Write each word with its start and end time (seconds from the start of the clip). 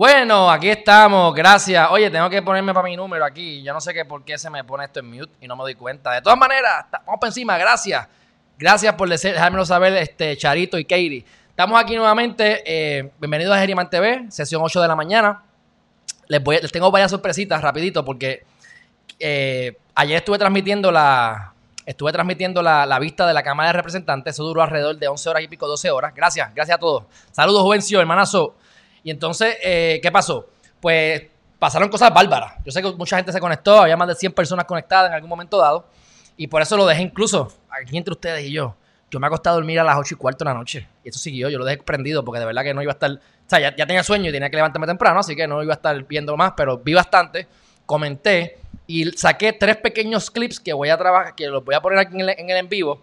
Bueno, 0.00 0.50
aquí 0.50 0.70
estamos, 0.70 1.34
gracias. 1.34 1.86
Oye, 1.90 2.10
tengo 2.10 2.30
que 2.30 2.40
ponerme 2.40 2.72
para 2.72 2.88
mi 2.88 2.96
número 2.96 3.22
aquí. 3.22 3.62
Yo 3.62 3.74
no 3.74 3.82
sé 3.82 3.92
qué 3.92 4.06
por 4.06 4.24
qué 4.24 4.38
se 4.38 4.48
me 4.48 4.64
pone 4.64 4.86
esto 4.86 5.00
en 5.00 5.10
mute 5.10 5.30
y 5.42 5.46
no 5.46 5.56
me 5.56 5.62
doy 5.62 5.74
cuenta. 5.74 6.12
De 6.12 6.22
todas 6.22 6.38
maneras, 6.38 6.86
vamos 6.90 7.20
para 7.20 7.28
encima, 7.28 7.58
gracias. 7.58 8.08
Gracias 8.56 8.94
por 8.94 9.10
dejármelo 9.10 9.66
saber, 9.66 9.92
este, 9.98 10.38
Charito 10.38 10.78
y 10.78 10.86
Katie. 10.86 11.22
Estamos 11.50 11.78
aquí 11.78 11.96
nuevamente. 11.96 12.62
Eh, 12.64 13.10
bienvenidos 13.20 13.54
a 13.54 13.60
Geriman 13.60 13.90
TV, 13.90 14.24
sesión 14.30 14.62
8 14.64 14.80
de 14.80 14.88
la 14.88 14.96
mañana. 14.96 15.42
Les, 16.28 16.42
voy, 16.42 16.58
les 16.62 16.72
tengo 16.72 16.90
varias 16.90 17.10
sorpresitas 17.10 17.60
rapidito 17.60 18.02
porque 18.02 18.44
eh, 19.18 19.76
ayer 19.96 20.16
estuve 20.16 20.38
transmitiendo 20.38 20.90
la, 20.90 21.52
estuve 21.84 22.10
transmitiendo 22.10 22.62
la, 22.62 22.98
vista 22.98 23.26
de 23.26 23.34
la 23.34 23.42
Cámara 23.42 23.66
de 23.66 23.74
Representantes. 23.74 24.34
Eso 24.34 24.44
duró 24.44 24.62
alrededor 24.62 24.96
de 24.96 25.08
11 25.08 25.28
horas 25.28 25.42
y 25.42 25.48
pico, 25.48 25.66
12 25.66 25.90
horas. 25.90 26.14
Gracias, 26.14 26.54
gracias 26.54 26.76
a 26.76 26.80
todos. 26.80 27.04
Saludos, 27.32 27.60
Juvencio, 27.60 28.00
hermanazo. 28.00 28.54
Y 29.02 29.10
entonces, 29.10 29.56
eh, 29.62 30.00
¿qué 30.02 30.10
pasó? 30.10 30.48
Pues 30.80 31.22
pasaron 31.58 31.88
cosas 31.88 32.12
bárbaras. 32.12 32.54
Yo 32.64 32.72
sé 32.72 32.82
que 32.82 32.90
mucha 32.92 33.16
gente 33.16 33.32
se 33.32 33.38
conectó, 33.38 33.80
había 33.80 33.96
más 33.96 34.08
de 34.08 34.14
100 34.14 34.32
personas 34.32 34.64
conectadas 34.64 35.08
en 35.08 35.14
algún 35.14 35.28
momento 35.28 35.58
dado. 35.58 35.86
Y 36.36 36.46
por 36.46 36.62
eso 36.62 36.76
lo 36.76 36.86
dejé 36.86 37.02
incluso 37.02 37.52
aquí 37.70 37.96
entre 37.96 38.12
ustedes 38.12 38.44
y 38.46 38.52
yo. 38.52 38.74
Yo 39.10 39.20
me 39.20 39.26
acosté 39.26 39.48
a 39.48 39.52
dormir 39.52 39.78
a 39.78 39.84
las 39.84 39.96
8 39.96 40.14
y 40.14 40.16
cuarto 40.16 40.44
de 40.44 40.50
la 40.50 40.54
noche. 40.54 40.88
Y 41.04 41.10
eso 41.10 41.18
siguió, 41.18 41.48
yo 41.48 41.58
lo 41.58 41.64
dejé 41.64 41.82
prendido 41.82 42.24
porque 42.24 42.40
de 42.40 42.46
verdad 42.46 42.62
que 42.62 42.72
no 42.72 42.82
iba 42.82 42.92
a 42.92 42.94
estar. 42.94 43.10
O 43.10 43.18
sea, 43.46 43.58
ya, 43.58 43.86
tenía 43.86 44.02
sueño 44.02 44.30
y 44.30 44.32
tenía 44.32 44.48
que 44.48 44.56
levantarme 44.56 44.86
temprano, 44.86 45.20
así 45.20 45.36
que 45.36 45.46
no 45.46 45.62
iba 45.62 45.74
a 45.74 45.76
estar 45.76 46.02
viendo 46.04 46.36
más, 46.36 46.52
pero 46.56 46.78
vi 46.78 46.94
bastante, 46.94 47.48
comenté 47.84 48.58
y 48.86 49.10
saqué 49.10 49.52
tres 49.52 49.76
pequeños 49.76 50.30
clips 50.30 50.60
que 50.60 50.72
voy 50.72 50.88
a 50.88 50.96
trabajar, 50.96 51.34
que 51.34 51.48
los 51.48 51.64
voy 51.64 51.74
a 51.74 51.80
poner 51.80 51.98
aquí 51.98 52.14
en 52.14 52.20
el, 52.20 52.28
en 52.30 52.50
el 52.50 52.56
en 52.56 52.68
vivo, 52.68 53.02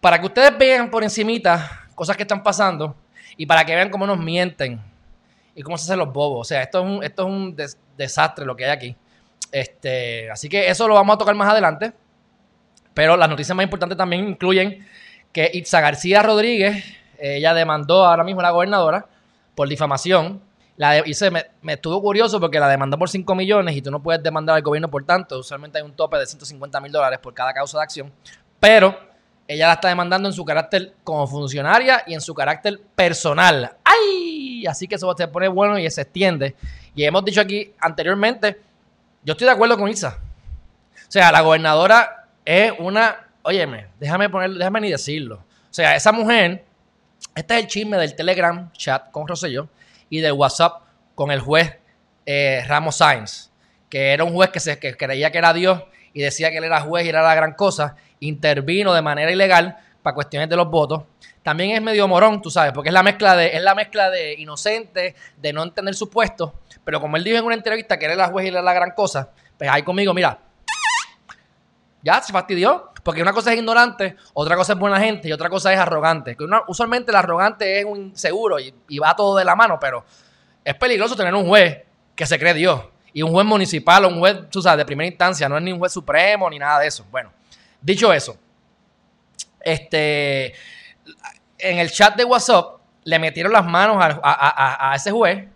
para 0.00 0.18
que 0.18 0.26
ustedes 0.26 0.56
vean 0.56 0.90
por 0.90 1.02
encimita 1.02 1.86
cosas 1.94 2.16
que 2.16 2.22
están 2.22 2.42
pasando 2.42 2.96
y 3.36 3.44
para 3.44 3.64
que 3.64 3.74
vean 3.74 3.90
cómo 3.90 4.06
nos 4.06 4.18
mienten 4.18 4.80
y 5.54 5.62
cómo 5.62 5.78
se 5.78 5.84
hacen 5.84 5.98
los 5.98 6.12
bobos. 6.12 6.40
O 6.40 6.44
sea, 6.44 6.62
esto 6.62 6.80
es 6.80 6.84
un, 6.84 7.04
esto 7.04 7.22
es 7.22 7.28
un 7.28 7.56
des 7.56 7.78
desastre 7.96 8.44
lo 8.44 8.56
que 8.56 8.64
hay 8.64 8.70
aquí. 8.70 8.96
Este, 9.52 10.30
así 10.30 10.48
que 10.48 10.68
eso 10.68 10.88
lo 10.88 10.94
vamos 10.94 11.14
a 11.14 11.18
tocar 11.18 11.34
más 11.34 11.48
adelante. 11.48 11.92
Pero 12.92 13.16
las 13.16 13.28
noticias 13.28 13.54
más 13.56 13.64
importantes 13.64 13.98
también 13.98 14.28
incluyen 14.28 14.86
que 15.32 15.50
Itza 15.52 15.80
García 15.80 16.22
Rodríguez, 16.22 16.84
ella 17.18 17.54
demandó 17.54 18.04
ahora 18.04 18.24
mismo 18.24 18.40
a 18.40 18.44
la 18.44 18.50
gobernadora 18.50 19.06
por 19.54 19.68
difamación. 19.68 20.40
La 20.76 20.92
de, 20.92 21.02
y 21.06 21.14
se 21.14 21.30
me, 21.30 21.44
me, 21.62 21.74
estuvo 21.74 22.00
curioso 22.02 22.40
porque 22.40 22.58
la 22.58 22.68
demandó 22.68 22.98
por 22.98 23.08
5 23.08 23.34
millones 23.34 23.76
y 23.76 23.82
tú 23.82 23.90
no 23.90 24.02
puedes 24.02 24.22
demandar 24.22 24.56
al 24.56 24.62
gobierno 24.62 24.90
por 24.90 25.04
tanto. 25.04 25.38
Usualmente 25.38 25.78
hay 25.78 25.84
un 25.84 25.94
tope 25.94 26.18
de 26.18 26.26
150 26.26 26.80
mil 26.80 26.90
dólares 26.90 27.18
por 27.20 27.32
cada 27.34 27.52
causa 27.52 27.78
de 27.78 27.84
acción. 27.84 28.12
Pero 28.58 28.96
ella 29.46 29.68
la 29.68 29.74
está 29.74 29.88
demandando 29.88 30.28
en 30.28 30.32
su 30.32 30.44
carácter 30.44 30.94
como 31.04 31.26
funcionaria 31.26 32.02
y 32.06 32.14
en 32.14 32.20
su 32.20 32.34
carácter 32.34 32.80
personal. 32.94 33.76
¡Ay! 33.84 34.13
Así 34.66 34.88
que 34.88 34.96
eso 34.96 35.14
se 35.16 35.28
pone 35.28 35.48
bueno 35.48 35.78
y 35.78 35.90
se 35.90 36.02
extiende. 36.02 36.54
Y 36.94 37.04
hemos 37.04 37.24
dicho 37.24 37.40
aquí 37.40 37.72
anteriormente, 37.78 38.60
yo 39.22 39.32
estoy 39.32 39.46
de 39.46 39.52
acuerdo 39.52 39.78
con 39.78 39.88
Isa. 39.88 40.18
O 41.08 41.10
sea, 41.10 41.32
la 41.32 41.40
gobernadora 41.40 42.26
es 42.44 42.72
una, 42.78 43.28
óyeme, 43.42 43.88
déjame 43.98 44.28
ponerlo, 44.28 44.58
déjame 44.58 44.80
ni 44.80 44.90
decirlo. 44.90 45.36
O 45.36 45.74
sea, 45.74 45.96
esa 45.96 46.12
mujer, 46.12 46.64
este 47.34 47.54
es 47.54 47.60
el 47.60 47.66
chisme 47.66 47.96
del 47.96 48.14
Telegram 48.14 48.70
chat 48.72 49.10
con 49.10 49.26
Rosselló 49.26 49.68
y 50.10 50.20
del 50.20 50.32
WhatsApp 50.32 50.82
con 51.14 51.30
el 51.30 51.40
juez 51.40 51.76
eh, 52.26 52.64
Ramos 52.66 52.96
Sainz, 52.96 53.50
que 53.88 54.12
era 54.12 54.24
un 54.24 54.32
juez 54.32 54.50
que, 54.50 54.60
se, 54.60 54.78
que 54.78 54.96
creía 54.96 55.30
que 55.30 55.38
era 55.38 55.52
Dios 55.52 55.82
y 56.12 56.22
decía 56.22 56.50
que 56.50 56.58
él 56.58 56.64
era 56.64 56.80
juez 56.80 57.04
y 57.04 57.08
era 57.08 57.22
la 57.22 57.34
gran 57.34 57.54
cosa, 57.54 57.96
intervino 58.20 58.94
de 58.94 59.02
manera 59.02 59.30
ilegal 59.30 59.76
para 60.02 60.14
cuestiones 60.14 60.48
de 60.48 60.56
los 60.56 60.70
votos. 60.70 61.02
También 61.44 61.72
es 61.72 61.82
medio 61.82 62.08
morón, 62.08 62.40
tú 62.40 62.50
sabes, 62.50 62.72
porque 62.72 62.88
es 62.88 62.94
la 62.94 63.02
mezcla 63.02 63.36
de, 63.36 63.54
es 63.54 63.62
la 63.62 63.74
mezcla 63.74 64.08
de 64.08 64.32
inocente, 64.32 65.14
de 65.36 65.52
no 65.52 65.62
entender 65.62 65.94
su 65.94 66.08
puesto, 66.08 66.54
pero 66.82 67.02
como 67.02 67.18
él 67.18 67.22
dijo 67.22 67.36
en 67.36 67.44
una 67.44 67.54
entrevista 67.54 67.98
que 67.98 68.06
era 68.06 68.28
juez 68.28 68.46
y 68.46 68.48
era 68.48 68.62
la 68.62 68.72
gran 68.72 68.92
cosa, 68.92 69.28
pues 69.58 69.68
ahí 69.70 69.82
conmigo, 69.82 70.14
mira, 70.14 70.38
ya 72.02 72.22
se 72.22 72.32
fastidió, 72.32 72.90
porque 73.02 73.20
una 73.20 73.34
cosa 73.34 73.52
es 73.52 73.58
ignorante, 73.58 74.16
otra 74.32 74.56
cosa 74.56 74.72
es 74.72 74.78
buena 74.78 74.98
gente 74.98 75.28
y 75.28 75.32
otra 75.32 75.50
cosa 75.50 75.70
es 75.70 75.78
arrogante. 75.78 76.34
Usualmente 76.66 77.10
el 77.10 77.16
arrogante 77.16 77.78
es 77.78 77.84
un 77.84 77.98
inseguro 77.98 78.58
y, 78.58 78.74
y 78.88 78.98
va 78.98 79.14
todo 79.14 79.36
de 79.36 79.44
la 79.44 79.54
mano, 79.54 79.78
pero 79.78 80.02
es 80.64 80.74
peligroso 80.76 81.14
tener 81.14 81.34
un 81.34 81.46
juez 81.46 81.82
que 82.16 82.24
se 82.24 82.38
cree 82.38 82.54
Dios 82.54 82.80
y 83.12 83.20
un 83.20 83.30
juez 83.30 83.46
municipal 83.46 84.06
o 84.06 84.08
un 84.08 84.18
juez, 84.18 84.48
tú 84.50 84.62
sabes, 84.62 84.78
de 84.78 84.86
primera 84.86 85.06
instancia, 85.06 85.46
no 85.46 85.58
es 85.58 85.62
ni 85.62 85.72
un 85.72 85.78
juez 85.78 85.92
supremo 85.92 86.48
ni 86.48 86.58
nada 86.58 86.80
de 86.80 86.86
eso. 86.86 87.04
Bueno, 87.10 87.30
dicho 87.82 88.10
eso, 88.14 88.38
este, 89.60 90.54
en 91.58 91.78
el 91.78 91.90
chat 91.90 92.16
de 92.16 92.24
WhatsApp 92.24 92.80
le 93.04 93.18
metieron 93.18 93.52
las 93.52 93.64
manos 93.64 93.96
a, 94.00 94.92
ese 94.96 95.10
juez 95.10 95.48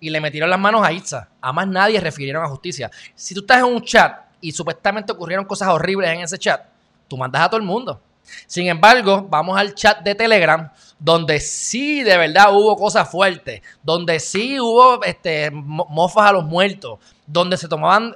y 0.00 0.10
le 0.10 0.20
metieron 0.20 0.50
las 0.50 0.58
manos 0.58 0.84
a 0.84 0.92
Itza. 0.92 1.28
A 1.40 1.52
más 1.52 1.66
nadie 1.66 2.00
refirieron 2.00 2.44
a 2.44 2.48
justicia. 2.48 2.90
Si 3.14 3.34
tú 3.34 3.40
estás 3.40 3.58
en 3.58 3.64
un 3.64 3.82
chat 3.82 4.20
y 4.40 4.52
supuestamente 4.52 5.12
ocurrieron 5.12 5.44
cosas 5.44 5.68
horribles 5.68 6.10
en 6.10 6.20
ese 6.20 6.38
chat, 6.38 6.62
tú 7.08 7.16
mandas 7.16 7.42
a 7.42 7.48
todo 7.48 7.58
el 7.58 7.66
mundo. 7.66 8.00
Sin 8.46 8.66
embargo, 8.66 9.26
vamos 9.28 9.58
al 9.58 9.74
chat 9.74 10.00
de 10.00 10.14
Telegram, 10.14 10.70
donde 10.98 11.40
sí 11.40 12.02
de 12.02 12.16
verdad 12.16 12.54
hubo 12.54 12.76
cosas 12.76 13.10
fuertes, 13.10 13.62
donde 13.82 14.20
sí 14.20 14.60
hubo 14.60 15.02
este, 15.04 15.50
mofas 15.50 16.28
a 16.28 16.32
los 16.32 16.44
muertos, 16.44 16.98
donde 17.26 17.56
se 17.56 17.68
tomaban, 17.68 18.14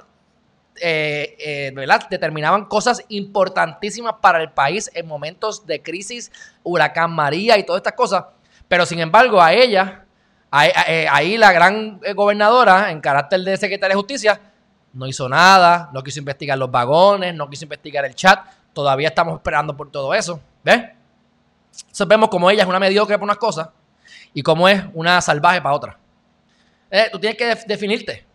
eh, 0.81 1.35
eh. 1.39 1.97
Determinaban 2.09 2.65
cosas 2.65 3.03
importantísimas 3.09 4.15
para 4.21 4.41
el 4.41 4.51
país 4.51 4.89
en 4.93 5.07
momentos 5.07 5.65
de 5.65 5.81
crisis, 5.81 6.31
huracán 6.63 7.11
María 7.11 7.57
y 7.57 7.63
todas 7.63 7.79
estas 7.79 7.93
cosas. 7.93 8.25
Pero 8.67 8.85
sin 8.85 8.99
embargo, 8.99 9.41
a 9.41 9.53
ella, 9.53 10.05
ahí, 10.49 10.71
ahí 11.09 11.37
la 11.37 11.51
gran 11.51 11.99
gobernadora, 12.15 12.91
en 12.91 13.01
carácter 13.01 13.41
de 13.41 13.57
secretaria 13.57 13.93
de 13.93 13.99
justicia, 13.99 14.41
no 14.93 15.07
hizo 15.07 15.27
nada, 15.27 15.89
no 15.91 16.03
quiso 16.03 16.19
investigar 16.19 16.57
los 16.57 16.69
vagones, 16.69 17.33
no 17.33 17.49
quiso 17.49 17.65
investigar 17.65 18.05
el 18.05 18.15
chat. 18.15 18.45
Todavía 18.73 19.09
estamos 19.09 19.35
esperando 19.35 19.75
por 19.75 19.91
todo 19.91 20.13
eso. 20.13 20.39
¿Ves? 20.63 20.83
Entonces 21.81 22.07
vemos 22.07 22.29
ella 22.51 22.63
es 22.63 22.69
una 22.69 22.79
mediocre 22.79 23.15
para 23.15 23.23
unas 23.23 23.37
cosas 23.37 23.69
y 24.33 24.43
como 24.43 24.67
es 24.69 24.83
una 24.93 25.19
salvaje 25.21 25.61
para 25.61 25.75
otras. 25.75 25.95
Eh, 26.89 27.09
tú 27.11 27.19
tienes 27.19 27.37
que 27.37 27.45
def 27.45 27.65
definirte. 27.65 28.25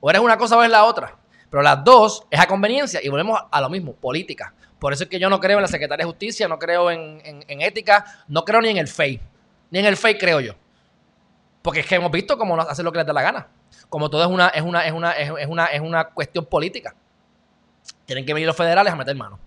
O 0.00 0.08
eres 0.08 0.22
una 0.22 0.38
cosa 0.38 0.56
o 0.56 0.60
eres 0.60 0.72
la 0.72 0.84
otra. 0.84 1.14
Pero 1.56 1.62
las 1.62 1.82
dos 1.82 2.26
es 2.30 2.38
a 2.38 2.46
conveniencia 2.46 3.00
y 3.02 3.08
volvemos 3.08 3.40
a 3.50 3.60
lo 3.62 3.70
mismo, 3.70 3.94
política. 3.94 4.52
Por 4.78 4.92
eso 4.92 5.04
es 5.04 5.08
que 5.08 5.18
yo 5.18 5.30
no 5.30 5.40
creo 5.40 5.56
en 5.56 5.62
la 5.62 5.68
Secretaría 5.68 6.04
de 6.04 6.10
Justicia, 6.10 6.46
no 6.48 6.58
creo 6.58 6.90
en, 6.90 7.18
en, 7.24 7.62
ética, 7.62 8.04
no 8.28 8.44
creo 8.44 8.60
ni 8.60 8.68
en 8.68 8.76
el 8.76 8.88
FEI. 8.88 9.18
Ni 9.70 9.78
en 9.78 9.86
el 9.86 9.96
FEI 9.96 10.18
creo 10.18 10.40
yo. 10.40 10.52
Porque 11.62 11.80
es 11.80 11.86
que 11.86 11.94
hemos 11.94 12.10
visto 12.10 12.36
cómo 12.36 12.60
hace 12.60 12.82
lo 12.82 12.92
que 12.92 12.98
les 12.98 13.06
da 13.06 13.14
la 13.14 13.22
gana. 13.22 13.48
Como 13.88 14.10
todo 14.10 14.22
es 14.22 14.28
una, 14.28 14.48
es 14.48 14.60
una, 14.60 14.86
es 14.86 14.92
una, 14.92 15.12
es 15.12 15.46
una, 15.48 15.64
es 15.68 15.80
una 15.80 16.04
cuestión 16.10 16.44
política. 16.44 16.94
Tienen 18.04 18.26
que 18.26 18.34
venir 18.34 18.46
los 18.46 18.54
federales 18.54 18.92
a 18.92 18.96
meter 18.96 19.16
mano. 19.16 19.38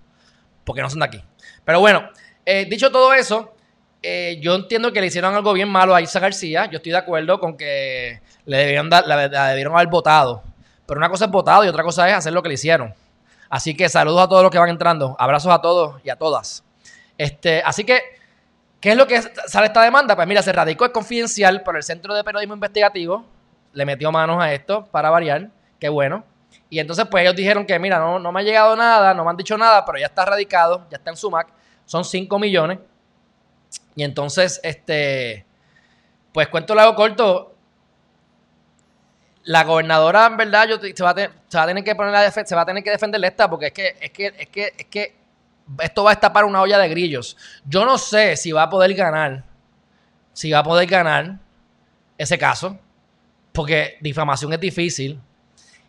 Porque 0.64 0.82
no 0.82 0.90
son 0.90 1.02
de 1.02 1.06
aquí. 1.06 1.24
Pero 1.64 1.80
bueno, 1.80 2.10
eh, 2.44 2.66
dicho 2.68 2.92
todo 2.92 3.14
eso, 3.14 3.54
eh, 4.02 4.40
yo 4.42 4.56
entiendo 4.56 4.92
que 4.92 5.00
le 5.00 5.06
hicieron 5.06 5.36
algo 5.36 5.54
bien 5.54 5.70
malo 5.70 5.94
a 5.94 6.02
Isa 6.02 6.20
García. 6.20 6.66
Yo 6.72 6.78
estoy 6.78 6.92
de 6.92 6.98
acuerdo 6.98 7.40
con 7.40 7.56
que 7.56 8.20
le 8.46 8.58
debieron, 8.58 8.90
dar, 8.90 9.06
la, 9.06 9.28
la 9.28 9.50
debieron 9.50 9.76
haber 9.76 9.90
votado. 9.90 10.49
Pero 10.90 10.98
una 10.98 11.10
cosa 11.10 11.26
es 11.26 11.32
votado 11.32 11.64
y 11.64 11.68
otra 11.68 11.84
cosa 11.84 12.10
es 12.10 12.16
hacer 12.16 12.34
lo 12.34 12.42
que 12.42 12.50
le 12.50 12.56
hicieron. 12.56 12.96
Así 13.48 13.78
que 13.78 13.88
saludos 13.90 14.24
a 14.24 14.28
todos 14.28 14.42
los 14.42 14.52
que 14.52 14.58
van 14.58 14.70
entrando. 14.70 15.16
Abrazos 15.20 15.54
a 15.54 15.62
todos 15.62 16.02
y 16.04 16.10
a 16.10 16.16
todas. 16.16 16.64
Este, 17.16 17.62
así 17.64 17.84
que, 17.84 18.02
¿qué 18.82 18.92
es 18.92 18.98
lo 18.98 19.06
que 19.06 19.22
sale 19.22 19.68
esta 19.68 19.84
demanda? 19.84 20.16
Pues 20.16 20.28
mira, 20.28 20.42
se 20.42 20.52
radicó 20.52 20.86
es 20.86 20.92
confidencial 20.92 21.62
por 21.62 21.78
el 21.78 21.84
Centro 21.84 22.16
de 22.16 22.24
Periodismo 22.24 22.56
Investigativo. 22.56 23.24
Le 23.72 23.86
metió 23.86 24.12
manos 24.12 24.42
a 24.42 24.52
esto 24.52 24.88
para 24.88 25.12
variar. 25.12 25.52
Qué 25.80 25.90
bueno. 25.90 26.24
Y 26.72 26.80
entonces, 26.80 27.06
pues 27.06 27.22
ellos 27.22 27.36
dijeron 27.36 27.68
que, 27.68 27.78
mira, 27.78 28.00
no, 28.00 28.18
no 28.18 28.32
me 28.32 28.40
ha 28.40 28.44
llegado 28.44 28.76
nada, 28.76 29.14
no 29.14 29.24
me 29.24 29.30
han 29.30 29.38
dicho 29.38 29.60
nada, 29.60 29.86
pero 29.86 30.00
ya 30.00 30.08
está 30.08 30.26
radicado, 30.26 30.88
ya 30.90 30.98
está 30.98 31.12
en 31.12 31.18
SUMAC. 31.18 31.50
Son 31.86 32.04
5 32.04 32.40
millones. 32.40 32.80
Y 33.96 34.02
entonces, 34.02 34.60
este, 34.64 35.46
pues 36.34 36.48
cuento 36.48 36.74
lo 36.74 36.82
hago 36.82 36.96
corto. 36.96 37.54
La 39.50 39.64
gobernadora, 39.64 40.28
en 40.28 40.38
verdad, 40.38 40.68
yo, 40.68 40.80
se, 40.80 41.04
va 41.04 41.10
a 41.10 41.16
tener, 41.16 41.84
que 41.84 41.96
poner 41.96 42.14
la 42.14 42.30
se 42.30 42.54
va 42.54 42.62
a 42.62 42.66
tener 42.68 42.84
que 42.84 42.92
defenderle 42.92 43.26
esta, 43.26 43.50
porque 43.50 43.66
es 43.66 43.72
que, 43.72 43.96
es 44.00 44.12
que, 44.12 44.28
es 44.28 44.48
que, 44.50 44.74
es 44.78 44.86
que 44.86 45.16
esto 45.80 46.04
va 46.04 46.12
a 46.12 46.14
destapar 46.14 46.46
una 46.46 46.62
olla 46.62 46.78
de 46.78 46.88
grillos. 46.88 47.36
Yo 47.66 47.84
no 47.84 47.98
sé 47.98 48.38
si 48.38 48.52
va 48.52 48.62
a 48.62 48.70
poder 48.70 48.94
ganar, 48.94 49.44
si 50.34 50.52
va 50.52 50.60
a 50.60 50.64
poder 50.64 50.88
ganar 50.88 51.40
ese 52.16 52.38
caso, 52.38 52.78
porque 53.52 53.98
difamación 54.02 54.54
es 54.54 54.60
difícil. 54.60 55.20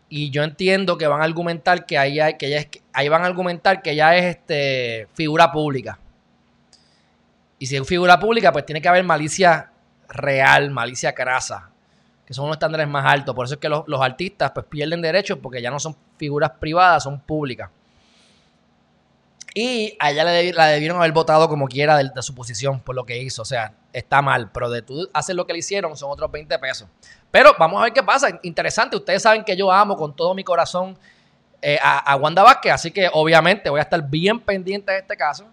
Y 0.09 0.31
yo 0.31 0.43
entiendo 0.43 0.97
que 0.97 1.07
van 1.07 1.21
a 1.21 1.25
argumentar 1.25 1.85
que 1.85 1.99
ahí, 1.99 2.19
que 2.39 2.47
ella 2.47 2.61
es, 2.61 2.69
ahí 2.95 3.11
van 3.11 3.25
a 3.25 3.27
argumentar 3.27 3.83
que 3.83 3.91
ella 3.91 4.17
es 4.17 4.37
este, 4.37 5.07
figura 5.13 5.53
pública. 5.53 5.99
Y 7.59 7.67
si 7.67 7.77
es 7.77 7.87
figura 7.87 8.19
pública, 8.19 8.53
pues 8.53 8.65
tiene 8.65 8.81
que 8.81 8.89
haber 8.89 9.05
malicia 9.05 9.71
real, 10.09 10.71
malicia 10.71 11.15
crasa, 11.15 11.69
que 12.31 12.35
son 12.35 12.45
unos 12.45 12.55
estándares 12.55 12.87
más 12.87 13.05
altos. 13.05 13.35
Por 13.35 13.45
eso 13.45 13.55
es 13.55 13.61
que 13.61 13.69
los, 13.69 13.83
los 13.89 14.01
artistas 14.01 14.53
pues 14.53 14.65
pierden 14.67 15.03
derechos 15.03 15.41
porque 15.43 15.61
ya 15.61 15.69
no 15.69 15.81
son 15.81 15.97
figuras 16.17 16.53
privadas, 16.61 17.03
son 17.03 17.19
públicas. 17.19 17.71
Y 19.53 19.97
a 19.99 20.13
ella 20.13 20.23
le 20.23 20.53
la 20.53 20.67
debieron 20.67 20.99
haber 20.99 21.11
votado 21.11 21.49
como 21.49 21.67
quiera 21.67 21.97
de, 21.97 22.23
su 22.23 22.33
posición 22.33 22.79
por 22.79 22.95
lo 22.95 23.05
que 23.05 23.21
hizo. 23.21 23.43
O 23.43 23.45
sea, 23.45 23.75
está 23.93 24.23
mal. 24.23 24.49
Pero 24.53 24.71
de 24.71 24.81
tú 24.81 25.11
hacer 25.13 25.35
lo 25.35 25.45
que 25.45 25.55
le 25.55 25.59
hicieron 25.59 25.97
son 25.97 26.09
otros 26.13 26.31
20 26.31 26.57
pesos. 26.61 26.89
Pero 27.33 27.53
vamos 27.59 27.81
a 27.81 27.87
ver 27.87 27.93
qué 27.93 28.03
pasa. 28.05 28.39
Interesante. 28.45 28.95
Ustedes 28.95 29.23
saben 29.23 29.43
que 29.43 29.57
yo 29.57 29.73
amo 29.73 29.97
con 29.97 30.15
todo 30.15 30.33
mi 30.33 30.45
corazón 30.45 30.97
eh, 31.61 31.81
a, 31.83 32.15
Wanda 32.15 32.45
Vázquez. 32.45 32.75
Así 32.75 32.93
que 32.93 33.11
obviamente 33.13 33.71
voy 33.71 33.81
a 33.81 33.83
estar 33.83 34.09
bien 34.09 34.39
pendiente 34.39 34.93
de 34.93 34.99
este 34.99 35.17
caso. 35.17 35.49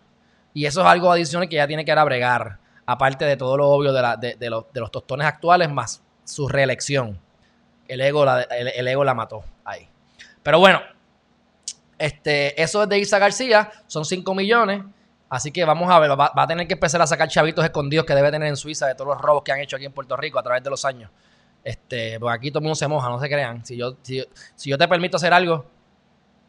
Y 0.54 0.68
eso 0.68 0.82
es 0.82 0.86
algo 0.86 1.12
adicional 1.12 1.50
que 1.50 1.56
ella 1.56 1.66
tiene 1.66 1.84
que 1.84 1.92
ir 1.92 1.98
a. 1.98 2.60
Aparte 2.86 3.26
de 3.26 3.36
todo 3.36 3.58
lo 3.58 3.68
obvio 3.68 3.92
de, 3.92 4.50
los, 4.52 4.72
de 4.72 4.80
los 4.80 4.92
tostones 4.92 5.26
actuales, 5.26 5.72
más 5.72 6.04
su 6.28 6.48
reelección. 6.48 7.20
El 7.88 8.02
ego 8.02 8.26
la, 8.26 8.42
el 8.42 8.88
ego 8.88 9.04
la 9.04 9.14
mató 9.14 9.44
ahí. 9.64 9.88
Pero 10.44 10.60
bueno, 10.60 10.82
este, 11.98 12.62
eso 12.62 12.84
es 12.84 12.90
de 12.90 13.00
Isa 13.00 13.20
García, 13.20 13.72
son 13.88 14.06
5 14.06 14.36
millones. 14.36 14.84
Así 15.30 15.52
que 15.52 15.66
vamos 15.66 15.90
a 15.90 16.00
ver, 16.00 16.18
va, 16.18 16.32
a 16.34 16.48
tener 16.48 16.68
que 16.68 16.76
empezar 16.76 17.02
a 17.02 17.08
sacar 17.08 17.28
chavitos 17.28 17.64
escondidos 17.66 18.06
que 18.06 18.16
debe 18.16 18.32
tener 18.32 18.48
en 18.48 18.56
Suiza 18.56 18.88
de 18.88 18.96
todos 18.96 19.10
los 19.10 19.22
robos 19.22 19.44
que 19.44 19.52
han 19.52 19.60
hecho 19.60 19.76
aquí 19.76 19.86
en 19.86 19.92
Puerto 19.92 20.16
Rico 20.16 20.40
a 20.40 20.44
través 20.44 20.64
de 20.64 20.70
los 20.70 20.86
años. 20.86 21.12
Este, 21.64 22.18
aquí 22.30 22.50
todo 22.50 22.60
el 22.60 22.64
mundo 22.64 22.76
se 22.76 22.88
moja, 22.88 23.10
no 23.10 23.20
se 23.20 23.28
crean. 23.28 23.66
Si 23.66 23.76
yo, 23.76 23.98
si, 24.02 24.24
yo 24.64 24.78
te 24.78 24.88
permito 24.88 25.18
hacer 25.18 25.34
algo, 25.34 25.66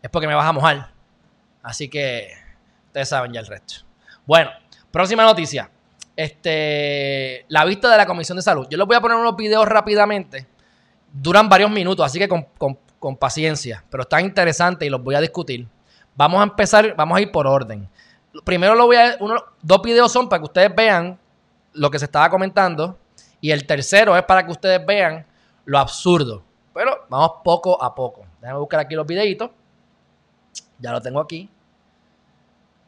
es 0.00 0.08
porque 0.10 0.28
me 0.28 0.34
vas 0.34 0.46
a 0.46 0.52
mojar. 0.52 0.92
Así 1.62 1.88
que 1.88 2.30
ustedes 2.86 3.08
saben 3.08 3.32
ya 3.32 3.40
el 3.40 3.46
resto. 3.46 3.84
Bueno, 4.26 4.50
próxima 4.92 5.24
noticia. 5.24 5.70
Este, 6.18 7.44
la 7.46 7.64
vista 7.64 7.88
de 7.88 7.96
la 7.96 8.04
Comisión 8.04 8.34
de 8.34 8.42
Salud. 8.42 8.66
Yo 8.68 8.76
les 8.76 8.84
voy 8.88 8.96
a 8.96 9.00
poner 9.00 9.16
unos 9.16 9.36
videos 9.36 9.64
rápidamente. 9.68 10.48
Duran 11.12 11.48
varios 11.48 11.70
minutos, 11.70 12.04
así 12.04 12.18
que 12.18 12.28
con, 12.28 12.44
con 12.98 13.16
paciencia, 13.16 13.84
pero 13.88 14.02
está 14.02 14.20
interesante 14.20 14.84
y 14.84 14.90
los 14.90 15.00
voy 15.00 15.14
a 15.14 15.20
discutir. 15.20 15.68
Vamos 16.16 16.40
a 16.40 16.42
empezar, 16.42 16.96
vamos 16.96 17.18
a 17.18 17.20
ir 17.20 17.30
por 17.30 17.46
orden. 17.46 17.88
Primero 18.44 18.74
lo 18.74 18.86
voy 18.86 18.96
a, 18.96 19.16
uno, 19.20 19.36
dos 19.62 19.80
videos 19.80 20.10
son 20.10 20.28
para 20.28 20.40
que 20.40 20.46
ustedes 20.46 20.74
vean 20.74 21.20
lo 21.74 21.88
que 21.88 22.00
se 22.00 22.06
estaba 22.06 22.28
comentando 22.28 22.98
y 23.40 23.52
el 23.52 23.64
tercero 23.64 24.16
es 24.16 24.24
para 24.24 24.44
que 24.44 24.50
ustedes 24.50 24.84
vean 24.84 25.24
lo 25.66 25.78
absurdo. 25.78 26.42
Pero 26.74 27.06
vamos 27.08 27.30
poco 27.44 27.80
a 27.80 27.94
poco. 27.94 28.26
Déjame 28.40 28.58
buscar 28.58 28.80
aquí 28.80 28.96
los 28.96 29.06
videitos. 29.06 29.50
Ya 30.80 30.90
lo 30.90 31.00
tengo 31.00 31.20
aquí. 31.20 31.48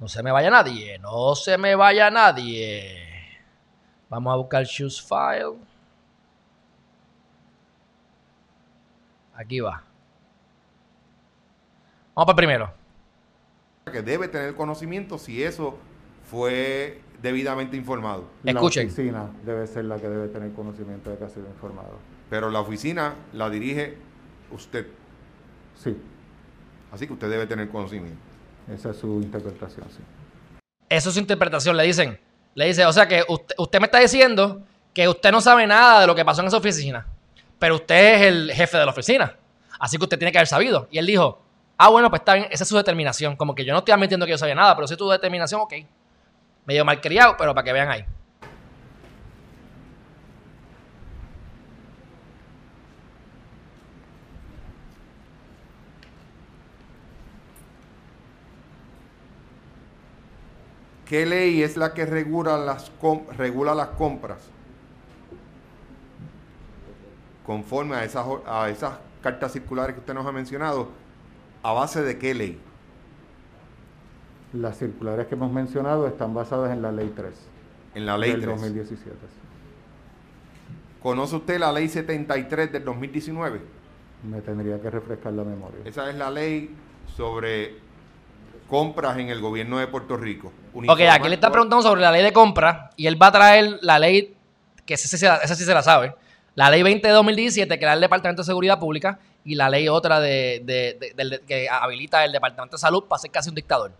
No 0.00 0.08
se 0.08 0.20
me 0.20 0.32
vaya 0.32 0.50
nadie, 0.50 0.98
no 0.98 1.36
se 1.36 1.56
me 1.58 1.76
vaya 1.76 2.10
nadie. 2.10 3.09
Vamos 4.10 4.32
a 4.32 4.36
buscar 4.36 4.66
Choose 4.66 5.00
File. 5.00 5.56
Aquí 9.34 9.60
va. 9.60 9.84
Vamos 12.14 12.26
para 12.26 12.36
primero. 12.36 12.74
Que 13.90 14.02
debe 14.02 14.26
tener 14.26 14.54
conocimiento 14.56 15.16
si 15.16 15.42
eso 15.42 15.78
fue 16.24 17.00
debidamente 17.22 17.76
informado. 17.76 18.28
Escuchen. 18.44 18.86
La 18.88 18.92
oficina 18.92 19.30
debe 19.44 19.66
ser 19.68 19.84
la 19.84 19.96
que 19.96 20.08
debe 20.08 20.28
tener 20.28 20.52
conocimiento 20.52 21.10
de 21.10 21.16
que 21.16 21.24
ha 21.24 21.28
sido 21.28 21.46
informado. 21.46 21.98
Pero 22.28 22.50
la 22.50 22.60
oficina 22.60 23.14
la 23.32 23.48
dirige 23.48 23.96
usted. 24.50 24.88
Sí. 25.76 25.96
Así 26.90 27.06
que 27.06 27.12
usted 27.12 27.30
debe 27.30 27.46
tener 27.46 27.68
conocimiento. 27.70 28.20
Esa 28.68 28.90
es 28.90 28.96
su 28.96 29.20
interpretación, 29.22 29.88
sí. 29.88 30.02
Eso 30.88 31.08
es 31.08 31.14
su 31.14 31.20
interpretación, 31.20 31.76
le 31.76 31.84
dicen. 31.84 32.18
Le 32.54 32.66
dice, 32.66 32.84
o 32.86 32.92
sea 32.92 33.06
que 33.06 33.24
usted, 33.28 33.54
usted 33.58 33.80
me 33.80 33.86
está 33.86 33.98
diciendo 33.98 34.62
que 34.92 35.08
usted 35.08 35.30
no 35.30 35.40
sabe 35.40 35.66
nada 35.66 36.00
de 36.00 36.06
lo 36.06 36.14
que 36.14 36.24
pasó 36.24 36.40
en 36.40 36.48
esa 36.48 36.56
oficina, 36.56 37.06
pero 37.58 37.76
usted 37.76 38.14
es 38.14 38.22
el 38.22 38.52
jefe 38.52 38.78
de 38.78 38.84
la 38.84 38.90
oficina. 38.90 39.36
Así 39.78 39.96
que 39.96 40.04
usted 40.04 40.18
tiene 40.18 40.32
que 40.32 40.38
haber 40.38 40.48
sabido. 40.48 40.88
Y 40.90 40.98
él 40.98 41.06
dijo, 41.06 41.40
Ah, 41.82 41.88
bueno, 41.88 42.10
pues 42.10 42.20
está 42.20 42.34
bien, 42.34 42.46
esa 42.50 42.64
es 42.64 42.68
su 42.68 42.76
determinación. 42.76 43.36
Como 43.36 43.54
que 43.54 43.64
yo 43.64 43.72
no 43.72 43.78
estoy 43.78 43.94
admitiendo 43.94 44.26
que 44.26 44.32
yo 44.32 44.36
sabía 44.36 44.54
nada, 44.54 44.74
pero 44.74 44.86
si 44.86 44.92
es 44.92 44.98
tu 44.98 45.08
determinación, 45.08 45.62
ok. 45.62 45.72
Medio 46.66 46.84
malcriado, 46.84 47.36
pero 47.38 47.54
para 47.54 47.64
que 47.64 47.72
vean 47.72 47.88
ahí. 47.88 48.04
¿Qué 61.10 61.26
ley 61.26 61.62
es 61.62 61.76
la 61.76 61.92
que 61.92 62.06
regula 62.06 62.56
las, 62.56 62.90
regula 63.36 63.74
las 63.74 63.88
compras? 63.88 64.38
Conforme 67.44 67.96
a 67.96 68.04
esas, 68.04 68.24
a 68.46 68.70
esas 68.70 68.94
cartas 69.20 69.52
circulares 69.52 69.94
que 69.94 70.00
usted 70.00 70.14
nos 70.14 70.24
ha 70.24 70.32
mencionado, 70.32 70.88
¿A 71.62 71.72
base 71.72 72.02
de 72.02 72.18
qué 72.18 72.34
ley? 72.34 72.58
Las 74.52 74.78
circulares 74.78 75.26
que 75.26 75.34
hemos 75.34 75.52
mencionado 75.52 76.06
están 76.06 76.32
basadas 76.32 76.72
en 76.72 76.80
la 76.80 76.90
ley 76.90 77.12
3. 77.14 77.34
En 77.96 78.06
la 78.06 78.16
ley 78.16 78.30
del 78.30 78.46
2017. 78.46 79.14
¿Conoce 81.02 81.36
usted 81.36 81.58
la 81.58 81.72
ley 81.72 81.88
73 81.88 82.72
del 82.72 82.84
2019? 82.84 83.60
Me 84.30 84.40
tendría 84.40 84.80
que 84.80 84.90
refrescar 84.90 85.32
la 85.32 85.44
memoria. 85.44 85.80
Esa 85.84 86.08
es 86.08 86.16
la 86.16 86.30
ley 86.30 86.74
sobre 87.14 87.89
compras 88.70 89.18
en 89.18 89.28
el 89.28 89.40
gobierno 89.40 89.78
de 89.78 89.88
Puerto 89.88 90.16
Rico. 90.16 90.52
Ok, 90.72 91.00
aquí 91.10 91.28
le 91.28 91.34
está 91.34 91.50
preguntando 91.50 91.82
sobre 91.82 92.00
la 92.00 92.12
ley 92.12 92.22
de 92.22 92.32
compras 92.32 92.94
y 92.96 93.06
él 93.08 93.20
va 93.20 93.26
a 93.26 93.32
traer 93.32 93.78
la 93.82 93.98
ley, 93.98 94.34
que 94.86 94.94
esa 94.94 95.08
sí 95.08 95.64
se 95.64 95.74
la 95.74 95.82
sabe, 95.82 96.14
la 96.54 96.70
ley 96.70 96.82
20 96.82 97.06
de 97.06 97.12
2017, 97.12 97.78
que 97.78 97.84
era 97.84 97.94
el 97.94 98.00
Departamento 98.00 98.42
de 98.42 98.46
Seguridad 98.46 98.78
Pública, 98.78 99.18
y 99.44 99.56
la 99.56 99.68
ley 99.68 99.88
otra 99.88 100.20
de, 100.20 100.64
que 101.46 101.68
habilita 101.68 102.24
el 102.24 102.32
Departamento 102.32 102.76
de 102.76 102.80
Salud 102.80 103.04
para 103.04 103.18
ser 103.18 103.30
casi 103.30 103.48
un 103.48 103.54
dictador. 103.56 103.92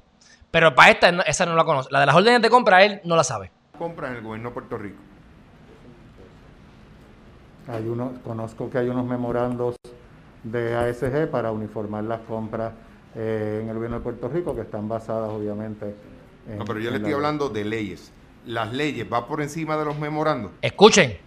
Pero 0.51 0.75
para 0.75 0.91
esta, 0.91 1.09
esa 1.23 1.47
no 1.47 1.55
la 1.55 1.65
conoce. 1.65 1.89
La 1.91 2.01
de 2.01 2.07
las 2.07 2.15
órdenes 2.15 2.43
de 2.43 2.51
compra, 2.51 2.85
él 2.85 3.01
no 3.05 3.17
la 3.17 3.25
sabe. 3.25 3.51
Compra 3.79 4.09
en 4.09 4.17
el 4.17 4.23
gobierno 4.23 4.51
de 4.51 4.55
Puerto 4.55 4.79
Rico. 4.79 4.99
Hay 7.69 7.87
uno, 7.87 8.15
conozco 8.25 8.69
que 8.69 8.79
hay 8.79 8.89
unos 8.89 9.07
memorandos 9.07 9.77
de 10.43 10.77
ASG 10.77 11.31
para 11.31 11.53
uniformar 11.53 12.05
las 12.05 12.21
compras 12.21 12.73
eh, 13.15 13.61
en 13.63 13.69
el 13.69 13.75
gobierno 13.75 13.99
de 13.99 14.03
Puerto 14.03 14.29
Rico 14.29 14.55
que 14.55 14.63
están 14.63 14.89
basadas 14.89 15.31
obviamente 15.31 15.95
en... 16.49 16.59
No, 16.59 16.65
pero 16.65 16.81
yo 16.81 16.91
le 16.91 16.97
estoy 16.99 17.13
hablando 17.13 17.49
de 17.49 17.65
leyes. 17.65 18.13
¿Las 18.47 18.73
leyes 18.73 19.07
va 19.11 19.27
por 19.27 19.43
encima 19.43 19.77
de 19.77 19.85
los 19.85 19.99
memorandos? 19.99 20.53
Escuchen. 20.63 21.19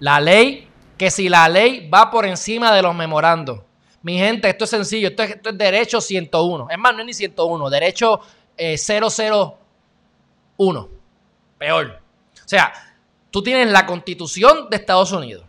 La 0.00 0.20
ley 0.20 0.68
que 0.98 1.10
si 1.10 1.28
la 1.28 1.48
ley 1.48 1.88
va 1.88 2.10
por 2.10 2.26
encima 2.26 2.74
de 2.74 2.82
los 2.82 2.94
memorandos. 2.94 3.60
Mi 4.02 4.18
gente, 4.18 4.48
esto 4.48 4.64
es 4.64 4.70
sencillo, 4.70 5.08
esto 5.08 5.22
es, 5.22 5.38
derecho 5.54 6.00
101. 6.00 6.68
Es 6.70 6.78
más, 6.78 6.92
no 6.92 7.00
es 7.00 7.06
ni 7.06 7.14
101, 7.14 7.70
derecho 7.70 8.20
001. 8.56 9.58
Eh, 10.58 10.88
Peor. 11.56 12.00
O 12.34 12.48
sea, 12.48 12.72
tú 13.30 13.42
tienes 13.42 13.70
la 13.70 13.86
constitución 13.86 14.68
de 14.70 14.76
Estados 14.76 15.12
Unidos, 15.12 15.44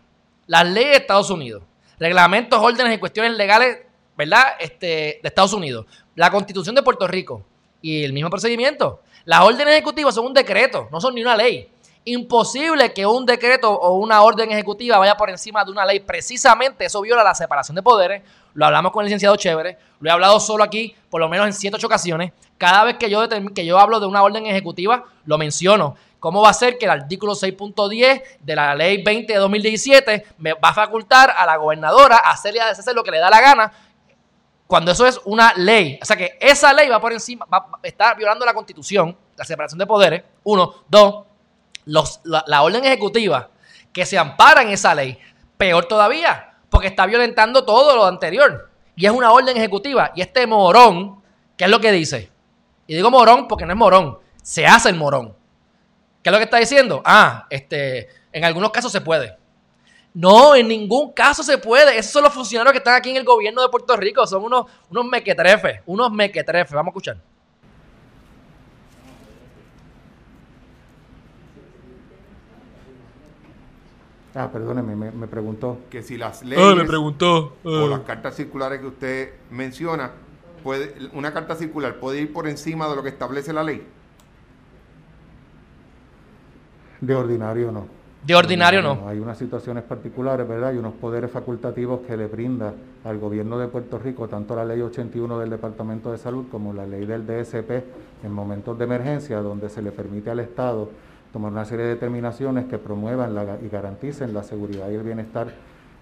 las 0.46 0.68
leyes 0.68 0.90
de 0.90 0.96
Estados 0.98 1.30
Unidos, 1.30 1.62
reglamentos, 1.98 2.60
órdenes 2.60 2.94
y 2.94 2.98
cuestiones 2.98 3.36
legales, 3.36 3.78
¿verdad? 4.20 4.54
Este, 4.58 4.86
de 4.86 5.20
Estados 5.22 5.54
Unidos, 5.54 5.86
la 6.14 6.30
constitución 6.30 6.74
de 6.74 6.82
Puerto 6.82 7.08
Rico 7.08 7.42
y 7.80 8.04
el 8.04 8.12
mismo 8.12 8.28
procedimiento. 8.28 9.00
Las 9.24 9.40
órdenes 9.40 9.72
ejecutivas 9.72 10.14
son 10.14 10.26
un 10.26 10.34
decreto, 10.34 10.88
no 10.92 11.00
son 11.00 11.14
ni 11.14 11.22
una 11.22 11.34
ley. 11.34 11.70
Imposible 12.04 12.92
que 12.92 13.06
un 13.06 13.24
decreto 13.24 13.70
o 13.70 13.94
una 13.96 14.20
orden 14.20 14.50
ejecutiva 14.50 14.98
vaya 14.98 15.16
por 15.16 15.30
encima 15.30 15.64
de 15.64 15.70
una 15.70 15.86
ley. 15.86 16.00
Precisamente 16.00 16.84
eso 16.84 17.00
viola 17.00 17.24
la 17.24 17.34
separación 17.34 17.74
de 17.74 17.82
poderes. 17.82 18.22
Lo 18.52 18.66
hablamos 18.66 18.92
con 18.92 19.02
el 19.02 19.06
licenciado 19.06 19.36
Chévere. 19.36 19.78
Lo 20.00 20.10
he 20.10 20.12
hablado 20.12 20.38
solo 20.38 20.64
aquí, 20.64 20.94
por 21.08 21.20
lo 21.20 21.28
menos 21.28 21.46
en 21.46 21.52
7 21.54 21.76
ocho 21.76 21.86
ocasiones. 21.86 22.32
Cada 22.58 22.84
vez 22.84 22.96
que 22.98 23.08
yo, 23.08 23.26
que 23.54 23.64
yo 23.64 23.78
hablo 23.78 24.00
de 24.00 24.06
una 24.06 24.22
orden 24.22 24.44
ejecutiva, 24.44 25.04
lo 25.24 25.38
menciono. 25.38 25.96
¿Cómo 26.18 26.42
va 26.42 26.50
a 26.50 26.54
ser 26.54 26.76
que 26.76 26.84
el 26.84 26.90
artículo 26.90 27.32
6.10 27.32 28.22
de 28.40 28.54
la 28.54 28.74
ley 28.74 29.02
20 29.02 29.32
de 29.32 29.38
2017 29.38 30.26
me 30.36 30.52
va 30.52 30.68
a 30.68 30.74
facultar 30.74 31.34
a 31.34 31.46
la 31.46 31.56
gobernadora 31.56 32.16
a 32.22 32.32
hacerle 32.32 32.60
a 32.60 32.68
deshacer 32.68 32.94
lo 32.94 33.02
que 33.02 33.10
le 33.10 33.18
da 33.18 33.30
la 33.30 33.40
gana 33.40 33.72
cuando 34.70 34.92
eso 34.92 35.04
es 35.04 35.20
una 35.24 35.52
ley? 35.54 35.98
O 36.00 36.04
sea 36.06 36.16
que 36.16 36.38
esa 36.40 36.72
ley 36.72 36.88
va 36.88 37.00
por 37.00 37.12
encima, 37.12 37.44
va, 37.52 37.66
está 37.82 38.14
violando 38.14 38.46
la 38.46 38.54
constitución, 38.54 39.16
la 39.36 39.44
separación 39.44 39.78
de 39.80 39.86
poderes. 39.86 40.22
Uno. 40.44 40.84
Dos 40.88 41.24
la, 41.84 42.62
orden 42.62 42.84
ejecutiva 42.84 43.50
que 43.92 44.06
se 44.06 44.16
ampara 44.16 44.62
en 44.62 44.68
esa 44.68 44.94
ley, 44.94 45.18
peor 45.56 45.86
todavía, 45.86 46.54
porque 46.68 46.86
está 46.86 47.06
violentando 47.06 47.64
todo 47.64 47.96
lo 47.96 48.04
anterior. 48.04 48.70
Y 48.94 49.06
es 49.06 49.12
una 49.12 49.32
orden 49.32 49.56
ejecutiva. 49.56 50.12
Y 50.14 50.20
este 50.20 50.46
morón, 50.46 51.20
¿qué 51.56 51.64
es 51.64 51.70
lo 51.70 51.80
que 51.80 51.90
dice? 51.90 52.30
Y 52.86 52.94
digo 52.94 53.10
morón 53.10 53.48
porque 53.48 53.66
no 53.66 53.72
es 53.72 53.78
morón, 53.78 54.18
se 54.42 54.66
hace 54.66 54.88
el 54.88 54.94
morón. 54.94 55.34
¿Qué 56.22 56.28
es 56.28 56.32
lo 56.32 56.38
que 56.38 56.44
está 56.44 56.58
diciendo? 56.58 57.02
Ah, 57.04 57.46
este, 57.50 58.08
en 58.32 58.44
algunos 58.44 58.70
casos 58.70 58.92
se 58.92 59.00
puede. 59.00 59.36
No, 60.12 60.54
en 60.56 60.66
ningún 60.68 61.12
caso 61.12 61.42
se 61.42 61.58
puede. 61.58 61.96
Esos 61.98 62.12
son 62.12 62.24
los 62.24 62.34
funcionarios 62.34 62.72
que 62.72 62.78
están 62.78 62.94
aquí 62.96 63.10
en 63.10 63.16
el 63.16 63.24
gobierno 63.24 63.62
de 63.62 63.68
Puerto 63.68 63.96
Rico. 63.96 64.26
Son 64.26 64.42
unos, 64.42 64.66
unos 64.90 65.04
mequetrefes, 65.04 65.80
unos 65.86 66.10
mequetrefes. 66.12 66.72
Vamos 66.72 66.88
a 66.88 66.90
escuchar. 66.90 67.16
Ah, 74.34 74.48
perdóneme, 74.52 74.94
me, 74.94 75.10
me 75.10 75.26
preguntó. 75.26 75.78
Que 75.90 76.02
si 76.02 76.16
las 76.16 76.42
leyes 76.44 76.64
Ah, 76.64 76.74
me 76.76 76.84
preguntó. 76.84 77.56
o 77.64 77.84
ah. 77.84 77.88
las 77.88 78.00
cartas 78.00 78.36
circulares 78.36 78.80
que 78.80 78.86
usted 78.86 79.30
menciona, 79.50 80.12
puede, 80.62 80.94
una 81.12 81.32
carta 81.32 81.56
circular 81.56 81.96
puede 81.98 82.20
ir 82.20 82.32
por 82.32 82.46
encima 82.46 82.88
de 82.88 82.96
lo 82.96 83.02
que 83.02 83.08
establece 83.08 83.52
la 83.52 83.64
ley. 83.64 83.86
De 87.00 87.14
ordinario 87.14 87.72
no. 87.72 87.99
De 88.22 88.34
ordinario 88.34 88.82
no. 88.82 89.08
Hay 89.08 89.18
unas 89.18 89.38
situaciones 89.38 89.82
particulares, 89.84 90.46
¿verdad? 90.46 90.72
Y 90.74 90.76
unos 90.76 90.92
poderes 90.94 91.30
facultativos 91.30 92.00
que 92.06 92.16
le 92.16 92.26
brinda 92.26 92.74
al 93.04 93.18
gobierno 93.18 93.58
de 93.58 93.68
Puerto 93.68 93.98
Rico 93.98 94.28
tanto 94.28 94.54
la 94.54 94.64
ley 94.64 94.80
81 94.82 95.38
del 95.38 95.48
Departamento 95.50 96.12
de 96.12 96.18
Salud 96.18 96.44
como 96.50 96.72
la 96.74 96.86
ley 96.86 97.06
del 97.06 97.26
DSP 97.26 97.70
en 98.22 98.30
momentos 98.32 98.76
de 98.78 98.84
emergencia 98.84 99.38
donde 99.38 99.70
se 99.70 99.80
le 99.80 99.90
permite 99.90 100.30
al 100.30 100.40
Estado 100.40 100.90
tomar 101.32 101.50
una 101.50 101.64
serie 101.64 101.86
de 101.86 101.94
determinaciones 101.94 102.66
que 102.66 102.76
promuevan 102.76 103.34
la- 103.34 103.56
y 103.64 103.68
garanticen 103.70 104.34
la 104.34 104.42
seguridad 104.42 104.90
y 104.90 104.94
el 104.96 105.02
bienestar 105.02 105.48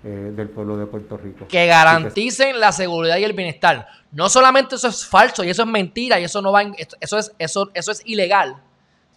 eh, 0.04 0.32
del 0.34 0.48
pueblo 0.48 0.76
de 0.76 0.86
Puerto 0.86 1.16
Rico. 1.16 1.46
que 1.48 1.66
garanticen 1.66 2.60
la 2.60 2.70
seguridad 2.72 3.16
y 3.18 3.24
el 3.24 3.32
bienestar. 3.32 3.86
No 4.12 4.28
solamente 4.28 4.76
eso 4.76 4.88
es 4.88 5.04
falso 5.04 5.42
y 5.44 5.50
eso 5.50 5.62
es 5.62 5.68
mentira 5.68 6.18
y 6.20 6.24
eso 6.24 6.40
no 6.40 6.50
va 6.52 6.62
en- 6.62 6.74
eso 7.00 7.18
es 7.18 7.32
eso 7.38 7.70
eso 7.74 7.90
es 7.92 8.02
ilegal, 8.06 8.56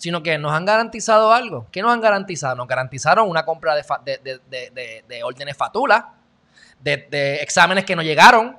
sino 0.01 0.23
que 0.23 0.39
nos 0.39 0.51
han 0.51 0.65
garantizado 0.65 1.31
algo. 1.31 1.67
¿Qué 1.71 1.83
nos 1.83 1.91
han 1.91 2.01
garantizado? 2.01 2.55
Nos 2.55 2.67
garantizaron 2.67 3.29
una 3.29 3.45
compra 3.45 3.75
de, 3.75 3.83
de, 4.03 4.17
de- 4.17 4.39
de- 4.49 4.69
de- 4.71 5.05
de 5.07 5.23
órdenes 5.23 5.55
fatula, 5.55 6.15
de, 6.79 7.07
de 7.11 7.35
exámenes 7.35 7.85
que 7.85 7.95
no 7.95 8.01
llegaron. 8.01 8.57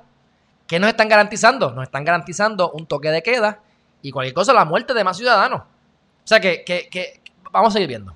¿Qué 0.65 0.79
nos 0.79 0.87
están 0.89 1.09
garantizando? 1.09 1.71
Nos 1.71 1.83
están 1.83 2.05
garantizando 2.05 2.71
un 2.71 2.85
toque 2.85 3.09
de 3.11 3.21
queda 3.21 3.59
y 4.01 4.11
cualquier 4.11 4.33
cosa, 4.33 4.53
la 4.53 4.63
muerte 4.63 4.93
de 4.93 5.03
más 5.03 5.17
ciudadanos. 5.17 5.59
O 5.63 5.65
sea 6.23 6.39
que, 6.39 6.63
que, 6.63 6.87
que 6.89 7.19
vamos 7.51 7.71
a 7.71 7.73
seguir 7.73 7.89
viendo. 7.89 8.15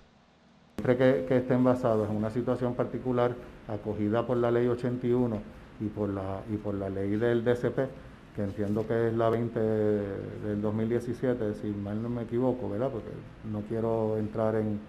Siempre 0.78 0.96
que, 0.96 1.26
que 1.28 1.38
estén 1.40 1.66
basados 1.66 2.10
en 2.10 2.16
una 2.16 2.30
situación 2.30 2.76
particular 2.76 3.34
acogida 3.68 4.26
por 4.26 4.38
la 4.38 4.52
ley 4.52 4.68
81 4.68 5.42
y 5.82 5.88
por 5.90 6.08
la, 6.08 6.40
y 6.50 6.56
por 6.56 6.76
la 6.76 6.88
ley 6.88 7.10
del 7.18 7.44
DCP, 7.44 7.90
que 8.38 8.44
entiendo 8.44 8.88
que 8.88 9.08
es 9.08 9.14
la 9.16 9.30
20 9.32 9.60
del 9.60 10.62
2017, 10.62 11.56
si 11.56 11.68
mal 11.70 12.02
no 12.04 12.08
me 12.08 12.22
equivoco, 12.22 12.70
¿verdad? 12.70 12.92
Porque 12.92 13.10
no 13.52 13.62
quiero 13.62 14.16
entrar 14.20 14.56
en, 14.56 14.80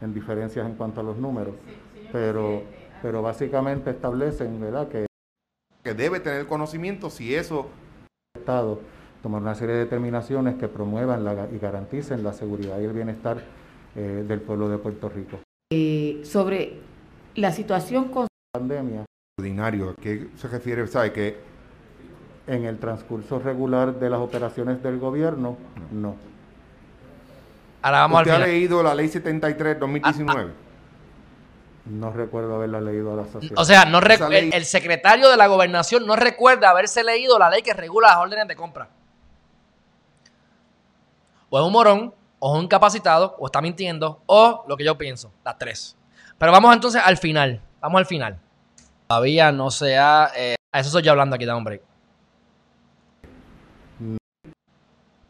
en 0.00 0.14
diferencias 0.14 0.64
en 0.64 0.74
cuanto 0.76 1.00
a 1.00 1.02
los 1.04 1.18
números, 1.18 1.54
pero, 2.12 2.62
pero 3.02 3.20
básicamente 3.20 3.90
establecen, 3.90 4.60
¿verdad?, 4.60 4.86
que 4.88 5.06
Que 5.82 5.94
debe 5.94 6.20
tener 6.20 6.46
conocimiento 6.46 7.10
si 7.10 7.34
eso 7.34 7.66
el 8.36 8.40
Estado 8.42 8.78
tomar 9.20 9.42
una 9.42 9.56
serie 9.56 9.74
de 9.74 9.80
determinaciones 9.80 10.54
que 10.54 10.68
promuevan 10.68 11.24
la- 11.24 11.48
y 11.52 11.58
garanticen 11.58 12.22
la 12.22 12.32
seguridad 12.32 12.78
y 12.80 12.84
el 12.84 12.92
bienestar 12.92 13.38
eh, 13.96 14.24
del 14.26 14.40
pueblo 14.40 14.68
de 14.68 14.78
Puerto 14.78 15.08
Rico. 15.08 15.38
eh, 15.72 16.20
sobre 16.24 16.78
la 17.34 17.50
situación 17.50 18.10
con 18.10 18.28
Pandemia. 18.52 19.04
ordinario, 19.40 19.90
¿a 19.90 19.94
qué 20.00 20.28
se 20.36 20.46
refiere? 20.46 20.86
¿Sabe 20.86 21.12
que 21.12 21.36
En 22.46 22.64
el 22.64 22.78
transcurso 22.78 23.38
regular 23.38 23.94
de 23.94 24.10
las 24.10 24.20
operaciones 24.20 24.82
del 24.82 24.98
gobierno, 24.98 25.56
no. 25.92 26.16
Ahora 27.82 28.00
vamos 28.00 28.18
al 28.20 28.26
usted 28.26 28.42
ha 28.42 28.46
leído 28.46 28.82
la 28.82 28.94
ley 28.94 29.08
73 29.08 29.78
2019? 29.78 30.52
No 31.84 32.12
recuerdo 32.12 32.56
haberla 32.56 32.80
leído 32.80 33.12
a 33.12 33.16
la 33.16 33.24
sociedad. 33.26 33.58
O 33.58 33.64
sea, 33.64 33.84
no 33.84 34.00
ley- 34.00 34.50
el, 34.52 34.64
secretario 34.64 35.28
de 35.28 35.36
la 35.36 35.48
gobernación 35.48 36.06
no 36.06 36.14
recuerda 36.14 36.70
haberse 36.70 37.02
leído 37.02 37.38
la 37.38 37.50
ley 37.50 37.62
que 37.62 37.74
regula 37.74 38.08
las 38.08 38.18
órdenes 38.18 38.46
de 38.46 38.54
compra. 38.54 38.88
O 41.50 41.58
es 41.58 41.64
un 41.66 41.72
morón, 41.72 42.14
o 42.38 42.52
es 42.52 42.58
un 42.58 42.64
incapacitado, 42.64 43.34
o 43.38 43.46
está 43.46 43.60
mintiendo, 43.60 44.22
o 44.26 44.64
lo 44.68 44.76
que 44.76 44.84
yo 44.84 44.96
pienso, 44.96 45.32
las 45.44 45.58
tres. 45.58 45.96
Pero 46.38 46.52
vamos 46.52 46.72
entonces 46.74 47.02
al 47.04 47.16
final. 47.18 47.60
Vamos 47.80 47.98
al 47.98 48.06
final. 48.06 48.38
Todavía 49.08 49.50
no 49.50 49.70
se 49.70 49.98
ha. 49.98 50.30
eh, 50.36 50.54
a 50.72 50.80
eso 50.80 50.90
soy 50.90 51.02
yo 51.02 51.10
hablando 51.10 51.34
aquí, 51.36 51.44
da 51.44 51.56
un 51.56 51.64
break. 51.64 51.82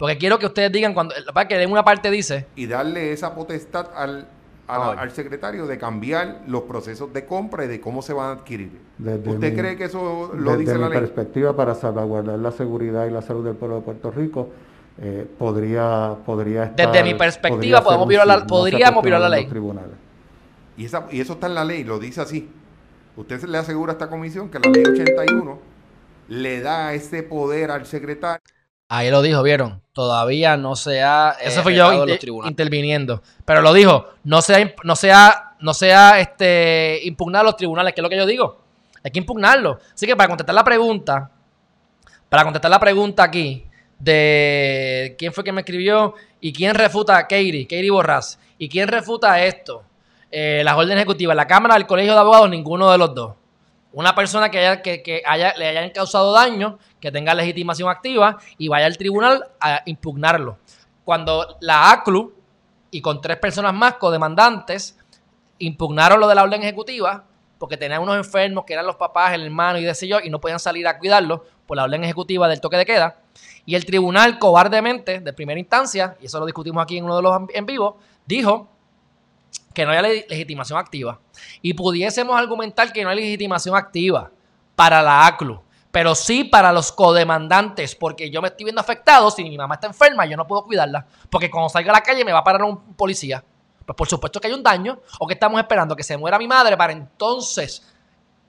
Porque 0.03 0.19
quiero 0.19 0.37
que 0.37 0.47
ustedes 0.47 0.73
digan 0.73 0.95
cuando. 0.95 1.15
Para 1.33 1.47
que 1.47 1.63
en 1.63 1.71
una 1.71 1.85
parte 1.85 2.11
dice. 2.11 2.47
y 2.57 2.67
darle 2.67 3.13
esa 3.13 3.37
potestad 3.37 3.87
al, 3.95 4.27
al 4.67 5.11
secretario 5.13 5.65
de 5.69 5.79
cambiar 5.79 6.41
los 6.49 6.63
procesos 6.63 7.13
de 7.13 7.25
compra 7.25 7.67
y 7.67 7.69
de 7.69 7.81
cómo 7.81 8.03
se 8.03 8.13
van 8.13 8.31
a 8.31 8.33
adquirir. 8.41 8.81
Desde 8.99 9.31
¿Usted 9.31 9.53
mi- 9.53 9.57
cree 9.61 9.77
que 9.77 9.85
eso 9.85 10.33
lo 10.35 10.51
Desde 10.51 10.59
dice 10.59 10.73
la 10.77 10.87
mi 10.89 10.93
ley? 10.95 10.99
perspectiva, 11.03 11.55
para 11.55 11.77
salvaguardar 11.77 12.37
la 12.37 12.51
seguridad 12.51 13.07
y 13.07 13.11
la 13.13 13.23
salud 13.23 13.45
del 13.45 13.55
pueblo 13.55 13.77
de 13.77 13.83
Puerto 13.83 14.11
Rico, 14.11 14.49
eh, 15.01 15.25
podría, 15.39 16.17
podría 16.27 16.65
estar... 16.65 16.91
Desde 16.91 17.05
mi 17.05 17.15
perspectiva, 17.15 17.81
podemos 17.81 18.09
violar 18.09 18.27
la- 18.27 18.45
podríamos 18.45 19.05
violar 19.05 19.21
la 19.21 19.29
ley. 19.29 19.43
los 19.45 19.51
tribunales. 19.53 19.93
Y, 20.77 20.87
esa- 20.87 21.07
y 21.13 21.21
eso 21.21 21.35
está 21.35 21.47
en 21.47 21.55
la 21.55 21.65
ley, 21.65 21.85
lo 21.85 22.01
dice 22.01 22.23
así. 22.23 22.51
Usted 23.17 23.41
le 23.45 23.57
asegura 23.57 23.93
a 23.93 23.95
esta 23.95 24.09
comisión 24.11 24.49
que 24.51 24.59
la 24.59 24.69
ley 24.69 24.83
81 24.85 25.61
le 26.27 26.61
da 26.61 26.93
ese 26.93 27.23
poder 27.23 27.71
al 27.71 27.87
secretario. 27.87 28.43
Ahí 28.95 29.11
lo 29.11 29.23
dijo, 29.23 29.43
¿vieron? 29.43 29.81
Todavía 29.95 30.57
no 30.59 30.77
se 30.77 31.03
ha. 31.03 31.35
eh, 31.41 31.45
Eso 31.49 31.63
fue 31.63 31.75
yo 31.75 32.05
los 32.05 32.19
tribunales. 32.19 32.51
interviniendo. 32.51 33.23
Pero 33.47 33.63
lo 33.63 33.73
dijo, 33.73 34.07
no 34.25 34.43
se 34.43 34.55
ha, 34.55 34.75
no 34.85 34.97
sea, 34.97 35.55
no 35.61 35.73
sea 35.73 36.21
este, 36.21 37.01
impugnar 37.05 37.43
los 37.43 37.57
tribunales, 37.57 37.95
que 37.95 38.01
es 38.01 38.03
lo 38.03 38.11
que 38.11 38.17
yo 38.17 38.27
digo. 38.27 38.59
Hay 39.03 39.11
que 39.11 39.19
impugnarlo. 39.19 39.79
Así 39.95 40.07
que 40.07 40.15
para 40.15 40.29
contestar 40.29 40.55
la 40.55 40.63
pregunta, 40.63 41.31
para 42.29 42.45
contestar 42.45 42.71
la 42.71 42.79
pregunta 42.79 43.23
aquí 43.23 43.65
de 43.99 45.15
quién 45.19 45.33
fue 45.33 45.43
que 45.43 45.53
me 45.53 45.63
escribió 45.63 46.15
y 46.41 46.53
quién 46.53 46.75
refuta 46.75 47.17
a 47.17 47.23
Katie, 47.23 47.65
Katie 47.65 47.91
Borrás, 47.91 48.39
y 48.59 48.69
quién 48.69 48.89
refuta 48.89 49.43
esto, 49.43 49.85
Eh, 50.35 50.63
las 50.65 50.75
órdenes 50.77 50.97
ejecutivas, 50.97 51.37
la 51.37 51.47
Cámara 51.47 51.75
del 51.75 51.87
Colegio 51.87 52.15
de 52.15 52.19
Abogados, 52.21 52.49
ninguno 52.51 52.91
de 52.91 52.97
los 52.99 53.15
dos. 53.15 53.35
Una 53.93 54.15
persona 54.15 54.51
que, 54.51 54.59
haya, 54.59 54.83
que, 54.83 55.03
que 55.03 55.23
haya, 55.27 55.55
le 55.57 55.69
hayan 55.69 55.91
causado 55.91 56.33
daño, 56.33 56.79
que 57.01 57.13
tenga 57.13 57.35
legitimación 57.35 57.91
activa 57.91 58.39
y 58.59 58.69
vaya 58.69 58.87
al 58.87 58.97
tribunal 58.97 59.45
a 59.61 59.83
impugnarlo. 59.87 60.59
Cuando 61.05 61.59
la 61.61 61.91
ACLU 61.91 62.35
y 62.91 63.01
con 63.01 63.21
tres 63.21 63.37
personas 63.39 63.75
más 63.75 63.95
codemandantes 63.95 64.99
impugnaron 65.59 66.21
lo 66.21 66.29
de 66.29 66.35
la 66.35 66.43
orden 66.43 66.63
ejecutiva 66.63 67.25
porque 67.63 67.77
tenían 67.77 68.03
unos 68.03 68.17
enfermos 68.17 68.65
que 68.65 68.73
eran 68.73 68.85
los 68.85 68.97
papás, 68.97 69.35
el 69.35 69.45
hermano 69.45 69.79
y 69.79 69.85
de 69.85 69.95
yo, 70.09 70.19
y 70.19 70.31
no 70.31 70.41
podían 70.41 70.59
salir 70.59 70.85
a 70.89 70.99
cuidarlos 70.99 71.43
por 71.65 71.77
la 71.77 71.85
orden 71.85 72.03
ejecutiva 72.03 72.49
del 72.49 72.61
toque 72.61 72.77
de 72.77 72.85
queda. 72.85 73.21
Y 73.65 73.77
el 73.77 73.85
tribunal 73.85 74.41
cobardemente, 74.41 75.21
de 75.21 75.33
primera 75.33 75.61
instancia, 75.61 76.17
y 76.21 76.27
eso 76.27 76.41
lo 76.41 76.47
discutimos 76.47 76.83
aquí 76.83 76.99
en 76.99 77.05
uno 77.05 77.15
de 77.15 77.23
los 77.23 77.41
en 77.55 77.65
vivo, 77.65 77.99
dijo 78.27 78.69
que 79.75 79.85
no 79.87 79.93
hay 79.93 80.03
le- 80.03 80.27
legitimación 80.29 80.79
activa. 80.79 81.19
Y 81.61 81.75
pudiésemos 81.75 82.37
argumentar 82.39 82.93
que 82.93 83.03
no 83.05 83.11
hay 83.11 83.17
legitimación 83.17 83.75
activa 83.77 84.31
para 84.77 85.03
la 85.03 85.27
ACLU, 85.27 85.63
pero 85.91 86.15
sí 86.15 86.45
para 86.45 86.73
los 86.73 86.93
codemandantes, 86.93 87.95
porque 87.95 88.31
yo 88.31 88.41
me 88.43 88.49
estoy 88.49 88.65
viendo 88.65 88.81
afectado, 88.81 89.31
si 89.31 89.43
mi 89.45 89.57
mamá 89.57 89.75
está 89.75 89.87
enferma, 89.87 90.25
yo 90.27 90.37
no 90.37 90.47
puedo 90.47 90.65
cuidarla, 90.65 91.07
porque 91.31 91.51
cuando 91.51 91.69
salga 91.69 91.91
a 91.91 91.95
la 91.95 92.01
calle 92.03 92.25
me 92.25 92.33
va 92.33 92.39
a 92.41 92.45
parar 92.45 92.63
un 92.63 92.95
policía. 92.95 93.43
Pues 93.85 93.97
por 93.97 94.09
supuesto 94.09 94.41
que 94.41 94.47
hay 94.47 94.55
un 94.55 94.63
daño, 94.63 95.01
o 95.19 95.27
que 95.27 95.35
estamos 95.35 95.61
esperando 95.61 95.97
que 95.97 96.03
se 96.03 96.17
muera 96.17 96.39
mi 96.39 96.47
madre 96.47 96.77
para 96.77 96.93
entonces 96.93 97.87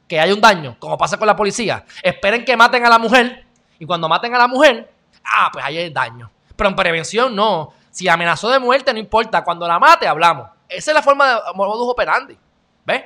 que 0.07 0.19
haya 0.19 0.33
un 0.33 0.41
daño, 0.41 0.75
como 0.79 0.97
pasa 0.97 1.17
con 1.17 1.25
la 1.27 1.35
policía. 1.35 1.85
Esperen 2.01 2.45
que 2.45 2.55
maten 2.55 2.85
a 2.85 2.89
la 2.89 2.99
mujer, 2.99 3.45
y 3.79 3.85
cuando 3.85 4.07
maten 4.07 4.33
a 4.35 4.37
la 4.37 4.47
mujer, 4.47 4.91
ah, 5.25 5.49
pues 5.51 5.65
ahí 5.65 5.77
hay 5.77 5.89
daño. 5.89 6.29
Pero 6.55 6.69
en 6.69 6.75
prevención 6.75 7.35
no. 7.35 7.73
Si 7.89 8.07
amenazó 8.07 8.49
de 8.49 8.59
muerte, 8.59 8.93
no 8.93 8.99
importa. 8.99 9.43
Cuando 9.43 9.67
la 9.67 9.79
mate, 9.79 10.07
hablamos. 10.07 10.47
Esa 10.69 10.91
es 10.91 10.95
la 10.95 11.01
forma 11.01 11.35
de 11.35 11.39
modus 11.55 11.89
operandi. 11.89 12.37
¿Ves? 12.85 13.03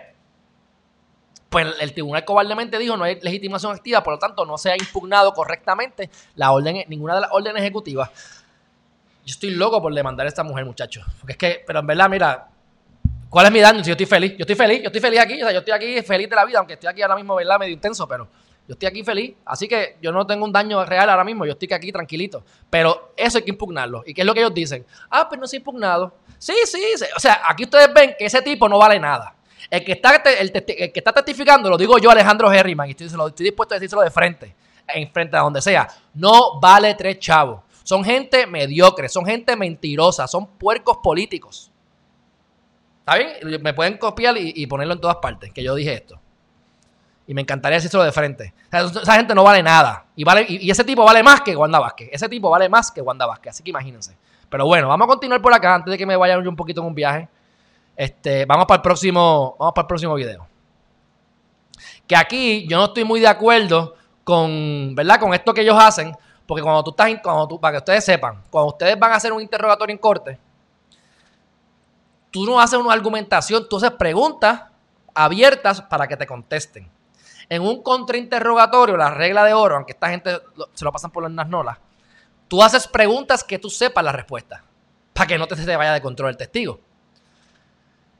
Pues 1.49 1.67
el, 1.79 1.93
tribunal 1.93 2.25
cobardemente 2.25 2.77
dijo 2.77 2.97
no 2.97 3.05
hay 3.05 3.19
legitimación 3.21 3.73
activa, 3.73 4.03
por 4.03 4.13
lo 4.13 4.19
tanto 4.19 4.45
no 4.45 4.57
se 4.57 4.71
ha 4.71 4.75
impugnado 4.75 5.31
correctamente 5.33 6.09
la 6.35 6.51
orden, 6.51 6.83
ninguna 6.89 7.15
de 7.15 7.21
las 7.21 7.31
órdenes 7.31 7.61
ejecutivas. 7.61 8.09
Yo 9.25 9.31
estoy 9.31 9.51
loco 9.51 9.81
por 9.81 9.93
demandar 9.93 10.25
a 10.25 10.29
esta 10.29 10.43
mujer, 10.43 10.65
muchachos. 10.65 11.05
Porque 11.19 11.33
es 11.33 11.37
que, 11.37 11.63
pero 11.65 11.79
en 11.79 11.87
verdad, 11.87 12.09
mira, 12.09 12.47
¿cuál 13.29 13.45
es 13.45 13.51
mi 13.51 13.59
daño? 13.59 13.79
Si 13.83 13.87
yo 13.87 13.93
estoy 13.93 14.05
feliz, 14.05 14.31
yo 14.33 14.41
estoy 14.41 14.55
feliz, 14.55 14.81
yo 14.81 14.87
estoy 14.87 15.01
feliz 15.01 15.19
aquí, 15.19 15.35
o 15.35 15.45
sea, 15.45 15.51
yo 15.51 15.59
estoy 15.59 15.73
aquí 15.73 16.01
feliz 16.01 16.29
de 16.29 16.35
la 16.35 16.45
vida, 16.45 16.59
aunque 16.59 16.73
estoy 16.73 16.89
aquí 16.89 17.01
ahora 17.01 17.15
mismo, 17.15 17.35
¿verdad? 17.35 17.59
Medio 17.59 17.73
intenso, 17.73 18.07
pero 18.07 18.27
yo 18.67 18.73
estoy 18.73 18.87
aquí 18.87 19.03
feliz. 19.03 19.35
Así 19.45 19.67
que 19.67 19.97
yo 20.01 20.11
no 20.11 20.27
tengo 20.27 20.43
un 20.43 20.51
daño 20.51 20.83
real 20.85 21.09
ahora 21.09 21.23
mismo, 21.23 21.45
yo 21.45 21.53
estoy 21.53 21.69
aquí 21.71 21.91
tranquilito. 21.91 22.43
Pero 22.69 23.13
eso 23.15 23.37
hay 23.37 23.43
que 23.45 23.51
impugnarlo. 23.51 24.03
¿Y 24.05 24.13
qué 24.13 24.21
es 24.21 24.27
lo 24.27 24.33
que 24.33 24.41
ellos 24.41 24.53
dicen? 24.53 24.85
Ah, 25.09 25.27
pues 25.29 25.39
no 25.39 25.47
se 25.47 25.55
ha 25.55 25.59
impugnado. 25.59 26.13
Sí, 26.39 26.53
sí. 26.65 26.81
O 27.15 27.19
sea, 27.19 27.41
aquí 27.47 27.63
ustedes 27.63 27.93
ven 27.93 28.15
que 28.17 28.25
ese 28.25 28.41
tipo 28.41 28.69
no 28.69 28.77
vale 28.77 28.99
nada. 28.99 29.33
El 29.69 29.83
que 29.83 29.93
está, 29.93 30.15
el 30.15 30.51
que 30.51 30.91
está 30.95 31.11
testificando, 31.11 31.69
lo 31.69 31.77
digo 31.77 31.97
yo, 31.97 32.09
Alejandro 32.09 32.51
Herriman, 32.51 32.87
y 32.87 32.91
estoy, 32.91 33.07
dispuesto 33.37 33.75
a 33.75 33.77
decírselo 33.77 34.01
de 34.01 34.11
frente, 34.11 34.55
en 34.87 35.11
frente 35.11 35.35
a 35.35 35.41
donde 35.41 35.61
sea. 35.61 35.87
No 36.13 36.59
vale 36.59 36.95
tres 36.95 37.19
chavos. 37.19 37.61
Son 37.83 38.03
gente 38.03 38.47
mediocre, 38.47 39.09
son 39.09 39.25
gente 39.25 39.55
mentirosa, 39.55 40.27
son 40.27 40.47
puercos 40.47 40.97
políticos. 40.97 41.71
¿Está 42.99 43.17
bien? 43.17 43.61
Me 43.61 43.73
pueden 43.73 43.97
copiar 43.97 44.35
y, 44.37 44.65
ponerlo 44.67 44.93
en 44.93 45.01
todas 45.01 45.17
partes, 45.17 45.51
que 45.51 45.63
yo 45.63 45.75
dije 45.75 45.93
esto. 45.93 46.19
Y 47.25 47.33
me 47.33 47.41
encantaría 47.41 47.77
decirlo 47.77 48.03
de 48.03 48.11
frente. 48.13 48.53
Esa 48.71 49.15
gente 49.15 49.35
no 49.35 49.43
vale 49.43 49.61
nada. 49.61 50.05
Y, 50.15 50.23
vale, 50.23 50.45
y, 50.47 50.67
y 50.67 50.71
ese 50.71 50.85
tipo 50.85 51.03
vale 51.03 51.23
más 51.23 51.41
que 51.41 51.55
Wanda 51.55 51.79
Vázquez. 51.79 52.09
Ese 52.11 52.29
tipo 52.29 52.49
vale 52.49 52.69
más 52.69 52.89
que 52.89 53.01
Wanda 53.01 53.25
Vázquez. 53.25 53.51
Así 53.51 53.63
que 53.63 53.69
imagínense. 53.69 54.15
Pero 54.49 54.65
bueno, 54.65 54.87
vamos 54.87 55.05
a 55.05 55.09
continuar 55.09 55.41
por 55.41 55.53
acá 55.53 55.75
antes 55.75 55.91
de 55.91 55.97
que 55.97 56.05
me 56.05 56.15
vaya 56.15 56.37
un 56.37 56.55
poquito 56.55 56.81
en 56.81 56.87
un 56.87 56.95
viaje. 56.95 57.27
Este, 57.95 58.45
vamos 58.45 58.65
para 58.65 58.77
el 58.77 58.81
próximo, 58.81 59.55
vamos 59.59 59.73
para 59.73 59.83
el 59.83 59.87
próximo 59.87 60.15
video. 60.15 60.47
Que 62.05 62.15
aquí 62.15 62.67
yo 62.67 62.77
no 62.77 62.85
estoy 62.85 63.03
muy 63.03 63.19
de 63.19 63.27
acuerdo 63.27 63.95
con, 64.23 64.93
¿verdad? 64.95 65.19
Con 65.19 65.33
esto 65.33 65.53
que 65.53 65.61
ellos 65.61 65.77
hacen, 65.77 66.15
porque 66.45 66.63
cuando 66.63 66.83
tú 66.83 66.91
estás, 66.91 67.09
cuando 67.21 67.47
tú, 67.47 67.59
para 67.59 67.73
que 67.73 67.77
ustedes 67.79 68.05
sepan, 68.05 68.43
cuando 68.49 68.69
ustedes 68.69 68.97
van 68.97 69.11
a 69.11 69.15
hacer 69.15 69.33
un 69.33 69.41
interrogatorio 69.41 69.93
en 69.93 69.99
corte, 69.99 70.39
tú 72.31 72.45
no 72.45 72.59
haces 72.59 72.79
una 72.79 72.93
argumentación, 72.93 73.67
tú 73.67 73.77
haces 73.77 73.91
preguntas 73.91 74.63
abiertas 75.13 75.81
para 75.81 76.07
que 76.07 76.15
te 76.15 76.25
contesten. 76.25 76.89
En 77.49 77.61
un 77.61 77.81
contrainterrogatorio, 77.81 78.95
la 78.95 79.09
regla 79.09 79.43
de 79.43 79.53
oro, 79.53 79.75
aunque 79.75 79.93
esta 79.93 80.09
gente 80.09 80.39
se 80.73 80.85
lo 80.85 80.91
pasan 80.91 81.11
por 81.11 81.23
las 81.23 81.31
nasnolas, 81.31 81.77
tú 82.47 82.61
haces 82.63 82.87
preguntas 82.87 83.43
que 83.43 83.59
tú 83.59 83.69
sepas 83.69 84.03
la 84.03 84.11
respuesta, 84.11 84.63
para 85.13 85.27
que 85.27 85.37
no 85.37 85.47
te, 85.47 85.55
te 85.55 85.75
vaya 85.75 85.93
de 85.93 86.01
control 86.01 86.29
el 86.29 86.37
testigo. 86.37 86.79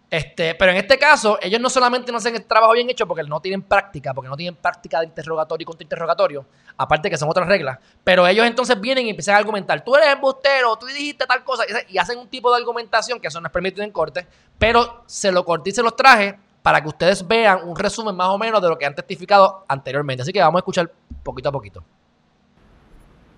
Este, 0.10 0.56
pero 0.56 0.72
en 0.72 0.78
este 0.78 0.98
caso, 0.98 1.38
ellos 1.42 1.60
no 1.60 1.70
solamente 1.70 2.14
no 2.14 2.18
hacen 2.18 2.34
el 2.34 2.46
trabajo 2.46 2.72
bien 2.72 2.90
hecho 2.90 3.06
porque 3.06 3.24
no 3.24 3.42
tienen 3.42 3.62
práctica, 3.62 4.14
porque 4.14 4.30
no 4.30 4.38
tienen 4.38 4.56
práctica 4.56 5.02
de 5.02 5.08
interrogatorio 5.08 5.64
y 5.64 5.66
contrainterrogatorio, 5.66 6.46
aparte 6.78 7.10
que 7.10 7.18
son 7.18 7.30
otras 7.30 7.46
reglas, 7.46 7.78
pero 8.06 8.26
ellos 8.26 8.46
entonces 8.48 8.80
vienen 8.80 9.06
y 9.06 9.10
empiezan 9.10 9.36
a 9.36 9.40
argumentar, 9.40 9.84
tú 9.84 9.98
eres 9.98 10.08
embustero, 10.14 10.78
tú 10.78 10.86
dijiste 10.86 11.26
tal 11.26 11.44
cosa, 11.44 11.66
y- 11.90 11.98
hacen 11.98 12.20
un 12.20 12.30
tipo 12.30 12.50
de 12.52 12.58
argumentación 12.58 13.20
que 13.20 13.28
eso 13.28 13.42
no 13.42 13.50
es 13.54 13.80
en 13.80 13.92
corte, 13.92 14.26
pero 14.58 15.04
se 15.08 15.30
lo 15.30 15.44
corté 15.44 15.72
y 15.72 15.74
se 15.74 15.84
los 15.84 15.94
traje 15.94 16.40
para 16.64 16.82
que 16.82 16.88
ustedes 16.88 17.28
vean 17.28 17.68
un 17.68 17.76
resumen 17.76 18.16
más 18.16 18.30
o 18.30 18.38
menos 18.38 18.62
de 18.62 18.70
lo 18.70 18.78
que 18.78 18.86
han 18.86 18.96
testificado 18.96 19.66
anteriormente. 19.68 20.22
Así 20.22 20.32
que 20.32 20.40
vamos 20.40 20.60
a 20.60 20.62
escuchar 20.62 20.90
poquito 21.24 21.50
a 21.50 21.52
poquito. 21.52 21.84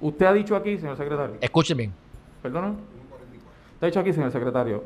Usted 0.02 0.26
ha 0.26 0.34
dicho 0.34 0.56
aquí, 0.56 0.78
señor 0.78 0.98
secretario. 0.98 1.36
Escuchen 1.42 1.78
bien. 1.78 1.94
¿Perdona? 2.42 2.70
Usted 2.70 3.84
ha 3.84 3.86
dicho 3.88 4.00
aquí, 4.00 4.14
señor 4.14 4.32
secretario. 4.32 4.84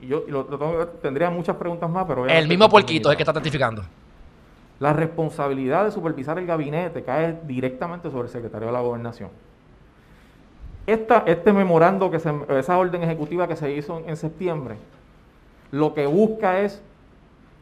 Y 0.00 0.08
yo 0.08 0.24
y 0.28 0.30
lo- 0.30 0.46
lo 0.50 0.58
tengo- 0.58 0.86
tendría 1.00 1.30
muchas 1.30 1.56
preguntas 1.56 1.88
más, 1.88 2.04
pero... 2.06 2.26
El 2.26 2.48
mismo 2.48 2.68
puerquito 2.68 3.08
es 3.08 3.12
el 3.12 3.16
que 3.16 3.22
está 3.22 3.32
testificando. 3.32 3.82
La 4.80 4.92
responsabilidad 4.92 5.86
de 5.86 5.90
supervisar 5.90 6.38
el 6.38 6.44
gabinete 6.46 7.02
cae 7.02 7.38
directamente 7.46 8.10
sobre 8.10 8.24
el 8.24 8.28
secretario 8.28 8.66
de 8.66 8.72
la 8.74 8.80
gobernación. 8.80 9.30
Esta, 10.86 11.24
este 11.26 11.52
memorando, 11.52 12.10
que 12.10 12.20
se, 12.20 12.32
esa 12.50 12.78
orden 12.78 13.02
ejecutiva 13.02 13.48
que 13.48 13.56
se 13.56 13.72
hizo 13.72 14.02
en 14.06 14.16
septiembre, 14.16 14.76
lo 15.72 15.94
que 15.94 16.06
busca 16.06 16.60
es 16.60 16.80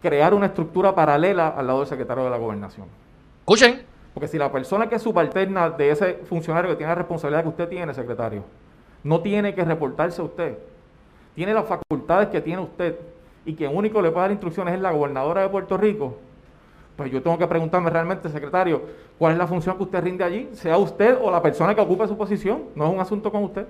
crear 0.02 0.34
una 0.34 0.46
estructura 0.46 0.94
paralela 0.94 1.48
al 1.48 1.66
lado 1.68 1.78
del 1.78 1.88
secretario 1.88 2.24
de 2.24 2.30
la 2.30 2.36
gobernación. 2.36 2.86
Escuchen. 3.40 3.82
Porque 4.14 4.28
si 4.28 4.38
la 4.38 4.50
persona 4.50 4.88
que 4.88 4.94
es 4.94 5.02
subalterna 5.02 5.70
de 5.70 5.90
ese 5.90 6.14
funcionario 6.28 6.70
que 6.70 6.76
tiene 6.76 6.90
la 6.92 6.94
responsabilidad 6.94 7.42
que 7.42 7.48
usted 7.48 7.68
tiene, 7.68 7.92
secretario, 7.92 8.44
no 9.02 9.20
tiene 9.20 9.54
que 9.54 9.64
reportarse 9.64 10.22
a 10.22 10.24
usted, 10.24 10.56
tiene 11.34 11.52
las 11.52 11.66
facultades 11.66 12.28
que 12.28 12.40
tiene 12.40 12.62
usted 12.62 12.96
y 13.44 13.54
quien 13.54 13.76
único 13.76 14.00
le 14.00 14.10
puede 14.10 14.22
dar 14.22 14.30
instrucciones 14.30 14.74
es 14.74 14.80
la 14.80 14.92
gobernadora 14.92 15.42
de 15.42 15.48
Puerto 15.48 15.76
Rico, 15.76 16.16
pues 16.96 17.10
yo 17.10 17.20
tengo 17.20 17.36
que 17.36 17.46
preguntarme 17.48 17.90
realmente, 17.90 18.28
secretario, 18.28 18.82
¿cuál 19.18 19.32
es 19.32 19.38
la 19.38 19.48
función 19.48 19.76
que 19.76 19.82
usted 19.82 20.00
rinde 20.00 20.22
allí? 20.22 20.48
Sea 20.52 20.78
usted 20.78 21.18
o 21.20 21.28
la 21.28 21.42
persona 21.42 21.74
que 21.74 21.80
ocupe 21.80 22.06
su 22.06 22.16
posición, 22.16 22.66
no 22.76 22.86
es 22.86 22.92
un 22.92 23.00
asunto 23.00 23.32
con 23.32 23.42
usted. 23.42 23.66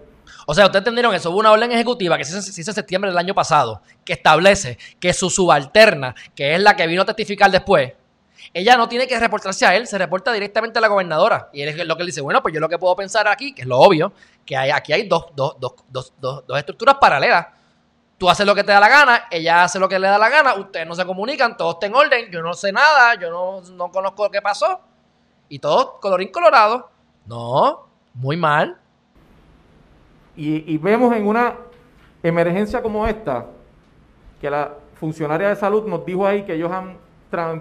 O 0.47 0.53
sea, 0.53 0.67
ustedes 0.67 0.83
entendieron 0.83 1.15
eso. 1.15 1.31
Hubo 1.31 1.39
una 1.39 1.51
orden 1.51 1.73
ejecutiva 1.73 2.19
que 2.19 2.25
se 2.25 2.39
hizo 2.39 2.71
en 2.71 2.75
septiembre 2.75 3.11
del 3.11 3.17
año 3.17 3.35
pasado 3.35 3.81
que 4.05 4.13
establece 4.13 4.77
que 5.01 5.15
su 5.15 5.31
subalterna, 5.31 6.15
que 6.35 6.55
es 6.55 6.61
la 6.61 6.77
que 6.77 6.87
vino 6.87 7.01
a 7.01 7.07
testificar 7.07 7.51
después, 7.51 7.95
ella 8.53 8.77
no 8.77 8.89
tiene 8.89 9.07
que 9.07 9.19
reportarse 9.19 9.65
a 9.67 9.75
él, 9.75 9.87
se 9.87 9.99
reporta 9.99 10.33
directamente 10.33 10.79
a 10.79 10.83
la 10.83 10.89
gobernadora. 10.89 11.49
Y 11.53 11.63
él 11.63 11.69
es 11.69 11.87
lo 11.87 11.97
que 11.97 12.03
él 12.03 12.07
dice, 12.07 12.21
bueno, 12.21 12.43
pues 12.43 12.55
yo 12.55 12.61
lo 12.61 12.69
que 12.69 12.79
puedo 12.79 12.95
pensar 12.97 13.27
aquí, 13.29 13.55
que 13.55 13.63
es 13.63 13.69
lo 13.69 13.79
obvio, 13.79 14.13
que 14.45 14.57
hay, 14.57 14.71
aquí 14.71 14.93
hay 14.93 15.09
dos, 15.09 15.27
dos, 15.35 15.57
dos, 15.59 16.13
dos, 16.21 16.59
estructuras 16.59 16.97
paralelas. 16.97 17.47
Tú 18.19 18.29
haces 18.29 18.47
lo 18.47 18.55
que 18.55 18.63
te 18.63 18.73
da 18.73 18.81
la 18.81 18.89
gana, 18.89 19.25
ella 19.31 19.65
hace 19.65 19.79
lo 19.79 19.89
que 19.89 19.99
le 19.99 20.07
da 20.07 20.19
la 20.19 20.29
gana, 20.29 20.55
ustedes 20.55 20.87
no 20.87 20.95
se 20.95 21.05
comunican, 21.05 21.57
todo 21.57 21.73
está 21.73 21.87
en 21.87 21.95
orden, 21.95 22.31
yo 22.31 22.43
no 22.43 22.55
sé 22.55 22.71
nada, 22.71 23.15
yo 23.17 23.31
no, 23.31 23.61
no 23.73 23.91
conozco 23.91 24.31
que 24.31 24.41
pasó. 24.41 24.81
Y 25.49 25.59
todo 25.59 25.99
colorín 26.01 26.29
colorado. 26.31 26.91
No, 27.27 27.87
muy 28.15 28.37
mal. 28.37 28.79
Y, 30.37 30.79
vemos 30.79 31.15
en 31.15 31.27
una 31.27 31.55
emergencia 32.23 32.83
como 32.83 33.07
esta, 33.07 33.47
que 34.41 34.51
la 34.51 34.73
funcionaria 34.99 35.49
de 35.49 35.57
salud 35.57 35.87
nos 35.87 36.05
dijo 36.05 36.27
ahí 36.27 36.45
que 36.45 36.55
ellos 36.55 36.73
han, 36.73 36.99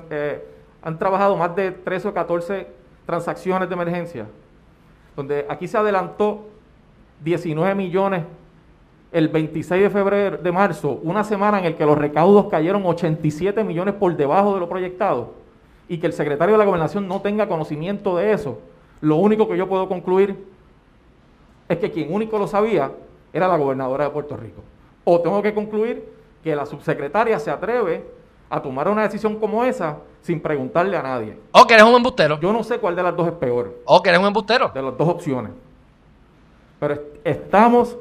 eh, 0.10 0.53
han 0.84 1.00
trabajado 1.00 1.38
más 1.38 1.56
de 1.56 1.72
13 1.72 2.10
o 2.10 2.14
14 2.14 2.68
transacciones 3.06 3.70
de 3.70 3.74
emergencia, 3.74 4.28
donde 5.16 5.46
aquí 5.50 5.68
se 5.68 5.78
adelantó 5.78 6.46
19 7.24 7.74
millones 7.76 8.24
el 9.12 9.30
26 9.30 9.84
de 9.84 9.90
febrero 9.90 10.38
de 10.38 10.52
marzo, 10.52 11.00
una 11.04 11.24
semana 11.24 11.60
en 11.60 11.66
el 11.66 11.76
que 11.76 11.86
los 11.86 11.98
recaudos 11.98 12.48
cayeron 12.48 12.86
87 12.86 13.64
millones 13.64 13.94
por 13.94 14.16
debajo 14.18 14.56
de 14.56 14.60
lo 14.60 14.68
proyectado, 14.68 15.34
y 15.88 16.00
que 16.00 16.08
el 16.08 16.14
secretario 16.14 16.54
de 16.54 16.60
la 16.60 16.66
gobernación 16.66 17.08
no 17.08 17.22
tenga 17.22 17.48
conocimiento 17.48 18.18
de 18.18 18.34
eso. 18.34 18.60
Lo 19.02 19.18
único 19.18 19.48
que 19.48 19.58
yo 19.58 19.68
puedo 19.68 19.88
concluir 19.88 20.48
es 21.70 21.78
que 21.78 21.92
quien 21.92 22.14
único 22.14 22.38
lo 22.38 22.48
sabía 22.48 22.92
era 23.32 23.48
la 23.48 23.58
gobernadora 23.58 24.06
de 24.06 24.10
Puerto 24.10 24.36
Rico. 24.36 24.64
O 25.04 25.20
tengo 25.22 25.42
que 25.42 25.54
concluir 25.54 26.04
que 26.44 26.56
la 26.56 26.66
subsecretaria 26.66 27.38
se 27.40 27.52
atreve 27.52 28.06
a 28.50 28.62
tomar 28.62 28.88
una 28.88 29.04
decisión 29.04 29.40
como 29.40 29.64
esa 29.64 29.98
sin 30.24 30.42
preguntarle 30.42 30.98
a 30.98 31.04
nadie. 31.04 31.38
O 31.52 31.68
que 31.68 31.76
eres 31.76 31.86
un 31.86 31.94
embustero. 31.96 32.40
Yo 32.40 32.52
no 32.52 32.64
sé 32.64 32.80
cuál 32.80 32.96
de 32.96 33.04
las 33.04 33.16
dos 33.16 33.28
es 33.28 33.34
peor, 33.34 33.76
O 33.86 34.02
que 34.02 34.10
eres 34.10 34.20
un 34.20 34.26
embustero. 34.28 34.72
de 34.74 34.82
las 34.82 34.98
dos 34.98 35.08
opciones. 35.08 35.52
Pero 36.80 36.96
est- 36.96 37.04
estamos 37.24 37.96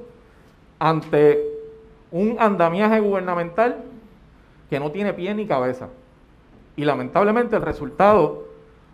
ante 0.79 1.43
un 2.11 2.37
andamiaje 2.39 3.01
gubernamental 3.01 3.85
que 4.71 4.81
no 4.81 4.91
tiene 4.91 5.13
pie 5.13 5.35
ni 5.35 5.47
cabeza. 5.47 5.89
Y 6.77 6.85
lamentablemente 6.85 7.57
el 7.57 7.63
resultado 7.63 8.45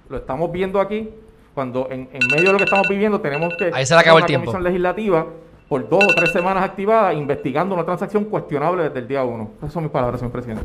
lo 0.09 0.17
estamos 0.17 0.51
viendo 0.51 0.81
aquí, 0.81 1.11
cuando 1.55 1.87
en, 1.91 2.09
en 2.13 2.21
medio 2.31 2.47
de 2.47 2.53
lo 2.53 2.59
que 2.59 2.65
estamos 2.65 2.89
viviendo 2.89 3.21
tenemos 3.21 3.53
que 3.59 3.71
Ahí 3.73 3.85
se 3.87 3.95
le 3.95 4.01
acabó 4.01 4.19
el 4.19 4.25
tiempo. 4.27 4.47
comisión 4.47 4.65
legislativa 4.65 5.27
por 5.69 5.89
dos 5.89 6.03
o 6.05 6.15
tres 6.15 6.33
semanas 6.33 6.65
activada 6.65 7.13
investigando 7.13 7.75
una 7.75 7.85
transacción 7.85 8.25
cuestionable 8.25 8.85
desde 8.85 9.01
el 9.01 9.09
día 9.09 9.23
uno. 9.23 9.51
Esas 9.59 9.73
son 9.73 9.83
mis 9.85 9.93
palabras, 9.93 10.19
señor 10.21 10.33
presidente. 10.33 10.65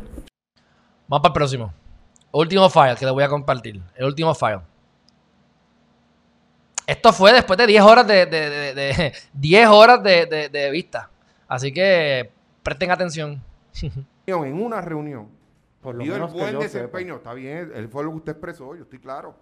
Vamos 1.08 1.22
para 1.22 1.28
el 1.28 1.32
próximo. 1.34 1.72
Último 2.36 2.68
file 2.68 2.96
que 2.96 3.04
les 3.04 3.14
voy 3.14 3.22
a 3.22 3.28
compartir. 3.28 3.80
El 3.94 4.06
último 4.06 4.34
file. 4.34 4.60
Esto 6.86 7.12
fue 7.12 7.32
después 7.32 7.56
de 7.56 7.66
10 7.66 7.82
horas 7.82 8.06
de, 8.06 8.26
de, 8.26 8.50
de- 8.50 8.74
de- 8.74 9.12
10 9.32 9.68
horas 9.70 10.02
de, 10.02 10.26
de- 10.26 10.48
de 10.48 10.70
vista. 10.70 11.08
Así 11.48 11.72
que 11.72 12.30
presten 12.62 12.90
atención. 12.90 13.42
En 14.26 14.54
una 14.62 14.80
reunión, 14.80 15.28
Por 15.82 15.94
lo 15.96 16.02
el 16.02 16.10
menos 16.10 16.32
que 16.32 16.38
buen 16.40 16.52
yo 16.54 16.60
desempeño. 16.60 17.16
Está 17.16 17.34
bien, 17.34 17.70
él 17.74 17.88
fue 17.90 18.02
lo 18.04 18.10
que 18.12 18.16
usted 18.16 18.32
expresó, 18.32 18.74
yo 18.74 18.84
estoy 18.84 18.98
claro. 18.98 19.36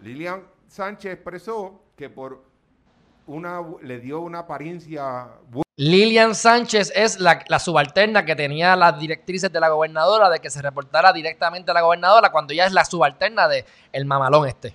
Lilian 0.00 0.44
Sánchez 0.68 1.14
expresó 1.14 1.82
que 1.96 2.08
por 2.08 2.44
una 3.28 3.60
le 3.82 4.00
dio 4.00 4.20
una 4.20 4.40
apariencia 4.40 5.28
buena 5.50 5.62
Lilian 5.76 6.34
Sánchez 6.34 6.92
es 6.96 7.20
la, 7.20 7.44
la 7.48 7.58
subalterna 7.60 8.24
que 8.24 8.34
tenía 8.34 8.74
las 8.74 8.98
directrices 8.98 9.52
de 9.52 9.60
la 9.60 9.68
gobernadora 9.68 10.28
de 10.28 10.40
que 10.40 10.50
se 10.50 10.60
reportara 10.60 11.12
directamente 11.12 11.70
a 11.70 11.74
la 11.74 11.82
gobernadora 11.82 12.30
cuando 12.32 12.52
ella 12.52 12.66
es 12.66 12.72
la 12.72 12.84
subalterna 12.84 13.46
de 13.46 13.64
el 13.92 14.04
mamalón 14.04 14.48
este. 14.48 14.74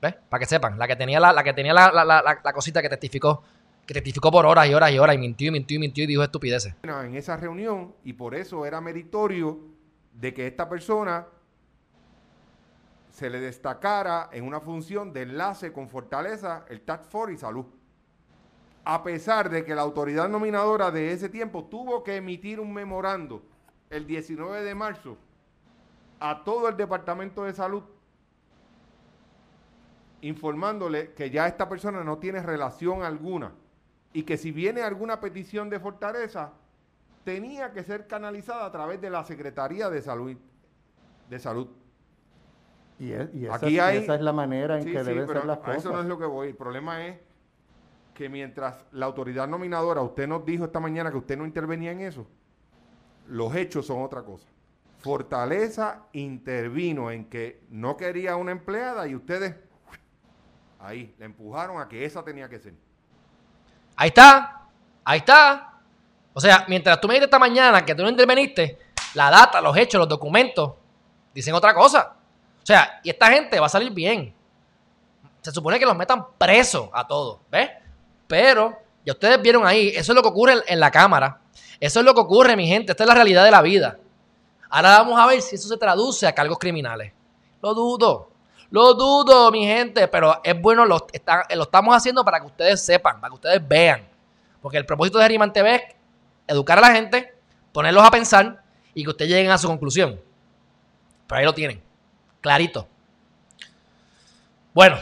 ¿Ves? 0.00 0.14
Para 0.28 0.38
que 0.38 0.46
sepan, 0.46 0.78
la 0.78 0.86
que 0.86 0.94
tenía 0.94 1.18
la, 1.18 1.32
la 1.32 1.42
que 1.42 1.52
tenía 1.52 1.74
la- 1.74 1.90
la 1.92 2.52
cosita 2.52 2.80
que 2.80 2.88
testificó, 2.88 3.42
que 3.84 3.94
testificó 3.94 4.30
por 4.30 4.46
horas 4.46 4.68
y 4.68 4.74
horas 4.74 4.92
y 4.92 4.98
horas 5.00 5.16
y 5.16 5.18
mintió 5.18 5.48
y 5.48 5.50
mintió 5.50 5.76
y 5.76 5.80
mintió 5.80 6.04
y 6.04 6.06
dijo 6.06 6.22
estupideces. 6.22 6.74
en 6.84 7.14
esa 7.16 7.36
reunión 7.36 7.94
y 8.04 8.12
por 8.12 8.36
eso 8.36 8.64
era 8.66 8.80
meritorio 8.80 9.58
de 10.12 10.32
que 10.32 10.46
esta 10.46 10.68
persona 10.68 11.26
se 13.14 13.30
le 13.30 13.38
destacara 13.38 14.28
en 14.32 14.44
una 14.44 14.58
función 14.58 15.12
de 15.12 15.22
enlace 15.22 15.72
con 15.72 15.88
Fortaleza, 15.88 16.64
el 16.68 16.80
Task 16.80 17.04
Force 17.04 17.34
y 17.34 17.36
Salud. 17.36 17.64
A 18.84 19.04
pesar 19.04 19.48
de 19.50 19.64
que 19.64 19.76
la 19.76 19.82
autoridad 19.82 20.28
nominadora 20.28 20.90
de 20.90 21.12
ese 21.12 21.28
tiempo 21.28 21.66
tuvo 21.66 22.02
que 22.02 22.16
emitir 22.16 22.58
un 22.58 22.74
memorando 22.74 23.44
el 23.88 24.04
19 24.08 24.64
de 24.64 24.74
marzo 24.74 25.16
a 26.18 26.42
todo 26.42 26.68
el 26.68 26.76
Departamento 26.76 27.44
de 27.44 27.52
Salud 27.52 27.84
informándole 30.22 31.12
que 31.12 31.30
ya 31.30 31.46
esta 31.46 31.68
persona 31.68 32.02
no 32.02 32.18
tiene 32.18 32.42
relación 32.42 33.04
alguna 33.04 33.52
y 34.12 34.24
que 34.24 34.36
si 34.36 34.50
viene 34.50 34.82
alguna 34.82 35.20
petición 35.20 35.70
de 35.70 35.78
Fortaleza, 35.78 36.52
tenía 37.22 37.72
que 37.72 37.84
ser 37.84 38.08
canalizada 38.08 38.66
a 38.66 38.72
través 38.72 39.00
de 39.00 39.10
la 39.10 39.22
Secretaría 39.22 39.88
de 39.88 40.02
Salud. 40.02 40.36
De 41.30 41.38
salud. 41.38 41.83
Y, 42.98 43.12
es- 43.12 43.34
y 43.34 43.44
esa, 43.46 43.54
Aquí 43.56 43.66
es- 43.66 43.72
y 43.72 43.78
hay- 43.80 43.96
esa 43.98 44.14
es 44.14 44.20
la 44.20 44.32
manera 44.32 44.76
en 44.76 44.84
Sí, 44.84 44.92
que 44.92 45.00
sí, 45.00 45.04
deben 45.04 45.26
pero 45.26 45.40
ser 45.40 45.46
las 45.48 45.58
a 45.58 45.62
cosas. 45.62 45.78
eso 45.78 45.92
no 45.92 46.00
es 46.00 46.06
lo 46.06 46.18
que 46.18 46.26
voy. 46.26 46.48
El 46.48 46.56
problema 46.56 47.04
es 47.06 47.18
que 48.14 48.28
mientras 48.28 48.84
la 48.92 49.06
autoridad 49.06 49.48
nominadora, 49.48 50.00
usted 50.02 50.28
nos 50.28 50.44
dijo 50.46 50.64
esta 50.64 50.78
mañana 50.80 51.10
que 51.10 51.16
usted 51.16 51.36
no 51.36 51.44
intervenía 51.44 51.90
en 51.90 52.00
eso, 52.00 52.26
los 53.26 53.54
hechos 53.56 53.86
son 53.86 54.02
otra 54.02 54.22
cosa. 54.22 54.46
Fortaleza 54.98 56.04
intervino 56.12 57.10
en 57.10 57.24
que 57.28 57.62
no 57.70 57.96
quería 57.96 58.36
una 58.36 58.52
empleada 58.52 59.06
y 59.06 59.14
ustedes 59.14 59.54
ahí 60.80 61.14
le 61.18 61.24
empujaron 61.26 61.80
a 61.80 61.88
que 61.88 62.04
esa 62.04 62.22
tenía 62.22 62.48
que 62.48 62.58
ser. 62.58 62.74
Ahí 63.96 64.08
está, 64.08 64.66
ahí 65.04 65.18
está. 65.18 65.80
O 66.32 66.40
sea, 66.40 66.64
mientras 66.68 67.00
tú 67.00 67.08
me 67.08 67.14
dijiste 67.14 67.26
esta 67.26 67.38
mañana 67.38 67.84
que 67.84 67.94
tú 67.94 68.02
no 68.02 68.08
interveniste, 68.08 68.78
la 69.14 69.30
data, 69.30 69.60
los 69.60 69.76
hechos, 69.76 69.98
los 69.98 70.08
documentos 70.08 70.74
dicen 71.34 71.54
otra 71.54 71.74
cosa. 71.74 72.16
O 72.64 72.66
sea, 72.66 72.98
y 73.02 73.10
esta 73.10 73.26
gente 73.30 73.60
va 73.60 73.66
a 73.66 73.68
salir 73.68 73.92
bien. 73.92 74.34
Se 75.42 75.52
supone 75.52 75.78
que 75.78 75.84
los 75.84 75.94
metan 75.94 76.24
presos 76.38 76.88
a 76.94 77.06
todos, 77.06 77.40
¿ves? 77.50 77.68
Pero, 78.26 78.74
ya 79.04 79.12
ustedes 79.12 79.42
vieron 79.42 79.66
ahí, 79.66 79.88
eso 79.88 80.12
es 80.12 80.16
lo 80.16 80.22
que 80.22 80.28
ocurre 80.28 80.54
en 80.66 80.80
la 80.80 80.90
cámara. 80.90 81.42
Eso 81.78 82.00
es 82.00 82.06
lo 82.06 82.14
que 82.14 82.20
ocurre, 82.20 82.56
mi 82.56 82.66
gente. 82.66 82.92
Esta 82.92 83.04
es 83.04 83.08
la 83.08 83.14
realidad 83.14 83.44
de 83.44 83.50
la 83.50 83.60
vida. 83.60 83.98
Ahora 84.70 84.98
vamos 85.00 85.20
a 85.20 85.26
ver 85.26 85.42
si 85.42 85.56
eso 85.56 85.68
se 85.68 85.76
traduce 85.76 86.26
a 86.26 86.34
cargos 86.34 86.58
criminales. 86.58 87.12
Lo 87.60 87.74
dudo. 87.74 88.30
Lo 88.70 88.94
dudo, 88.94 89.52
mi 89.52 89.66
gente, 89.66 90.08
pero 90.08 90.40
es 90.42 90.58
bueno, 90.58 90.86
lo, 90.86 91.06
lo 91.54 91.62
estamos 91.62 91.94
haciendo 91.94 92.24
para 92.24 92.40
que 92.40 92.46
ustedes 92.46 92.80
sepan, 92.80 93.20
para 93.20 93.28
que 93.28 93.34
ustedes 93.34 93.68
vean. 93.68 94.08
Porque 94.62 94.78
el 94.78 94.86
propósito 94.86 95.18
de 95.18 95.24
Geriman 95.24 95.52
TV 95.52 95.74
es 95.74 95.82
educar 96.46 96.78
a 96.78 96.80
la 96.80 96.92
gente, 96.92 97.34
ponerlos 97.70 98.02
a 98.02 98.10
pensar 98.10 98.64
y 98.94 99.04
que 99.04 99.10
ustedes 99.10 99.30
lleguen 99.30 99.50
a 99.50 99.58
su 99.58 99.68
conclusión. 99.68 100.18
Pero 101.26 101.38
ahí 101.38 101.44
lo 101.44 101.52
tienen, 101.52 101.83
clarito. 102.44 102.86
Bueno, 104.74 104.98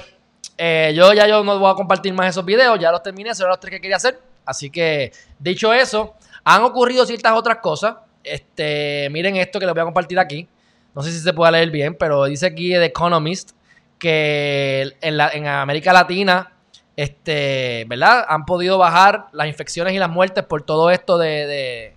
eh, 0.57 0.93
yo 0.95 1.13
ya 1.13 1.27
yo 1.27 1.43
no 1.43 1.59
voy 1.59 1.73
a 1.73 1.75
compartir 1.75 2.13
más 2.13 2.29
esos 2.29 2.45
videos, 2.45 2.79
ya 2.79 2.93
los 2.93 3.03
terminé, 3.03 3.31
eran 3.31 3.49
los 3.49 3.59
tres 3.59 3.73
que 3.73 3.81
quería 3.81 3.97
hacer. 3.97 4.21
Así 4.47 4.71
que, 4.71 5.11
dicho 5.41 5.73
eso, 5.73 6.15
han 6.45 6.63
ocurrido 6.63 7.05
ciertas 7.05 7.33
otras 7.33 7.59
cosas. 7.59 7.97
Este, 8.23 9.09
miren 9.11 9.35
esto 9.35 9.59
que 9.59 9.67
les 9.67 9.75
voy 9.75 9.83
a 9.83 9.85
compartir 9.87 10.21
aquí. 10.21 10.47
No 10.95 11.03
sé 11.03 11.11
si 11.11 11.19
se 11.19 11.33
puede 11.33 11.51
leer 11.51 11.71
bien, 11.71 11.97
pero 11.99 12.27
dice 12.27 12.47
aquí 12.47 12.71
The 12.71 12.85
Economist 12.85 13.51
que 13.99 14.93
en, 15.01 15.17
la, 15.17 15.31
en 15.31 15.49
América 15.49 15.93
Latina, 15.93 16.53
este, 16.95 17.87
¿verdad? 17.89 18.25
Han 18.29 18.45
podido 18.45 18.79
bajar 18.79 19.27
las 19.33 19.49
infecciones 19.49 19.95
y 19.95 19.99
las 19.99 20.11
muertes 20.11 20.45
por 20.45 20.63
todo 20.63 20.93
esto 20.93 21.19
de, 21.19 21.97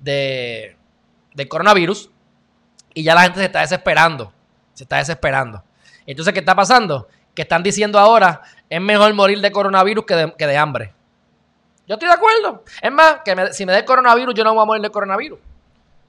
de, 0.00 0.76
del 1.34 1.48
coronavirus. 1.48 2.10
Y 2.92 3.04
ya 3.04 3.14
la 3.14 3.22
gente 3.22 3.38
se 3.38 3.46
está 3.46 3.60
desesperando. 3.60 4.34
Se 4.74 4.84
está 4.84 4.96
desesperando. 4.96 5.62
Entonces, 6.06 6.32
¿qué 6.32 6.40
está 6.40 6.54
pasando? 6.54 7.08
Que 7.34 7.42
están 7.42 7.62
diciendo 7.62 7.98
ahora, 7.98 8.42
es 8.68 8.80
mejor 8.80 9.12
morir 9.14 9.40
de 9.40 9.52
coronavirus 9.52 10.04
que 10.04 10.14
de, 10.14 10.34
que 10.36 10.46
de 10.46 10.56
hambre. 10.56 10.92
Yo 11.86 11.94
estoy 11.94 12.08
de 12.08 12.14
acuerdo. 12.14 12.64
Es 12.80 12.92
más, 12.92 13.18
que 13.24 13.52
si 13.52 13.66
me 13.66 13.76
el 13.76 13.84
coronavirus, 13.84 14.34
yo 14.34 14.44
no 14.44 14.54
voy 14.54 14.62
a 14.62 14.66
morir 14.66 14.82
de 14.82 14.90
coronavirus. 14.90 15.38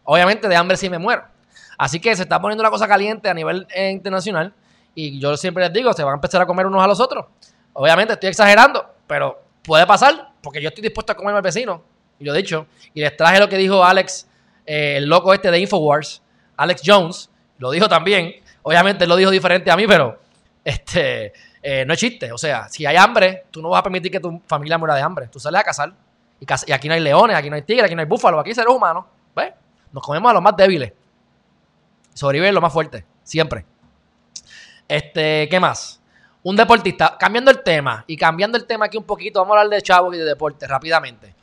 Obviamente, 0.04 0.47
de 0.47 0.56
hambre 0.56 0.78
sí 0.78 0.89
me 0.89 0.97
muero. 0.99 1.23
Así 1.78 1.99
que 1.99 2.15
se 2.15 2.23
está 2.23 2.39
poniendo 2.39 2.63
la 2.63 2.69
cosa 2.69 2.88
caliente 2.88 3.30
a 3.30 3.34
nivel 3.34 3.67
eh, 3.73 3.89
internacional. 3.89 4.54
Y 4.95 5.19
yo 5.19 5.36
siempre 5.38 5.63
les 5.63 5.73
digo, 5.73 5.91
se 5.93 6.04
van 6.04 6.13
a 6.13 6.15
empezar 6.15 6.41
a 6.41 6.45
comer 6.45 6.67
unos 6.67 6.84
a 6.84 6.88
los 6.88 6.99
otros. 6.99 7.26
Obviamente 7.73 8.13
estoy 8.13 8.30
exagerando, 8.30 8.86
pero 9.08 9.41
puede 9.63 9.88
pasar, 9.88 10.32
porque 10.41 10.62
yo 10.62 10.69
estoy 10.69 10.84
dispuesto 10.84 11.13
a 11.13 11.15
comerme 11.15 11.38
al 11.38 11.43
vecino. 11.43 11.84
Y 12.19 12.26
lo 12.26 12.34
he 12.34 12.38
dicho. 12.38 12.67
Y 12.93 13.02
les 13.02 13.17
traje 13.17 13.39
lo 13.39 13.49
que 13.49 13.58
dijo 13.58 13.84
Alex, 13.84 14.28
eh, 14.65 14.97
el 14.97 15.06
loco 15.06 15.34
este 15.34 15.49
de 15.49 15.60
Infowars, 15.60 16.21
Alex 16.58 16.82
Jones. 16.86 17.30
Lo 17.58 17.71
dijo 17.71 17.89
también. 17.89 18.36
Obviamente 18.63 19.06
lo 19.06 19.15
dijo 19.15 19.30
diferente 19.30 19.69
a 19.69 19.78
mí, 19.78 19.86
pero 19.88 20.19
este, 20.63 21.34
eh, 21.62 21.86
no 21.86 21.93
es 21.93 21.99
chiste. 21.99 22.32
O 22.32 22.38
sea, 22.38 22.67
si 22.69 22.86
hay 22.86 22.95
hambre, 22.95 23.45
tú 23.52 23.62
no 23.62 23.69
vas 23.69 23.80
a 23.80 23.84
permitir 23.84 24.12
que 24.12 24.19
tu 24.19 24.41
familia 24.47 24.78
muera 24.78 24.95
de 24.95 25.02
hambre. 25.02 25.28
Tú 25.28 25.39
sales 25.39 25.62
a 25.62 25.63
cazar. 25.63 25.93
Y, 26.39 26.45
y 26.67 26.71
aquí 26.71 26.88
no 26.88 26.93
hay 26.93 27.02
leones, 27.02 27.36
aquí 27.36 27.49
no 27.49 27.56
hay 27.56 27.62
tigres, 27.62 27.86
aquí 27.86 27.95
no 27.95 28.02
hay 28.02 28.08
búfalos, 28.08 28.39
aquí 28.39 28.49
hay 28.49 28.56
seres 28.56 28.73
humanos. 28.73 29.06
¿Ves? 29.36 29.54
Nos 29.91 30.04
comemos 30.04 30.30
a 30.30 30.34
los 30.34 30.41
más 30.41 30.56
débiles. 30.56 30.91
Sobreviven 32.13 32.54
los 32.54 32.62
más 32.62 32.73
fuertes. 32.73 33.04
Siempre. 33.23 33.65
Este, 34.88 35.47
¿qué 35.49 35.60
más? 35.60 35.99
Un 36.43 36.56
deportista, 36.56 37.17
cambiando 37.17 37.52
el 37.52 37.63
tema 37.63 38.04
y 38.06 38.17
cambiando 38.17 38.58
el 38.58 38.65
tema 38.65 38.86
aquí 38.86 38.97
un 38.97 39.06
poquito, 39.06 39.39
vamos 39.39 39.56
a 39.56 39.62
hablar 39.62 39.78
de 39.78 39.82
chavos 39.82 40.13
y 40.13 40.17
de 40.17 40.26
deporte 40.26 40.67
rápidamente. 40.67 41.34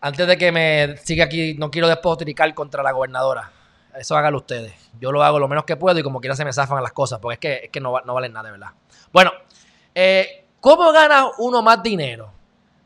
Antes 0.00 0.26
de 0.26 0.38
que 0.38 0.50
me 0.50 0.96
siga 0.98 1.24
aquí, 1.24 1.54
no 1.54 1.70
quiero 1.70 1.88
despotricar 1.88 2.52
contra 2.54 2.82
la 2.82 2.92
gobernadora. 2.92 3.50
Eso 3.96 4.16
hágalo 4.16 4.38
ustedes. 4.38 4.72
Yo 5.00 5.12
lo 5.12 5.22
hago 5.22 5.38
lo 5.38 5.48
menos 5.48 5.64
que 5.64 5.76
puedo 5.76 5.98
y 5.98 6.02
como 6.02 6.20
quiera 6.20 6.36
se 6.36 6.44
me 6.44 6.52
zafan 6.52 6.82
las 6.82 6.92
cosas, 6.92 7.18
porque 7.20 7.34
es 7.34 7.38
que, 7.40 7.64
es 7.66 7.70
que 7.70 7.80
no, 7.80 8.00
no 8.04 8.14
valen 8.14 8.32
nada 8.32 8.46
de 8.46 8.52
verdad. 8.52 8.72
Bueno, 9.12 9.32
eh, 9.94 10.46
¿cómo 10.60 10.92
gana 10.92 11.26
uno 11.38 11.62
más 11.62 11.82
dinero? 11.82 12.32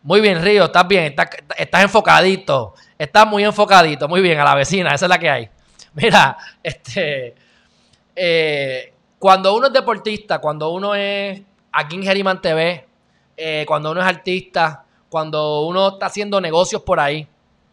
Muy 0.02 0.20
bien, 0.20 0.42
Río, 0.42 0.64
estás 0.64 0.88
bien, 0.88 1.14
estás, 1.56 1.82
enfocadito, 1.82 2.74
estás 2.98 3.26
muy 3.26 3.44
enfocadito, 3.44 4.08
muy 4.08 4.20
bien, 4.20 4.38
a 4.40 4.44
la 4.44 4.54
vecina, 4.56 4.92
esa 4.92 5.04
es 5.06 5.08
la 5.08 5.18
que 5.18 5.30
hay. 5.30 5.48
Mira, 5.94 6.36
este, 6.62 7.34
eh, 8.16 8.94
cuando 9.18 9.54
uno 9.54 9.68
es 9.68 9.72
deportista, 9.72 10.40
cuando 10.40 10.70
uno 10.70 10.94
es 10.94 11.40
aquí 11.70 11.96
en 11.96 12.02
Geriman 12.02 12.40
TV, 12.40 12.84
eh, 13.36 13.64
cuando 13.68 13.92
uno 13.92 14.00
es 14.00 14.06
artista, 14.06 14.84
cuando 15.08 15.66
uno 15.66 15.90
está 15.90 16.06
haciendo 16.06 16.40
negocios 16.40 16.82
por 16.82 16.98
ahí, 16.98 17.28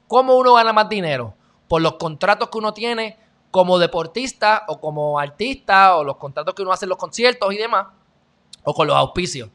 ¿cómo 0.07 0.37
uno 0.37 0.53
gana 0.53 0.71
más 0.71 0.87
dinero? 0.87 1.33
Por 1.69 1.81
los 1.81 1.93
contratos 1.93 2.49
que 2.49 2.57
uno 2.57 2.73
tiene 2.73 3.17
como 3.51 3.79
deportista 3.79 4.65
o 4.67 4.81
como 4.81 5.17
artista 5.17 5.95
o 5.95 6.03
los 6.03 6.17
contratos 6.17 6.53
que 6.53 6.61
uno 6.61 6.73
hace 6.73 6.83
en 6.83 6.89
los 6.89 6.97
conciertos 6.97 7.53
y 7.53 7.57
demás, 7.57 7.87
o 8.63 8.73
con 8.73 8.87
los 8.87 8.95
auspicios. 8.97 9.49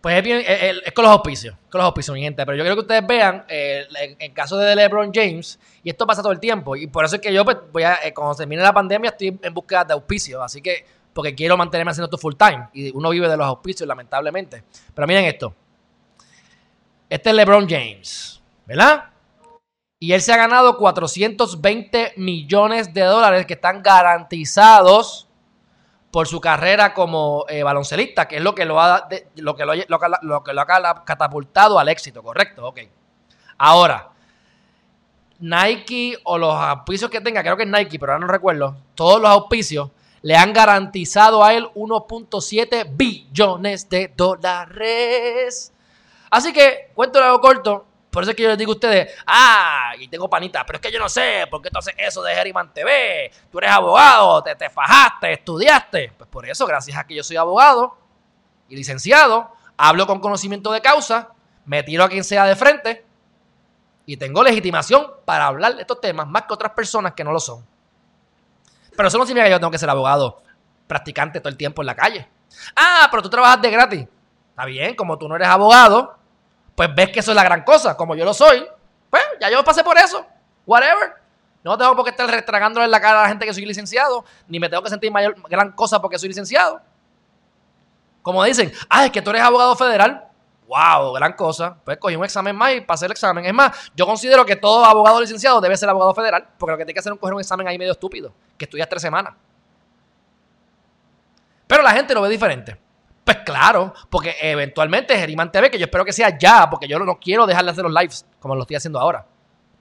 Pues 0.00 0.16
es, 0.16 0.22
bien, 0.22 0.44
es, 0.46 0.92
con 0.92 1.04
los 1.04 1.12
auspicios, 1.12 1.56
con 1.70 1.80
los 1.80 1.86
auspicios, 1.86 2.14
mi 2.14 2.22
gente. 2.22 2.44
Pero 2.46 2.56
yo 2.56 2.62
quiero 2.62 2.76
que 2.76 2.82
ustedes 2.82 3.06
vean 3.06 3.44
eh, 3.48 3.86
en, 4.18 4.32
caso 4.32 4.56
de 4.56 4.76
LeBron 4.76 5.10
James, 5.12 5.58
y 5.82 5.90
esto 5.90 6.06
pasa 6.06 6.22
todo 6.22 6.32
el 6.32 6.38
tiempo, 6.38 6.76
y 6.76 6.86
por 6.86 7.04
eso 7.04 7.16
es 7.16 7.22
que 7.22 7.32
yo, 7.32 7.44
pues, 7.44 7.56
voy 7.72 7.82
a, 7.82 7.98
eh, 8.04 8.14
cuando 8.14 8.34
termine 8.36 8.62
la 8.62 8.72
pandemia, 8.72 9.10
estoy 9.10 9.38
en 9.42 9.54
búsqueda 9.54 9.84
de 9.84 9.94
auspicios. 9.94 10.40
Así 10.40 10.62
que, 10.62 10.86
porque 11.12 11.34
quiero 11.34 11.56
mantenerme 11.56 11.90
haciendo 11.90 12.06
esto 12.06 12.18
full 12.18 12.34
time, 12.36 12.68
y 12.72 12.96
uno 12.96 13.10
vive 13.10 13.28
de 13.28 13.36
los 13.36 13.46
auspicios, 13.46 13.88
lamentablemente. 13.88 14.62
Pero 14.94 15.06
miren 15.08 15.24
esto. 15.24 15.52
Este 17.10 17.30
es 17.30 17.36
LeBron 17.36 17.68
James, 17.68 18.40
¿verdad? 18.66 19.10
Y 20.00 20.12
él 20.12 20.20
se 20.20 20.32
ha 20.32 20.36
ganado 20.36 20.76
420 20.76 22.14
millones 22.16 22.94
de 22.94 23.02
dólares 23.02 23.46
que 23.46 23.54
están 23.54 23.82
garantizados 23.82 25.28
por 26.10 26.26
su 26.26 26.40
carrera 26.40 26.94
como 26.94 27.44
eh, 27.48 27.62
baloncelista, 27.62 28.28
que 28.28 28.36
es 28.36 28.42
lo 28.42 28.54
que 28.54 28.64
lo 28.64 28.80
ha, 28.80 29.08
lo 29.36 29.56
que 29.56 29.64
lo, 29.64 29.74
lo, 30.22 30.42
que 30.44 30.52
lo 30.52 30.60
ha 30.60 31.04
catapultado 31.04 31.78
al 31.78 31.88
éxito, 31.88 32.22
¿correcto? 32.22 32.66
Ok. 32.66 32.80
Ahora, 33.58 34.10
Nike 35.40 36.16
o 36.24 36.38
los 36.38 36.54
auspicios 36.54 37.10
que 37.10 37.20
tenga, 37.20 37.42
creo 37.42 37.56
que 37.56 37.64
es 37.64 37.68
Nike, 37.68 37.98
pero 37.98 38.12
ahora 38.12 38.24
no 38.24 38.32
recuerdo, 38.32 38.76
todos 38.94 39.20
los 39.20 39.30
auspicios 39.30 39.90
le 40.22 40.36
han 40.36 40.52
garantizado 40.52 41.44
a 41.44 41.54
él 41.54 41.68
1.7 41.74 42.88
billones 42.96 43.88
de 43.88 44.12
dólares. 44.16 45.72
Así 46.30 46.52
que, 46.52 46.90
cuento 46.94 47.22
algo 47.22 47.40
corto, 47.40 47.86
por 48.18 48.24
eso 48.24 48.32
es 48.32 48.36
que 48.36 48.42
yo 48.42 48.48
les 48.48 48.58
digo 48.58 48.72
a 48.72 48.74
ustedes, 48.74 49.14
ah, 49.28 49.92
y 49.96 50.08
tengo 50.08 50.28
panita, 50.28 50.66
pero 50.66 50.78
es 50.78 50.82
que 50.82 50.90
yo 50.90 50.98
no 50.98 51.08
sé 51.08 51.46
por 51.48 51.62
qué 51.62 51.70
tú 51.70 51.78
haces 51.78 51.94
eso 51.96 52.20
de 52.20 52.34
Geriman 52.34 52.74
TV. 52.74 53.30
Tú 53.48 53.58
eres 53.58 53.70
abogado, 53.70 54.42
te, 54.42 54.56
te 54.56 54.68
fajaste, 54.68 55.34
estudiaste. 55.34 56.14
Pues 56.18 56.28
por 56.28 56.44
eso, 56.44 56.66
gracias 56.66 56.98
a 56.98 57.06
que 57.06 57.14
yo 57.14 57.22
soy 57.22 57.36
abogado 57.36 57.96
y 58.68 58.74
licenciado, 58.74 59.52
hablo 59.76 60.08
con 60.08 60.18
conocimiento 60.18 60.72
de 60.72 60.80
causa, 60.80 61.28
me 61.64 61.84
tiro 61.84 62.02
a 62.02 62.08
quien 62.08 62.24
sea 62.24 62.42
de 62.42 62.56
frente 62.56 63.06
y 64.04 64.16
tengo 64.16 64.42
legitimación 64.42 65.12
para 65.24 65.46
hablar 65.46 65.76
de 65.76 65.82
estos 65.82 66.00
temas 66.00 66.26
más 66.26 66.42
que 66.42 66.54
otras 66.54 66.72
personas 66.72 67.12
que 67.12 67.22
no 67.22 67.30
lo 67.30 67.38
son. 67.38 67.64
Pero 68.96 69.06
eso 69.06 69.18
no 69.18 69.26
significa 69.26 69.44
que 69.44 69.52
yo 69.52 69.60
tengo 69.60 69.70
que 69.70 69.78
ser 69.78 69.90
abogado 69.90 70.42
practicante 70.88 71.38
todo 71.38 71.50
el 71.50 71.56
tiempo 71.56 71.82
en 71.82 71.86
la 71.86 71.94
calle. 71.94 72.28
Ah, 72.74 73.06
pero 73.12 73.22
tú 73.22 73.30
trabajas 73.30 73.62
de 73.62 73.70
gratis. 73.70 74.08
Está 74.50 74.64
bien, 74.64 74.96
como 74.96 75.16
tú 75.16 75.28
no 75.28 75.36
eres 75.36 75.46
abogado, 75.46 76.18
pues 76.78 76.94
ves 76.94 77.10
que 77.10 77.18
eso 77.18 77.32
es 77.32 77.34
la 77.34 77.42
gran 77.42 77.64
cosa. 77.64 77.96
Como 77.96 78.14
yo 78.14 78.24
lo 78.24 78.32
soy, 78.32 78.64
pues 79.10 79.22
ya 79.40 79.50
yo 79.50 79.64
pasé 79.64 79.82
por 79.82 79.98
eso. 79.98 80.24
Whatever. 80.64 81.12
No 81.64 81.76
tengo 81.76 81.96
por 81.96 82.04
qué 82.04 82.12
estar 82.12 82.30
retragándole 82.30 82.84
en 82.84 82.92
la 82.92 83.00
cara 83.00 83.18
a 83.18 83.22
la 83.24 83.28
gente 83.30 83.44
que 83.44 83.52
soy 83.52 83.66
licenciado, 83.66 84.24
ni 84.46 84.60
me 84.60 84.68
tengo 84.68 84.84
que 84.84 84.88
sentir 84.88 85.10
mayor 85.10 85.34
gran 85.48 85.72
cosa 85.72 86.00
porque 86.00 86.20
soy 86.20 86.28
licenciado. 86.28 86.80
Como 88.22 88.44
dicen, 88.44 88.72
ah, 88.88 89.06
es 89.06 89.10
que 89.10 89.20
tú 89.20 89.30
eres 89.30 89.42
abogado 89.42 89.74
federal. 89.74 90.24
Wow, 90.68 91.14
gran 91.14 91.32
cosa. 91.32 91.76
Pues 91.84 91.98
cogí 91.98 92.14
un 92.14 92.24
examen 92.24 92.54
más 92.54 92.72
y 92.72 92.80
pasé 92.80 93.06
el 93.06 93.10
examen. 93.10 93.44
Es 93.44 93.52
más, 93.52 93.90
yo 93.96 94.06
considero 94.06 94.46
que 94.46 94.54
todo 94.54 94.84
abogado 94.84 95.20
licenciado 95.20 95.60
debe 95.60 95.76
ser 95.76 95.88
abogado 95.88 96.14
federal, 96.14 96.46
porque 96.58 96.70
lo 96.70 96.78
que 96.78 96.84
tiene 96.84 96.94
que 96.94 97.00
hacer 97.00 97.12
es 97.12 97.18
coger 97.18 97.34
un 97.34 97.40
examen 97.40 97.66
ahí 97.66 97.76
medio 97.76 97.90
estúpido, 97.90 98.32
que 98.56 98.66
estudias 98.66 98.88
tres 98.88 99.02
semanas. 99.02 99.34
Pero 101.66 101.82
la 101.82 101.90
gente 101.90 102.14
lo 102.14 102.22
ve 102.22 102.28
diferente. 102.28 102.78
Pues 103.28 103.40
claro, 103.44 103.92
porque 104.08 104.34
eventualmente 104.40 105.14
Geriman 105.14 105.52
TV, 105.52 105.70
que 105.70 105.78
yo 105.78 105.84
espero 105.84 106.02
que 106.02 106.14
sea 106.14 106.38
ya, 106.38 106.70
porque 106.70 106.88
yo 106.88 106.98
no 106.98 107.18
quiero 107.20 107.46
dejar 107.46 107.62
de 107.62 107.72
hacer 107.72 107.84
los 107.84 107.92
lives 107.92 108.24
como 108.40 108.54
lo 108.54 108.62
estoy 108.62 108.76
haciendo 108.76 108.98
ahora. 108.98 109.26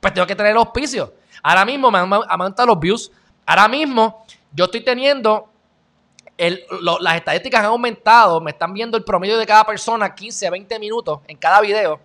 Pues 0.01 0.13
tengo 0.13 0.27
que 0.27 0.35
tener 0.35 0.53
auspicio. 0.57 1.13
Ahora 1.41 1.63
mismo 1.63 1.89
me 1.89 1.97
han 1.97 2.11
aumentado 2.27 2.67
los 2.67 2.77
views. 2.77 3.09
Ahora 3.45 3.69
mismo 3.69 4.25
yo 4.51 4.65
estoy 4.65 4.81
teniendo, 4.81 5.49
las 6.37 7.15
estadísticas 7.15 7.61
han 7.61 7.67
aumentado, 7.67 8.41
me 8.41 8.51
están 8.51 8.73
viendo 8.73 8.97
el 8.97 9.05
promedio 9.05 9.37
de 9.37 9.45
cada 9.45 9.63
persona 9.63 10.13
15 10.13 10.47
a 10.47 10.51
20 10.51 10.77
minutos 10.77 11.19
en 11.25 11.37
cada 11.37 11.61
video. 11.61 12.01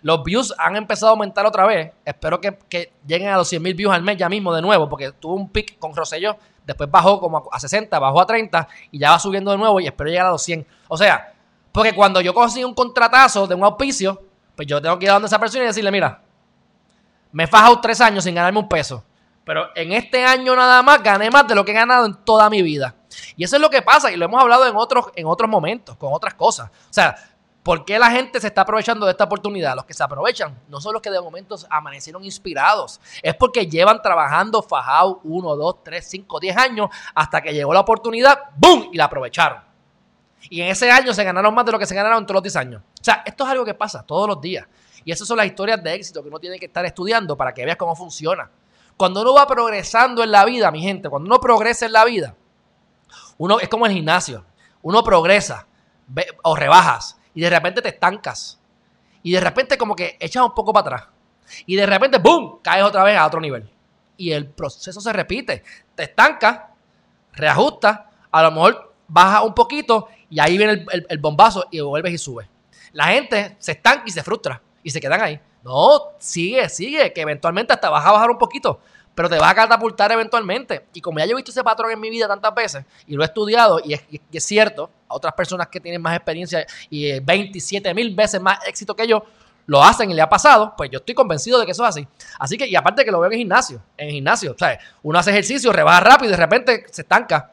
Los 0.00 0.22
views 0.22 0.54
han 0.56 0.76
empezado 0.76 1.08
a 1.08 1.10
aumentar 1.10 1.44
otra 1.44 1.66
vez. 1.66 1.90
Espero 2.04 2.40
que, 2.40 2.92
lleguen 3.04 3.30
a 3.30 3.36
los 3.36 3.48
100 3.48 3.60
mil 3.60 3.74
views 3.74 3.92
al 3.92 4.02
mes 4.04 4.16
ya 4.16 4.28
mismo 4.28 4.54
de 4.54 4.62
nuevo, 4.62 4.88
porque 4.88 5.10
tuvo 5.10 5.34
un 5.34 5.50
pic 5.50 5.76
con 5.76 5.92
Rosselló, 5.96 6.36
después 6.64 6.90
bajó 6.90 7.20
como 7.20 7.48
a 7.50 7.60
60, 7.60 7.98
bajó 7.98 8.20
a 8.20 8.26
30 8.26 8.68
y 8.90 8.98
ya 8.98 9.10
va 9.10 9.18
subiendo 9.18 9.50
de 9.50 9.58
nuevo 9.58 9.80
y 9.80 9.86
espero 9.86 10.10
llegar 10.10 10.26
a 10.26 10.30
los 10.30 10.42
100. 10.42 10.66
O 10.88 10.96
sea, 10.96 11.32
porque 11.72 11.94
cuando 11.94 12.20
yo 12.20 12.32
consigo 12.32 12.68
un 12.68 12.74
contratazo 12.74 13.46
de 13.46 13.54
un 13.54 13.64
auspicio, 13.64 14.22
pues 14.54 14.68
yo 14.68 14.80
tengo 14.80 14.98
que 14.98 15.06
ir 15.06 15.10
a 15.10 15.14
donde 15.14 15.26
esa 15.26 15.38
persona 15.38 15.64
y 15.64 15.66
decirle, 15.66 15.90
mira, 15.90 16.22
me 17.32 17.44
he 17.44 17.46
fajado 17.46 17.80
tres 17.80 18.00
años 18.00 18.24
sin 18.24 18.34
ganarme 18.34 18.60
un 18.60 18.68
peso. 18.68 19.04
Pero 19.44 19.68
en 19.74 19.92
este 19.92 20.24
año 20.24 20.56
nada 20.56 20.82
más 20.82 21.02
gané 21.02 21.30
más 21.30 21.46
de 21.46 21.54
lo 21.54 21.64
que 21.64 21.72
he 21.72 21.74
ganado 21.74 22.06
en 22.06 22.14
toda 22.14 22.48
mi 22.48 22.62
vida. 22.62 22.94
Y 23.36 23.44
eso 23.44 23.56
es 23.56 23.62
lo 23.62 23.68
que 23.70 23.82
pasa, 23.82 24.10
y 24.10 24.16
lo 24.16 24.24
hemos 24.24 24.40
hablado 24.40 24.66
en 24.66 24.76
otros, 24.76 25.06
en 25.14 25.26
otros 25.26 25.50
momentos, 25.50 25.96
con 25.96 26.12
otras 26.12 26.34
cosas. 26.34 26.70
O 26.70 26.92
sea, 26.92 27.14
¿por 27.64 27.84
qué 27.84 27.98
la 27.98 28.10
gente 28.10 28.40
se 28.40 28.46
está 28.46 28.60
aprovechando 28.60 29.06
de 29.06 29.12
esta 29.12 29.24
oportunidad? 29.24 29.74
Los 29.74 29.86
que 29.86 29.94
se 29.94 30.04
aprovechan 30.04 30.56
no 30.68 30.80
son 30.80 30.92
los 30.92 31.02
que 31.02 31.10
de 31.10 31.20
momento 31.20 31.56
amanecieron 31.70 32.22
inspirados. 32.22 33.00
Es 33.22 33.34
porque 33.34 33.66
llevan 33.66 34.00
trabajando 34.02 34.62
fajado 34.62 35.20
uno, 35.24 35.56
dos, 35.56 35.82
tres, 35.82 36.06
cinco, 36.06 36.38
diez 36.38 36.56
años 36.56 36.90
hasta 37.14 37.40
que 37.40 37.52
llegó 37.52 37.72
la 37.72 37.80
oportunidad, 37.80 38.38
¡boom! 38.56 38.90
Y 38.92 38.98
la 38.98 39.06
aprovecharon. 39.06 39.62
Y 40.50 40.60
en 40.60 40.68
ese 40.68 40.90
año 40.90 41.14
se 41.14 41.24
ganaron 41.24 41.54
más 41.54 41.64
de 41.64 41.72
lo 41.72 41.78
que 41.78 41.86
se 41.86 41.94
ganaron 41.94 42.26
todos 42.26 42.36
los 42.36 42.42
10 42.42 42.56
años. 42.56 42.82
O 43.00 43.04
sea, 43.04 43.22
esto 43.24 43.44
es 43.44 43.50
algo 43.50 43.64
que 43.64 43.72
pasa 43.72 44.02
todos 44.02 44.28
los 44.28 44.40
días. 44.42 44.66
Y 45.02 45.10
esas 45.10 45.26
son 45.26 45.38
las 45.38 45.46
historias 45.46 45.82
de 45.82 45.94
éxito 45.94 46.22
que 46.22 46.28
uno 46.28 46.38
tiene 46.38 46.58
que 46.58 46.66
estar 46.66 46.84
estudiando 46.84 47.34
para 47.34 47.54
que 47.54 47.64
veas 47.64 47.78
cómo 47.78 47.96
funciona. 47.96 48.50
Cuando 48.98 49.22
uno 49.22 49.32
va 49.32 49.46
progresando 49.46 50.22
en 50.22 50.30
la 50.30 50.44
vida, 50.44 50.70
mi 50.70 50.82
gente, 50.82 51.08
cuando 51.08 51.26
uno 51.26 51.40
progresa 51.40 51.86
en 51.86 51.92
la 51.92 52.04
vida, 52.04 52.34
uno 53.38 53.58
es 53.58 53.70
como 53.70 53.86
el 53.86 53.92
gimnasio. 53.92 54.44
Uno 54.82 55.02
progresa 55.02 55.66
o 56.42 56.54
rebajas 56.54 57.16
y 57.34 57.40
de 57.40 57.50
repente 57.50 57.82
te 57.82 57.88
estancas. 57.88 58.58
Y 59.22 59.32
de 59.32 59.40
repente 59.40 59.78
como 59.78 59.96
que 59.96 60.16
echas 60.20 60.42
un 60.42 60.54
poco 60.54 60.72
para 60.72 60.96
atrás. 60.96 61.08
Y 61.66 61.76
de 61.76 61.86
repente, 61.86 62.18
¡boom!, 62.18 62.60
caes 62.62 62.84
otra 62.84 63.04
vez 63.04 63.16
a 63.16 63.26
otro 63.26 63.40
nivel. 63.40 63.68
Y 64.16 64.32
el 64.32 64.46
proceso 64.46 65.00
se 65.00 65.12
repite. 65.12 65.62
Te 65.94 66.04
estancas, 66.04 66.60
reajustas, 67.32 68.00
a 68.30 68.42
lo 68.42 68.50
mejor 68.50 68.94
baja 69.06 69.42
un 69.42 69.54
poquito 69.54 70.08
y 70.30 70.40
ahí 70.40 70.58
viene 70.58 70.84
el, 71.08 71.18
bombazo 71.18 71.66
y 71.70 71.80
vuelves 71.80 72.12
y 72.12 72.18
subes. 72.18 72.48
La 72.92 73.06
gente 73.06 73.56
se 73.58 73.72
estanca 73.72 74.04
y 74.06 74.10
se 74.10 74.22
frustra 74.22 74.60
y 74.82 74.90
se 74.90 75.00
quedan 75.00 75.20
ahí. 75.20 75.40
No, 75.62 76.12
sigue, 76.18 76.68
sigue, 76.68 77.12
que 77.12 77.20
eventualmente 77.20 77.72
hasta 77.72 77.88
vas 77.88 78.04
a 78.04 78.12
bajar 78.12 78.30
un 78.30 78.38
poquito, 78.38 78.80
pero 79.14 79.30
te 79.30 79.38
vas 79.38 79.52
a 79.52 79.54
catapultar 79.54 80.12
eventualmente. 80.12 80.86
Y 80.92 81.00
como 81.00 81.18
ya 81.18 81.26
yo 81.26 81.32
he 81.32 81.36
visto 81.36 81.50
ese 81.50 81.64
patrón 81.64 81.90
en 81.90 82.00
mi 82.00 82.10
vida 82.10 82.28
tantas 82.28 82.54
veces 82.54 82.84
y 83.06 83.14
lo 83.14 83.22
he 83.22 83.26
estudiado, 83.26 83.80
y 83.84 83.94
es, 83.94 84.44
cierto, 84.44 84.90
otras 85.14 85.32
personas 85.34 85.68
que 85.68 85.80
tienen 85.80 86.02
más 86.02 86.16
experiencia 86.16 86.66
y 86.90 87.18
27 87.20 87.94
mil 87.94 88.14
veces 88.14 88.40
más 88.40 88.58
éxito 88.66 88.94
que 88.94 89.06
yo, 89.06 89.24
lo 89.66 89.82
hacen 89.82 90.10
y 90.10 90.14
le 90.14 90.20
ha 90.20 90.28
pasado, 90.28 90.74
pues 90.76 90.90
yo 90.90 90.98
estoy 90.98 91.14
convencido 91.14 91.58
de 91.58 91.64
que 91.64 91.72
eso 91.72 91.82
es 91.84 91.90
así. 91.90 92.06
Así 92.38 92.58
que, 92.58 92.66
y 92.66 92.76
aparte 92.76 93.04
que 93.04 93.10
lo 93.10 93.20
veo 93.20 93.30
en 93.30 93.38
gimnasio, 93.38 93.80
en 93.96 94.10
gimnasio, 94.10 94.52
o 94.52 94.58
sea, 94.58 94.78
uno 95.02 95.18
hace 95.18 95.30
ejercicio, 95.30 95.72
rebaja 95.72 96.00
rápido 96.00 96.28
y 96.28 96.32
de 96.32 96.36
repente 96.36 96.84
se 96.90 97.02
estanca. 97.02 97.52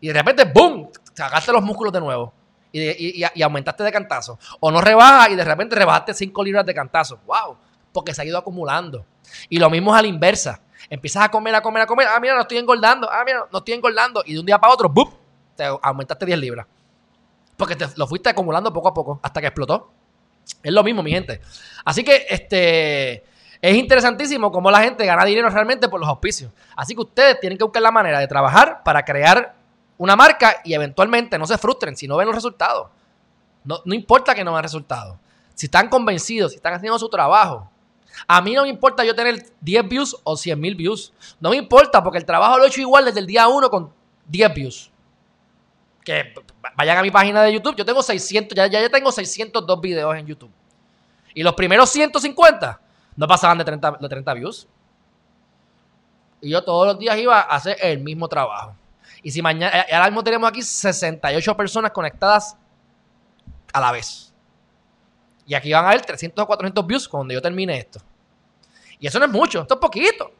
Y 0.00 0.08
de 0.08 0.14
repente, 0.14 0.44
¡boom! 0.44 0.90
Sacaste 1.14 1.52
los 1.52 1.62
músculos 1.62 1.92
de 1.92 2.00
nuevo 2.00 2.32
y, 2.72 3.42
aumentaste 3.42 3.84
de 3.84 3.92
cantazo. 3.92 4.38
O 4.60 4.70
no 4.70 4.80
rebajas 4.80 5.30
y 5.30 5.36
de 5.36 5.44
repente 5.44 5.76
rebajaste 5.76 6.14
5 6.14 6.44
libras 6.44 6.66
de 6.66 6.74
cantazo. 6.74 7.20
¡Wow! 7.26 7.56
Porque 7.92 8.14
se 8.14 8.22
ha 8.22 8.24
ido 8.24 8.38
acumulando. 8.38 9.04
Y 9.48 9.58
lo 9.58 9.68
mismo 9.70 9.94
es 9.94 9.98
a 9.98 10.02
la 10.02 10.08
inversa. 10.08 10.60
Empiezas 10.88 11.24
a 11.24 11.28
comer, 11.28 11.54
a 11.54 11.62
comer, 11.62 11.82
a 11.82 11.86
comer. 11.86 12.08
Ah, 12.08 12.18
mira, 12.18 12.34
no 12.34 12.40
estoy 12.40 12.58
engordando. 12.58 13.08
Ah, 13.10 13.22
mira, 13.24 13.46
no 13.50 13.58
estoy 13.58 13.74
engordando. 13.74 14.22
Y 14.26 14.34
de 14.34 14.40
un 14.40 14.46
día 14.46 14.58
para 14.58 14.72
otro, 14.72 14.88
¡bum! 14.88 15.10
Te 15.54 15.64
aumentaste 15.64 16.26
10 16.26 16.38
libras. 16.38 16.66
Porque 17.56 17.76
te 17.76 17.86
lo 17.96 18.06
fuiste 18.06 18.28
acumulando 18.28 18.72
poco 18.72 18.88
a 18.88 18.94
poco 18.94 19.20
hasta 19.22 19.40
que 19.40 19.46
explotó. 19.48 19.92
Es 20.62 20.72
lo 20.72 20.82
mismo, 20.82 21.02
mi 21.02 21.10
gente. 21.10 21.40
Así 21.84 22.02
que 22.02 22.26
este 22.28 23.24
es 23.62 23.76
interesantísimo 23.76 24.50
cómo 24.50 24.70
la 24.72 24.80
gente 24.80 25.06
gana 25.06 25.24
dinero 25.24 25.48
realmente 25.48 25.88
por 25.88 26.00
los 26.00 26.08
auspicios. 26.08 26.50
Así 26.76 26.94
que 26.94 27.02
ustedes 27.02 27.38
tienen 27.38 27.56
que 27.56 27.62
buscar 27.62 27.80
la 27.80 27.92
manera 27.92 28.18
de 28.18 28.26
trabajar 28.26 28.82
para 28.82 29.04
crear 29.04 29.54
una 29.98 30.16
marca 30.16 30.56
y 30.64 30.74
eventualmente 30.74 31.38
no 31.38 31.46
se 31.46 31.56
frustren 31.58 31.96
si 31.96 32.08
no 32.08 32.16
ven 32.16 32.26
los 32.26 32.34
resultados. 32.34 32.88
No, 33.64 33.80
importa 33.86 34.34
que 34.34 34.42
no 34.42 34.50
vean 34.50 34.64
resultados. 34.64 35.16
Si 35.54 35.66
están 35.66 35.88
convencidos, 35.88 36.50
si 36.50 36.56
están 36.56 36.74
haciendo 36.74 36.98
su 36.98 37.08
trabajo. 37.08 37.70
A 38.26 38.42
mí 38.42 38.52
no 38.52 38.62
me 38.62 38.68
importa 38.68 39.04
yo 39.04 39.14
tener 39.14 39.46
10 39.60 39.88
views 39.88 40.16
o 40.24 40.36
100 40.36 40.58
mil 40.58 40.74
views. 40.74 41.12
No 41.38 41.50
me 41.50 41.56
importa 41.56 42.02
porque 42.02 42.18
el 42.18 42.24
trabajo 42.24 42.58
lo 42.58 42.64
he 42.64 42.66
hecho 42.66 42.80
igual 42.80 43.04
desde 43.04 43.20
el 43.20 43.26
día 43.26 43.46
1 43.46 43.70
con 43.70 43.92
10 44.26 44.54
views. 44.54 44.90
Que 46.04 46.34
vayan 46.76 46.98
a 46.98 47.02
mi 47.02 47.10
página 47.10 47.42
de 47.42 47.52
YouTube. 47.52 47.76
Yo 47.76 47.84
tengo 47.84 48.02
600, 48.02 48.56
ya, 48.56 48.66
ya 48.66 48.88
tengo 48.88 49.10
602 49.10 49.80
videos 49.80 50.16
en 50.16 50.26
YouTube. 50.26 50.50
Y 51.34 51.42
los 51.42 51.54
primeros 51.54 51.90
150 51.90 52.80
no 53.16 53.26
pasaban 53.26 53.58
de 53.58 53.64
30, 53.64 53.98
de 54.00 54.08
30 54.08 54.34
views. 54.34 54.68
Y 56.40 56.50
yo 56.50 56.62
todos 56.62 56.86
los 56.86 56.98
días 56.98 57.16
iba 57.18 57.40
a 57.40 57.56
hacer 57.56 57.76
el 57.80 58.00
mismo 58.00 58.28
trabajo. 58.28 58.76
Y 59.22 59.30
si 59.30 59.40
mañana, 59.40 59.80
eh, 59.80 59.94
ahora 59.94 60.06
mismo 60.06 60.24
tenemos 60.24 60.48
aquí 60.48 60.62
68 60.62 61.56
personas 61.56 61.92
conectadas 61.92 62.56
a 63.72 63.80
la 63.80 63.92
vez. 63.92 64.32
Y 65.46 65.54
aquí 65.54 65.72
van 65.72 65.84
a 65.84 65.88
haber 65.88 66.02
300 66.02 66.42
o 66.42 66.46
400 66.46 66.86
views 66.86 67.08
cuando 67.08 67.32
yo 67.32 67.40
termine 67.40 67.78
esto. 67.78 68.00
Y 68.98 69.06
eso 69.06 69.18
no 69.18 69.24
es 69.24 69.30
mucho, 69.30 69.62
esto 69.62 69.74
es 69.74 69.80
poquito. 69.80 70.32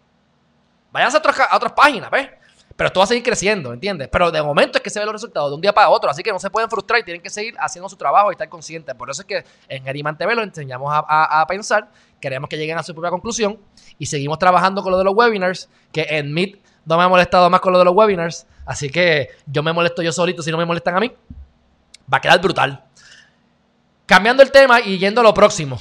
Váyanse 0.90 1.16
a, 1.16 1.56
otras 1.56 1.72
páginas, 1.72 2.10
¿ves? 2.10 2.28
Pero 2.76 2.86
esto 2.88 3.00
va 3.00 3.04
a 3.04 3.06
seguir 3.06 3.22
creciendo, 3.22 3.72
¿entiendes? 3.72 4.08
Pero 4.08 4.30
de 4.30 4.42
momento 4.42 4.78
es 4.78 4.82
que 4.82 4.90
se 4.90 4.98
ven 4.98 5.06
los 5.06 5.14
resultados 5.14 5.50
de 5.50 5.54
un 5.56 5.60
día 5.60 5.72
para 5.72 5.88
otro, 5.88 6.10
así 6.10 6.22
que 6.22 6.32
no 6.32 6.38
se 6.38 6.50
pueden 6.50 6.68
frustrar 6.70 7.00
y 7.00 7.04
tienen 7.04 7.22
que 7.22 7.30
seguir 7.30 7.54
haciendo 7.58 7.88
su 7.88 7.96
trabajo 7.96 8.30
y 8.30 8.34
estar 8.34 8.48
conscientes. 8.48 8.94
Por 8.94 9.10
eso 9.10 9.22
es 9.22 9.26
que 9.26 9.44
en 9.68 9.84
Geriman 9.84 10.16
TV 10.16 10.34
lo 10.34 10.42
enseñamos 10.42 10.92
a, 10.92 11.40
a, 11.40 11.46
pensar, 11.46 11.90
queremos 12.20 12.48
que 12.48 12.56
lleguen 12.56 12.78
a 12.78 12.82
su 12.82 12.94
propia 12.94 13.10
conclusión 13.10 13.58
y 13.98 14.06
seguimos 14.06 14.38
trabajando 14.38 14.82
con 14.82 14.92
lo 14.92 14.98
de 14.98 15.04
los 15.04 15.14
webinars, 15.14 15.68
que 15.92 16.06
en 16.08 16.32
Meet 16.32 16.62
no 16.84 16.96
me 16.96 17.04
ha 17.04 17.08
molestado 17.08 17.48
más 17.50 17.60
con 17.60 17.72
lo 17.72 17.78
de 17.78 17.84
los 17.84 17.94
webinars. 17.94 18.46
Así 18.64 18.90
que 18.90 19.30
yo 19.46 19.62
me 19.62 19.72
molesto 19.72 20.02
yo 20.02 20.12
solito 20.12 20.42
si 20.42 20.50
no 20.50 20.58
me 20.58 20.64
molestan 20.64 20.96
a 20.96 21.00
mí. 21.00 21.12
Va 22.12 22.18
a 22.18 22.20
quedar 22.20 22.40
brutal. 22.40 22.84
Cambiando 24.06 24.42
el 24.42 24.50
tema 24.50 24.80
y 24.80 24.98
yendo 24.98 25.20
a 25.20 25.24
lo 25.24 25.32
próximo. 25.34 25.78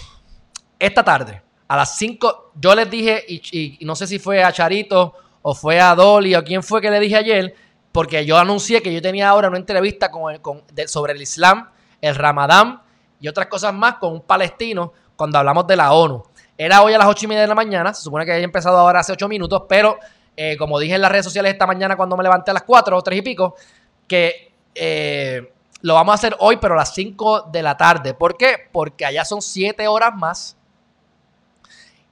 Esta 0.80 1.04
tarde, 1.04 1.42
a 1.68 1.78
las 1.78 1.96
5, 1.98 2.54
yo 2.56 2.76
les 2.76 2.90
dije, 2.90 3.24
y, 3.28 3.78
no 3.86 3.96
sé 3.96 4.08
si 4.08 4.20
fue 4.20 4.44
a 4.44 4.52
Charito 4.52 5.14
o 5.42 5.56
fue 5.56 5.80
a 5.80 5.96
Dolly 5.96 6.36
o 6.36 6.44
quién 6.44 6.64
fue 6.64 6.82
que 6.82 6.92
le 6.92 7.00
dije 7.00 7.18
ayer, 7.18 7.56
porque 7.92 8.26
yo 8.26 8.38
anuncié 8.38 8.82
que 8.82 8.94
yo 8.94 9.02
tenía 9.02 9.30
ahora 9.30 9.48
una 9.48 9.58
entrevista 9.58 10.10
con, 10.12 10.64
sobre 10.88 11.14
el 11.14 11.22
Islam, 11.22 11.70
el 12.00 12.16
Ramadán 12.16 12.82
y 13.20 13.28
otras 13.28 13.48
cosas 13.48 13.74
más 13.74 13.96
con 13.96 14.14
un 14.14 14.22
palestino 14.22 14.94
cuando 15.16 15.38
hablamos 15.38 15.68
de 15.68 15.76
la 15.76 15.94
ONU. 15.94 16.24
Era 16.58 16.84
hoy 16.84 16.94
a 16.94 16.98
las 16.98 17.08
8 17.08 17.26
y 17.26 17.28
media 17.28 17.42
de 17.42 17.48
la 17.48 17.56
mañana, 17.56 17.94
se 17.94 18.04
supone 18.04 18.26
que 18.26 18.32
haya 18.32 18.44
empezado 18.44 18.78
ahora 18.78 19.00
hace 19.00 19.12
8 19.12 19.28
minutos, 19.28 19.64
pero 19.68 19.98
eh, 20.38 20.56
como 20.58 20.80
dije 20.80 20.96
en 20.96 21.02
las 21.02 21.12
redes 21.12 21.26
sociales 21.26 21.52
esta 21.52 21.68
mañana 21.68 21.96
cuando 21.96 22.16
me 22.16 22.24
levanté 22.24 22.52
a 22.52 22.54
las 22.54 22.64
4 22.64 22.98
o 22.98 23.02
3 23.02 23.20
y 23.20 23.22
pico, 23.22 23.56
que 24.08 24.54
eh, 24.76 25.52
lo 25.82 25.96
vamos 25.96 26.14
a 26.14 26.16
hacer 26.16 26.36
hoy, 26.40 26.58
pero 26.58 26.76
a 26.76 26.78
las 26.78 26.94
5 26.94 27.50
de 27.52 27.64
la 27.64 27.76
tarde. 27.76 28.14
¿Por 28.14 28.38
qué? 28.38 28.56
Porque 28.72 29.06
allá 29.06 29.26
son 29.26 29.42
7 29.42 29.88
horas 29.88 30.16
más. 30.16 30.58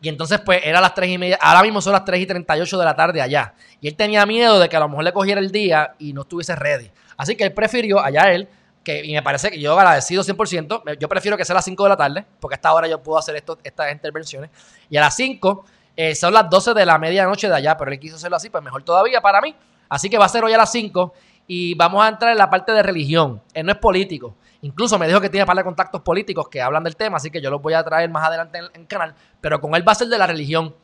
Y 0.01 0.09
entonces, 0.09 0.39
pues, 0.39 0.62
era 0.63 0.79
las 0.79 0.93
3 0.93 1.09
y 1.09 1.17
media. 1.17 1.38
Ahora 1.41 1.62
mismo 1.62 1.81
son 1.81 1.93
las 1.93 2.05
3 2.05 2.21
y 2.21 2.25
38 2.25 2.77
de 2.77 2.85
la 2.85 2.95
tarde 2.95 3.21
allá. 3.21 3.53
Y 3.81 3.88
él 3.88 3.95
tenía 3.95 4.25
miedo 4.25 4.59
de 4.59 4.69
que 4.69 4.77
a 4.77 4.79
lo 4.79 4.88
mejor 4.88 5.03
le 5.03 5.12
cogiera 5.12 5.41
el 5.41 5.51
día 5.51 5.95
y 5.99 6.13
no 6.13 6.21
estuviese 6.21 6.55
ready. 6.55 6.89
Así 7.17 7.35
que 7.35 7.43
él 7.43 7.53
prefirió, 7.53 7.99
allá 7.99 8.31
él, 8.31 8.47
que, 8.83 9.03
y 9.03 9.13
me 9.13 9.21
parece 9.21 9.51
que 9.51 9.59
yo 9.59 9.77
agradecido 9.77 10.23
100%, 10.23 10.97
yo 10.97 11.09
prefiero 11.09 11.35
que 11.35 11.43
sea 11.43 11.55
las 11.55 11.65
5 11.65 11.83
de 11.83 11.89
la 11.89 11.97
tarde, 11.97 12.25
porque 12.39 12.53
a 12.53 12.57
esta 12.57 12.73
hora 12.73 12.88
yo 12.88 13.03
puedo 13.03 13.19
hacer 13.19 13.35
esto, 13.35 13.57
estas 13.62 13.91
intervenciones. 13.91 14.49
Y 14.89 14.95
a 14.95 15.01
las 15.01 15.15
5 15.17 15.65
eh, 15.97 16.15
son 16.15 16.33
las 16.33 16.49
12 16.49 16.73
de 16.73 16.85
la 16.85 16.97
medianoche 16.97 17.49
de 17.49 17.55
allá, 17.55 17.75
pero 17.77 17.91
él 17.91 17.99
quiso 17.99 18.15
hacerlo 18.15 18.38
así, 18.38 18.49
pues 18.49 18.63
mejor 18.63 18.83
todavía 18.83 19.19
para 19.19 19.41
mí. 19.41 19.53
Así 19.89 20.09
que 20.09 20.17
va 20.17 20.25
a 20.25 20.29
ser 20.29 20.45
hoy 20.45 20.53
a 20.53 20.57
las 20.57 20.71
5 20.71 21.13
y 21.45 21.73
vamos 21.73 22.05
a 22.05 22.07
entrar 22.07 22.31
en 22.31 22.38
la 22.38 22.49
parte 22.49 22.71
de 22.71 22.81
religión. 22.81 23.41
Él 23.53 23.65
no 23.65 23.73
es 23.73 23.77
político. 23.79 24.35
Incluso 24.61 24.99
me 24.99 25.07
dijo 25.07 25.21
que 25.21 25.29
tiene 25.29 25.45
par 25.45 25.55
de 25.55 25.63
contactos 25.63 26.01
políticos 26.01 26.47
que 26.49 26.61
hablan 26.61 26.83
del 26.83 26.95
tema, 26.95 27.17
así 27.17 27.31
que 27.31 27.41
yo 27.41 27.49
los 27.49 27.61
voy 27.61 27.73
a 27.73 27.83
traer 27.83 28.09
más 28.09 28.27
adelante 28.27 28.57
en 28.57 28.81
el 28.81 28.87
canal. 28.87 29.15
Pero 29.39 29.61
con 29.61 29.75
él 29.75 29.87
va 29.87 29.93
a 29.93 29.95
ser 29.95 30.07
de 30.07 30.17
la 30.17 30.27
religión. 30.27 30.75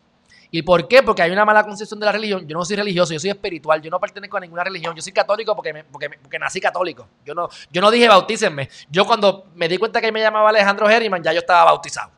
¿Y 0.51 0.61
por 0.61 0.87
qué? 0.87 1.03
Porque 1.03 1.21
hay 1.21 1.31
una 1.31 1.43
mala 1.43 1.63
concepción 1.63 1.99
de 1.99 2.05
la 2.05 2.11
religión. 2.11 2.47
Yo 2.47 2.57
no 2.57 2.63
soy 2.63 2.77
religioso, 2.77 3.13
yo 3.13 3.19
soy 3.19 3.31
espiritual, 3.31 3.81
yo 3.81 3.89
no 3.89 3.99
pertenezco 3.99 4.37
a 4.37 4.39
ninguna 4.39 4.63
religión. 4.63 4.95
Yo 4.95 5.01
soy 5.01 5.11
católico 5.11 5.55
porque, 5.55 5.83
porque, 5.91 6.39
nací 6.39 6.61
católico. 6.61 7.07
Yo 7.25 7.33
no, 7.33 7.49
yo 7.71 7.81
no 7.81 7.91
dije 7.91 8.07
bautícenme. 8.07 8.69
Yo 8.89 9.05
cuando 9.05 9.47
me 9.55 9.67
di 9.67 9.77
cuenta 9.77 9.99
que 9.99 10.11
me 10.11 10.21
llamaba 10.21 10.49
Alejandro 10.49 10.89
Herriman, 10.89 11.21
ya 11.21 11.33
yo 11.33 11.39
estaba 11.39 11.65
bautizado 11.65 12.11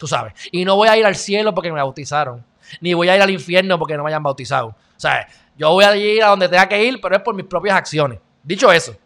tú 0.00 0.06
sabes. 0.06 0.32
Y 0.50 0.64
no 0.64 0.74
voy 0.74 0.88
a 0.88 0.96
ir 0.96 1.04
al 1.04 1.14
cielo 1.14 1.54
porque 1.54 1.70
me 1.70 1.76
bautizaron, 1.76 2.42
ni 2.80 2.94
voy 2.94 3.08
a 3.10 3.16
ir 3.16 3.22
al 3.22 3.30
infierno 3.30 3.78
porque 3.78 3.96
no 3.96 4.02
me 4.02 4.08
hayan 4.08 4.22
bautizado. 4.22 4.68
O 4.68 4.74
sea, 4.96 5.28
yo 5.56 5.70
voy 5.70 5.84
a 5.84 5.94
ir 5.94 6.24
a 6.24 6.28
donde 6.28 6.48
tenga 6.48 6.66
que 6.66 6.82
ir, 6.82 6.98
pero 7.00 7.14
es 7.14 7.22
por 7.22 7.34
mis 7.34 7.44
propias 7.44 7.76
acciones. 7.76 8.18
Dicho 8.42 8.72
eso, 8.72 8.96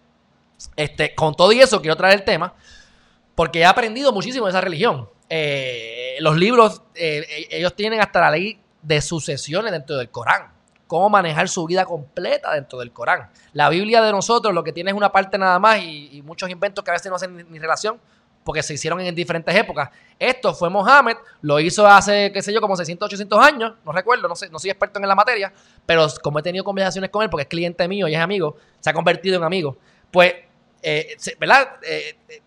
este, 0.77 1.15
con 1.15 1.35
todo 1.35 1.53
y 1.53 1.61
eso 1.61 1.81
quiero 1.81 1.97
traer 1.97 2.15
el 2.15 2.25
tema 2.25 2.55
porque 3.35 3.61
he 3.61 3.65
aprendido 3.65 4.13
muchísimo 4.13 4.47
de 4.47 4.51
esa 4.51 4.61
religión. 4.61 5.09
Eh, 5.29 6.17
los 6.21 6.37
libros, 6.37 6.83
eh, 6.95 7.47
ellos 7.51 7.75
tienen 7.75 8.01
hasta 8.01 8.21
la 8.21 8.31
ley 8.31 8.61
de 8.83 9.01
sucesiones 9.01 9.73
dentro 9.73 9.97
del 9.97 10.11
Corán. 10.11 10.53
Cómo 10.87 11.09
manejar 11.09 11.49
su 11.49 11.65
vida 11.67 11.85
completa 11.85 12.53
dentro 12.55 12.79
del 12.79 12.93
Corán. 12.93 13.31
La 13.53 13.69
Biblia 13.71 14.03
de 14.03 14.13
nosotros 14.13 14.55
lo 14.55 14.63
que 14.63 14.73
tiene 14.73 14.91
es 14.91 14.97
una 14.97 15.11
parte 15.11 15.39
nada 15.39 15.59
más 15.59 15.81
y, 15.83 16.23
muchos 16.25 16.49
inventos 16.51 16.85
que 16.85 16.91
a 16.91 16.95
veces 16.95 17.11
no 17.11 17.17
hacen 17.17 17.47
ni 17.51 17.59
relación 17.59 17.99
porque 18.45 18.63
se 18.63 18.75
hicieron 18.75 19.01
en 19.01 19.15
diferentes 19.15 19.55
épocas. 19.55 19.89
Esto 20.19 20.55
fue 20.55 20.69
Mohammed, 20.69 21.17
lo 21.41 21.59
hizo 21.59 21.87
hace, 21.87 22.31
qué 22.31 22.43
sé 22.43 22.53
yo, 22.53 22.61
como 22.61 22.77
600, 22.77 23.07
800 23.07 23.41
años, 23.41 23.73
no 23.85 23.91
recuerdo, 23.91 24.29
no, 24.29 24.37
sé, 24.37 24.51
no 24.51 24.59
soy 24.59 24.71
experto 24.71 25.01
en 25.01 25.09
la 25.09 25.15
materia, 25.15 25.51
pero 25.87 26.07
como 26.23 26.39
he 26.39 26.43
tenido 26.43 26.63
conversaciones 26.63 27.09
con 27.11 27.23
él, 27.23 27.31
porque 27.31 27.43
es 27.43 27.49
cliente 27.49 27.89
mío 27.89 28.07
y 28.07 28.15
es 28.15 28.21
amigo, 28.21 28.57
se 28.81 28.91
ha 28.91 28.93
convertido 28.93 29.39
en 29.39 29.45
amigo, 29.45 29.79
pues, 30.11 30.35
eh. 30.85 31.17
Eh, 31.83 32.17
eh, 32.29 32.43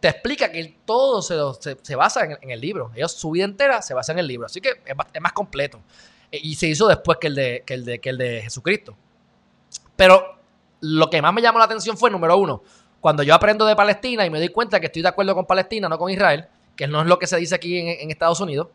te 0.00 0.08
explica 0.08 0.52
que 0.52 0.78
todo 0.84 1.22
se, 1.22 1.34
se- 1.82 1.96
basa 1.96 2.24
en, 2.24 2.50
el 2.50 2.60
libro. 2.60 2.92
Ellos, 2.94 3.12
su 3.12 3.32
vida 3.32 3.44
entera 3.44 3.82
se 3.82 3.94
basa 3.94 4.12
en 4.12 4.20
el 4.20 4.28
libro. 4.28 4.46
Así 4.46 4.60
que 4.60 4.70
es, 4.84 5.20
más 5.20 5.32
completo. 5.32 5.80
Y 6.30 6.54
se 6.54 6.68
hizo 6.68 6.86
después 6.86 7.18
que 7.20 7.26
el 7.26 7.34
de, 7.34 7.62
que 7.66 7.74
el 7.74 7.84
de, 7.84 7.98
que 7.98 8.10
el 8.10 8.18
de 8.18 8.42
Jesucristo. 8.42 8.96
Pero 9.96 10.38
lo 10.80 11.10
que 11.10 11.20
más 11.20 11.34
me 11.34 11.42
llamó 11.42 11.58
la 11.58 11.64
atención 11.64 11.96
fue, 11.96 12.10
número 12.10 12.36
uno, 12.36 12.62
cuando 13.00 13.24
yo 13.24 13.34
aprendo 13.34 13.66
de 13.66 13.74
Palestina 13.74 14.24
y 14.24 14.30
me 14.30 14.38
doy 14.38 14.50
cuenta 14.50 14.78
que 14.78 14.86
estoy 14.86 15.02
de 15.02 15.08
acuerdo 15.08 15.34
con 15.34 15.46
Palestina, 15.46 15.88
no 15.88 15.98
con 15.98 16.10
Israel, 16.12 16.46
que 16.76 16.86
no 16.86 17.00
es 17.00 17.08
lo 17.08 17.18
que 17.18 17.26
se 17.26 17.36
dice 17.38 17.56
aquí 17.56 17.78
en, 17.78 18.10
Estados 18.10 18.38
Unidos. 18.38 18.68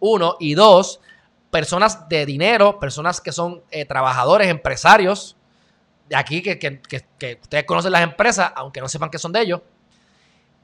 Uno. 0.00 0.36
Y 0.40 0.54
dos, 0.54 0.98
personas 1.52 2.08
de 2.08 2.26
dinero, 2.26 2.80
personas 2.80 3.20
que 3.20 3.30
son 3.30 3.62
trabajadores, 3.86 4.48
empresarios, 4.48 5.36
de 6.08 6.16
aquí 6.16 6.42
que, 6.42 6.58
que- 6.58 6.80
que- 6.80 7.38
ustedes 7.40 7.64
conocen 7.64 7.92
las 7.92 8.02
empresas, 8.02 8.52
aunque 8.54 8.80
no 8.80 8.88
sepan 8.88 9.10
que 9.10 9.18
son 9.18 9.32
de 9.32 9.40
ellos. 9.40 9.60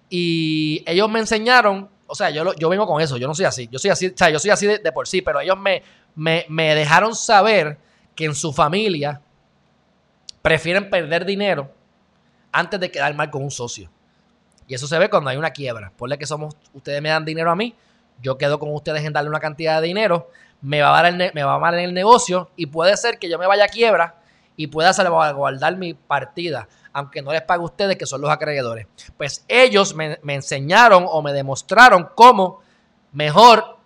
Y 0.08 0.82
ellos 0.86 1.08
me 1.08 1.20
enseñaron, 1.20 1.88
o 2.06 2.14
sea, 2.14 2.30
yo, 2.30 2.52
yo 2.54 2.68
vengo 2.68 2.86
con 2.86 3.00
eso, 3.00 3.16
yo 3.16 3.26
no 3.28 3.34
soy 3.34 3.44
así, 3.44 3.68
yo 3.70 3.78
soy 3.78 3.90
así, 3.90 4.06
o 4.08 4.12
sea, 4.16 4.28
yo 4.30 4.38
soy 4.38 4.50
así 4.50 4.66
de, 4.66 4.92
por 4.92 5.06
sí, 5.06 5.22
pero 5.22 5.40
ellos 5.40 5.58
me, 5.58 5.82
me, 6.14 6.44
me 6.48 6.74
dejaron 6.74 7.14
saber 7.14 7.78
que 8.14 8.24
en 8.24 8.34
su 8.34 8.52
familia 8.52 9.20
prefieren 10.42 10.90
perder 10.90 11.24
dinero 11.24 11.70
antes 12.52 12.80
de 12.80 12.90
quedar 12.90 13.14
mal 13.14 13.30
con 13.30 13.42
un 13.44 13.50
socio. 13.50 13.90
Y 14.66 14.74
eso 14.74 14.86
se 14.86 14.98
ve 14.98 15.08
cuando 15.08 15.30
hay 15.30 15.36
una 15.36 15.50
quiebra. 15.50 15.92
Ponle 15.96 16.18
que 16.18 16.26
somos, 16.26 16.54
ustedes 16.72 17.00
me 17.02 17.08
dan 17.08 17.24
dinero 17.24 17.50
a 17.50 17.56
mí, 17.56 17.74
yo 18.20 18.36
quedo 18.36 18.58
con 18.58 18.72
ustedes 18.74 19.04
en 19.04 19.12
darle 19.12 19.30
una 19.30 19.40
cantidad 19.40 19.80
de 19.80 19.86
dinero, 19.86 20.30
me 20.60 20.82
va 20.82 20.98
a, 20.98 21.02
dar 21.02 21.32
me 21.34 21.42
va 21.42 21.58
mal 21.58 21.74
en 21.74 21.80
el 21.84 21.94
negocio 21.94 22.50
y 22.56 22.66
puede 22.66 22.96
ser 22.96 23.18
que 23.18 23.28
yo 23.28 23.38
me 23.38 23.46
vaya 23.46 23.64
a 23.64 23.68
quiebra 23.68 24.19
y 24.56 24.66
pueda 24.66 24.92
salvaguardar 24.92 25.76
mi 25.76 25.94
partida, 25.94 26.68
aunque 26.92 27.22
no 27.22 27.32
les 27.32 27.42
pague 27.42 27.62
a 27.62 27.64
ustedes 27.64 27.96
que 27.96 28.06
son 28.06 28.20
los 28.20 28.30
acreedores. 28.30 28.86
Pues 29.16 29.44
ellos 29.48 29.94
me, 29.94 30.18
enseñaron 30.26 31.06
o 31.08 31.22
me 31.22 31.32
demostraron 31.32 32.08
cómo 32.14 32.60
mejor 33.12 33.78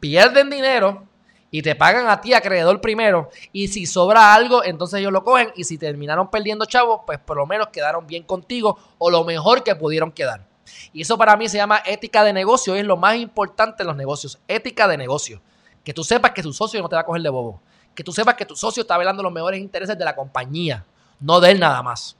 pierden 0.00 0.50
dinero 0.50 1.04
y 1.50 1.62
te 1.62 1.74
pagan 1.74 2.08
a 2.08 2.20
ti 2.20 2.34
acreedor 2.34 2.80
primero 2.80 3.30
y 3.52 3.68
si 3.68 3.86
sobra 3.86 4.34
algo 4.34 4.62
entonces 4.62 5.00
ellos 5.00 5.12
lo 5.12 5.24
cogen 5.24 5.50
y 5.56 5.64
si 5.64 5.78
terminaron 5.78 6.30
perdiendo 6.30 6.66
chavos 6.66 7.00
pues 7.06 7.18
por 7.18 7.38
lo 7.38 7.46
menos 7.46 7.68
quedaron 7.68 8.06
bien 8.06 8.22
contigo 8.22 8.78
o 8.98 9.10
lo 9.10 9.24
mejor 9.24 9.64
que 9.64 9.74
pudieron 9.74 10.12
quedar. 10.12 10.46
Y 10.92 11.02
eso 11.02 11.16
para 11.16 11.36
mí 11.36 11.48
se 11.48 11.56
llama 11.56 11.82
ética 11.86 12.24
de 12.24 12.32
negocio, 12.32 12.74
es 12.74 12.84
lo 12.84 12.96
más 12.96 13.16
importante 13.16 13.82
en 13.82 13.86
los 13.86 13.96
negocios, 13.96 14.38
ética 14.48 14.86
de 14.88 14.96
negocio. 14.96 15.40
Que 15.84 15.94
tú 15.94 16.04
sepas 16.04 16.32
que 16.32 16.42
tu 16.42 16.52
socio 16.52 16.82
no 16.82 16.88
te 16.88 16.96
va 16.96 17.02
a 17.02 17.06
coger 17.06 17.22
de 17.22 17.30
bobo, 17.30 17.62
que 17.98 18.04
tú 18.04 18.12
sepas 18.12 18.36
que 18.36 18.46
tu 18.46 18.54
socio 18.54 18.82
está 18.82 18.96
velando 18.96 19.24
los 19.24 19.32
mejores 19.32 19.58
intereses 19.58 19.98
de 19.98 20.04
la 20.04 20.14
compañía, 20.14 20.86
no 21.18 21.40
de 21.40 21.50
él 21.50 21.58
nada 21.58 21.82
más. 21.82 22.16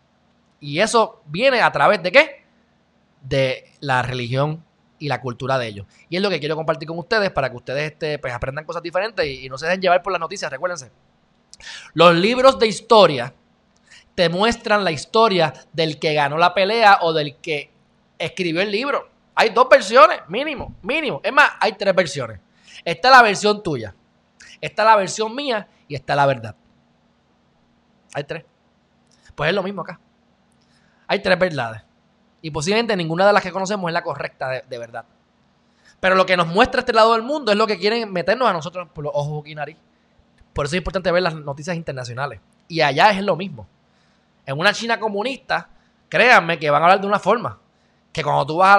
Y 0.58 0.80
eso 0.80 1.22
viene 1.26 1.60
a 1.60 1.70
través 1.70 2.02
de 2.02 2.10
qué? 2.10 2.44
De 3.22 3.64
la 3.78 4.02
religión 4.02 4.64
y 4.98 5.06
la 5.06 5.20
cultura 5.20 5.56
de 5.56 5.68
ellos. 5.68 5.86
Y 6.08 6.16
es 6.16 6.22
lo 6.22 6.30
que 6.30 6.40
quiero 6.40 6.56
compartir 6.56 6.88
con 6.88 6.98
ustedes 6.98 7.30
para 7.30 7.48
que 7.48 7.56
ustedes 7.56 7.92
este, 7.92 8.18
pues, 8.18 8.34
aprendan 8.34 8.64
cosas 8.64 8.82
diferentes 8.82 9.24
y, 9.24 9.48
no 9.48 9.56
se 9.56 9.66
dejen 9.66 9.80
llevar 9.80 10.02
por 10.02 10.12
las 10.12 10.18
noticias. 10.18 10.50
Recuérdense, 10.50 10.90
los 11.94 12.12
libros 12.16 12.58
de 12.58 12.66
historia 12.66 13.32
te 14.16 14.28
muestran 14.28 14.82
la 14.82 14.90
historia 14.90 15.54
del 15.72 16.00
que 16.00 16.12
ganó 16.12 16.38
la 16.38 16.54
pelea 16.54 16.98
o 17.02 17.12
del 17.12 17.36
que 17.36 17.70
escribió 18.18 18.62
el 18.62 18.72
libro. 18.72 19.08
Hay 19.36 19.50
dos 19.50 19.68
versiones, 19.68 20.22
mínimo, 20.26 20.74
mínimo. 20.82 21.20
Es 21.22 21.32
más, 21.32 21.52
hay 21.60 21.74
tres 21.74 21.94
versiones. 21.94 22.40
Está 22.84 23.10
la 23.10 23.22
versión 23.22 23.62
tuya, 23.62 23.94
está 24.60 24.84
la 24.84 24.96
versión 24.96 25.34
mía 25.34 25.68
y 25.86 25.94
está 25.94 26.14
la 26.14 26.26
verdad. 26.26 26.54
Hay 28.14 28.24
tres. 28.24 28.44
Pues 29.34 29.50
es 29.50 29.54
lo 29.54 29.62
mismo 29.62 29.82
acá. 29.82 30.00
Hay 31.06 31.20
tres 31.22 31.38
verdades. 31.38 31.82
Y 32.42 32.50
posiblemente 32.50 32.96
ninguna 32.96 33.26
de 33.26 33.32
las 33.32 33.42
que 33.42 33.50
conocemos 33.50 33.88
es 33.88 33.92
la 33.94 34.02
correcta 34.02 34.62
de, 34.68 34.78
verdad. 34.78 35.04
Pero 36.00 36.14
lo 36.14 36.26
que 36.26 36.36
nos 36.36 36.46
muestra 36.46 36.80
este 36.80 36.92
lado 36.92 37.14
del 37.14 37.22
mundo 37.22 37.50
es 37.50 37.58
lo 37.58 37.66
que 37.66 37.78
quieren 37.78 38.12
meternos 38.12 38.48
a 38.48 38.52
nosotros 38.52 38.88
por 38.94 39.04
los 39.04 39.12
ojos, 39.14 39.46
y 39.46 39.54
nariz. 39.54 39.76
Por 40.52 40.66
eso 40.66 40.76
es 40.76 40.78
importante 40.78 41.10
ver 41.10 41.22
las 41.22 41.34
noticias 41.34 41.76
internacionales. 41.76 42.40
Y 42.68 42.80
allá 42.80 43.10
es 43.10 43.22
lo 43.22 43.36
mismo. 43.36 43.66
En 44.46 44.58
una 44.58 44.72
China 44.72 45.00
comunista, 45.00 45.68
créanme 46.08 46.58
que 46.58 46.70
van 46.70 46.82
a 46.82 46.86
hablar 46.86 47.00
de 47.00 47.06
una 47.06 47.18
forma. 47.18 47.58
Que 48.12 48.22
cuando 48.22 48.46
tú 48.46 48.56
vas 48.56 48.76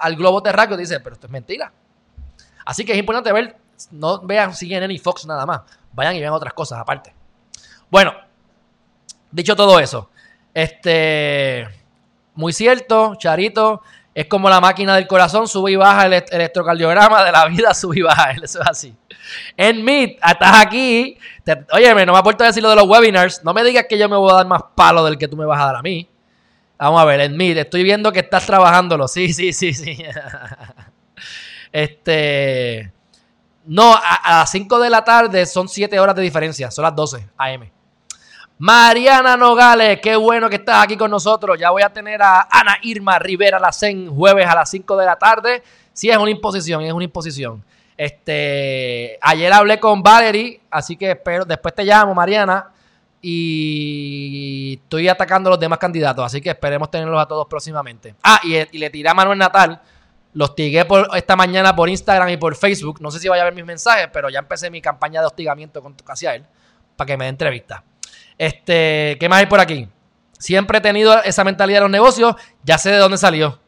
al 0.00 0.16
globo 0.16 0.42
terráqueo 0.42 0.76
dices, 0.76 1.00
pero 1.02 1.14
esto 1.14 1.26
es 1.26 1.32
mentira. 1.32 1.72
Así 2.64 2.84
que 2.84 2.92
es 2.92 2.98
importante 2.98 3.32
ver, 3.32 3.56
no 3.90 4.20
vean 4.22 4.54
CNN 4.54 4.92
y 4.92 4.98
Fox 4.98 5.26
nada 5.26 5.46
más. 5.46 5.62
Vayan 5.92 6.16
y 6.16 6.20
vean 6.20 6.32
otras 6.32 6.52
cosas 6.54 6.78
aparte. 6.78 7.14
Bueno, 7.90 8.12
dicho 9.30 9.54
todo 9.56 9.78
eso, 9.78 10.10
este, 10.52 11.66
muy 12.34 12.52
cierto, 12.52 13.14
Charito, 13.16 13.82
es 14.14 14.26
como 14.26 14.48
la 14.48 14.60
máquina 14.60 14.94
del 14.96 15.06
corazón, 15.06 15.46
sube 15.46 15.72
y 15.72 15.76
baja 15.76 16.06
el 16.06 16.12
elect- 16.14 16.32
electrocardiograma 16.32 17.22
de 17.22 17.32
la 17.32 17.46
vida, 17.46 17.74
sube 17.74 17.98
y 17.98 18.02
baja, 18.02 18.30
eso 18.32 18.60
es 18.62 18.66
así. 18.68 18.94
En 19.56 19.86
estás 19.88 20.64
aquí, 20.64 21.18
te, 21.44 21.64
óyeme, 21.72 22.06
no 22.06 22.12
me 22.12 22.18
aporto 22.18 22.42
a 22.44 22.46
decir 22.46 22.62
lo 22.62 22.70
de 22.70 22.76
los 22.76 22.86
webinars, 22.88 23.44
no 23.44 23.52
me 23.52 23.62
digas 23.62 23.84
que 23.88 23.98
yo 23.98 24.08
me 24.08 24.16
voy 24.16 24.30
a 24.32 24.36
dar 24.36 24.46
más 24.46 24.62
palo 24.74 25.04
del 25.04 25.18
que 25.18 25.28
tú 25.28 25.36
me 25.36 25.44
vas 25.44 25.60
a 25.60 25.66
dar 25.66 25.76
a 25.76 25.82
mí. 25.82 26.08
Vamos 26.78 27.00
a 27.00 27.04
ver, 27.04 27.20
en 27.20 27.40
estoy 27.40 27.82
viendo 27.82 28.12
que 28.12 28.20
estás 28.20 28.44
trabajándolo, 28.46 29.08
sí, 29.08 29.32
sí, 29.32 29.52
sí, 29.52 29.72
sí. 29.72 29.98
este, 31.72 32.92
no, 33.66 33.94
a, 33.94 34.38
las 34.40 34.50
5 34.50 34.78
de 34.78 34.90
la 34.90 35.04
tarde 35.04 35.44
son 35.46 35.68
7 35.68 35.98
horas 35.98 36.14
de 36.14 36.22
diferencia, 36.22 36.70
son 36.70 36.84
las 36.84 36.94
12 36.94 37.28
AM. 37.36 37.70
Mariana 38.58 39.36
Nogales, 39.36 40.00
qué 40.00 40.16
bueno 40.16 40.48
que 40.48 40.56
estás 40.56 40.82
aquí 40.82 40.96
con 40.96 41.10
nosotros. 41.10 41.58
Ya 41.58 41.70
voy 41.70 41.82
a 41.82 41.92
tener 41.92 42.22
a 42.22 42.48
Ana 42.50 42.78
Irma 42.82 43.18
Rivera 43.18 43.58
Lacen 43.58 44.08
jueves 44.14 44.46
a 44.46 44.54
las 44.54 44.70
5 44.70 44.96
de 44.96 45.04
la 45.04 45.16
tarde. 45.16 45.62
Sí, 45.92 46.08
es 46.08 46.16
una 46.16 46.30
imposición, 46.30 46.82
es 46.82 46.92
una 46.92 47.04
imposición. 47.04 47.62
Este, 47.96 49.18
ayer 49.20 49.52
hablé 49.52 49.80
con 49.80 50.02
Valerie, 50.02 50.60
así 50.70 50.96
que 50.96 51.10
espero, 51.12 51.44
después 51.44 51.74
te 51.74 51.84
llamo, 51.84 52.14
Mariana, 52.14 52.70
y 53.20 54.78
estoy 54.82 55.08
atacando 55.08 55.48
a 55.48 55.52
los 55.52 55.60
demás 55.60 55.78
candidatos, 55.78 56.24
así 56.24 56.40
que 56.40 56.50
esperemos 56.50 56.90
tenerlos 56.90 57.20
a 57.20 57.26
todos 57.26 57.46
próximamente. 57.46 58.14
Ah, 58.22 58.40
y, 58.44 58.56
y 58.56 58.78
le 58.78 58.90
tiré 58.90 59.08
a 59.08 59.14
Manuel 59.14 59.38
Natal, 59.38 59.80
los 60.36 60.54
tigué 60.54 60.84
por 60.84 61.08
esta 61.16 61.34
mañana 61.34 61.74
por 61.74 61.88
Instagram 61.88 62.28
y 62.28 62.36
por 62.36 62.54
Facebook. 62.56 63.00
No 63.00 63.10
sé 63.10 63.18
si 63.18 63.26
vaya 63.26 63.40
a 63.40 63.46
ver 63.46 63.54
mis 63.54 63.64
mensajes, 63.64 64.10
pero 64.12 64.28
ya 64.28 64.38
empecé 64.38 64.70
mi 64.70 64.82
campaña 64.82 65.20
de 65.20 65.26
hostigamiento 65.28 65.82
hacia 66.08 66.34
él 66.34 66.44
para 66.94 67.06
que 67.06 67.16
me 67.16 67.24
dé 67.24 67.30
entrevista. 67.30 67.82
Este, 68.36 69.16
¿qué 69.18 69.28
más 69.30 69.38
hay 69.38 69.46
por 69.46 69.60
aquí? 69.60 69.88
Siempre 70.38 70.76
he 70.76 70.80
tenido 70.82 71.22
esa 71.22 71.42
mentalidad 71.42 71.78
de 71.78 71.84
los 71.84 71.90
negocios, 71.90 72.36
ya 72.62 72.76
sé 72.76 72.90
de 72.90 72.98
dónde 72.98 73.16
salió. 73.16 73.58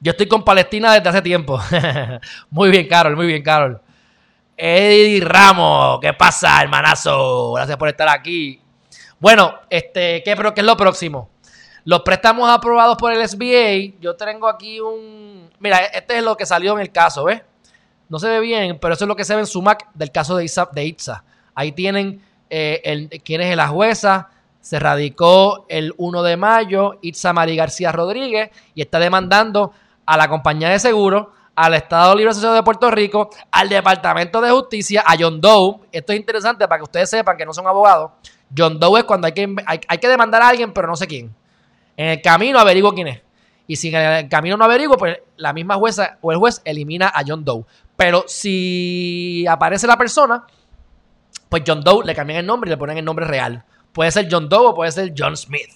Yo 0.00 0.10
estoy 0.10 0.26
con 0.26 0.44
Palestina 0.44 0.92
desde 0.92 1.08
hace 1.08 1.22
tiempo. 1.22 1.60
muy 2.50 2.70
bien, 2.70 2.88
Carol, 2.88 3.14
muy 3.14 3.28
bien, 3.28 3.44
Carol. 3.44 3.80
Eddie 4.56 5.20
Ramos, 5.20 6.00
¿qué 6.00 6.12
pasa, 6.12 6.60
hermanazo? 6.60 7.52
Gracias 7.52 7.76
por 7.76 7.88
estar 7.88 8.08
aquí. 8.08 8.60
Bueno, 9.20 9.60
este, 9.70 10.24
¿qué, 10.24 10.34
pero, 10.34 10.52
¿qué 10.52 10.62
es 10.62 10.66
lo 10.66 10.76
próximo? 10.76 11.30
Los 11.84 12.02
préstamos 12.02 12.50
aprobados 12.50 12.96
por 12.96 13.12
el 13.12 13.26
SBA, 13.26 13.98
yo 14.00 14.16
tengo 14.16 14.48
aquí 14.48 14.80
un... 14.80 15.50
Mira, 15.58 15.78
este 15.78 16.18
es 16.18 16.24
lo 16.24 16.36
que 16.36 16.46
salió 16.46 16.74
en 16.74 16.80
el 16.80 16.92
caso, 16.92 17.24
¿ves? 17.24 17.42
No 18.08 18.18
se 18.18 18.28
ve 18.28 18.40
bien, 18.40 18.78
pero 18.80 18.94
eso 18.94 19.04
es 19.04 19.08
lo 19.08 19.16
que 19.16 19.24
se 19.24 19.34
ve 19.34 19.40
en 19.40 19.46
su 19.46 19.62
Mac 19.62 19.88
del 19.94 20.10
caso 20.10 20.36
de 20.36 20.44
Itza. 20.44 20.68
De 20.72 20.84
Itza. 20.84 21.24
Ahí 21.54 21.72
tienen 21.72 22.22
eh, 22.50 23.20
quién 23.24 23.40
es 23.40 23.56
la 23.56 23.68
jueza. 23.68 24.30
Se 24.60 24.78
radicó 24.78 25.66
el 25.68 25.94
1 25.96 26.22
de 26.22 26.36
mayo 26.36 26.98
Itza 27.02 27.32
Mari 27.32 27.56
García 27.56 27.92
Rodríguez 27.92 28.50
y 28.74 28.82
está 28.82 28.98
demandando 28.98 29.72
a 30.06 30.16
la 30.16 30.28
compañía 30.28 30.70
de 30.70 30.78
seguro, 30.78 31.32
al 31.54 31.74
Estado 31.74 32.14
Libre 32.14 32.30
Asociado 32.30 32.54
de 32.54 32.62
Puerto 32.62 32.90
Rico, 32.90 33.30
al 33.50 33.68
Departamento 33.68 34.40
de 34.40 34.50
Justicia, 34.50 35.04
a 35.06 35.14
John 35.18 35.40
Doe. 35.40 35.80
Esto 35.92 36.12
es 36.12 36.18
interesante 36.18 36.66
para 36.66 36.78
que 36.78 36.84
ustedes 36.84 37.10
sepan 37.10 37.36
que 37.36 37.44
no 37.44 37.52
son 37.52 37.66
abogados. 37.66 38.12
John 38.56 38.78
Doe 38.78 39.00
es 39.00 39.04
cuando 39.04 39.26
hay 39.26 39.32
que, 39.32 39.54
hay, 39.66 39.80
hay 39.86 39.98
que 39.98 40.08
demandar 40.08 40.40
a 40.40 40.48
alguien, 40.48 40.72
pero 40.72 40.88
no 40.88 40.96
sé 40.96 41.06
quién. 41.06 41.34
En 41.98 42.06
el 42.06 42.22
camino 42.22 42.60
averiguo 42.60 42.94
quién 42.94 43.08
es. 43.08 43.20
Y 43.66 43.74
si 43.74 43.88
en 43.88 43.96
el 43.96 44.28
camino 44.28 44.56
no 44.56 44.64
averiguo, 44.64 44.96
pues 44.96 45.18
la 45.36 45.52
misma 45.52 45.74
jueza 45.74 46.16
o 46.22 46.30
el 46.30 46.38
juez 46.38 46.62
elimina 46.64 47.08
a 47.08 47.22
John 47.26 47.44
Doe. 47.44 47.64
Pero 47.96 48.24
si 48.28 49.44
aparece 49.48 49.88
la 49.88 49.98
persona, 49.98 50.46
pues 51.48 51.64
John 51.66 51.82
Doe 51.82 52.06
le 52.06 52.14
cambian 52.14 52.38
el 52.38 52.46
nombre 52.46 52.68
y 52.68 52.70
le 52.70 52.76
ponen 52.76 52.98
el 52.98 53.04
nombre 53.04 53.26
real. 53.26 53.64
Puede 53.92 54.12
ser 54.12 54.28
John 54.30 54.48
Doe 54.48 54.68
o 54.68 54.74
puede 54.74 54.92
ser 54.92 55.12
John 55.16 55.36
Smith. 55.36 55.70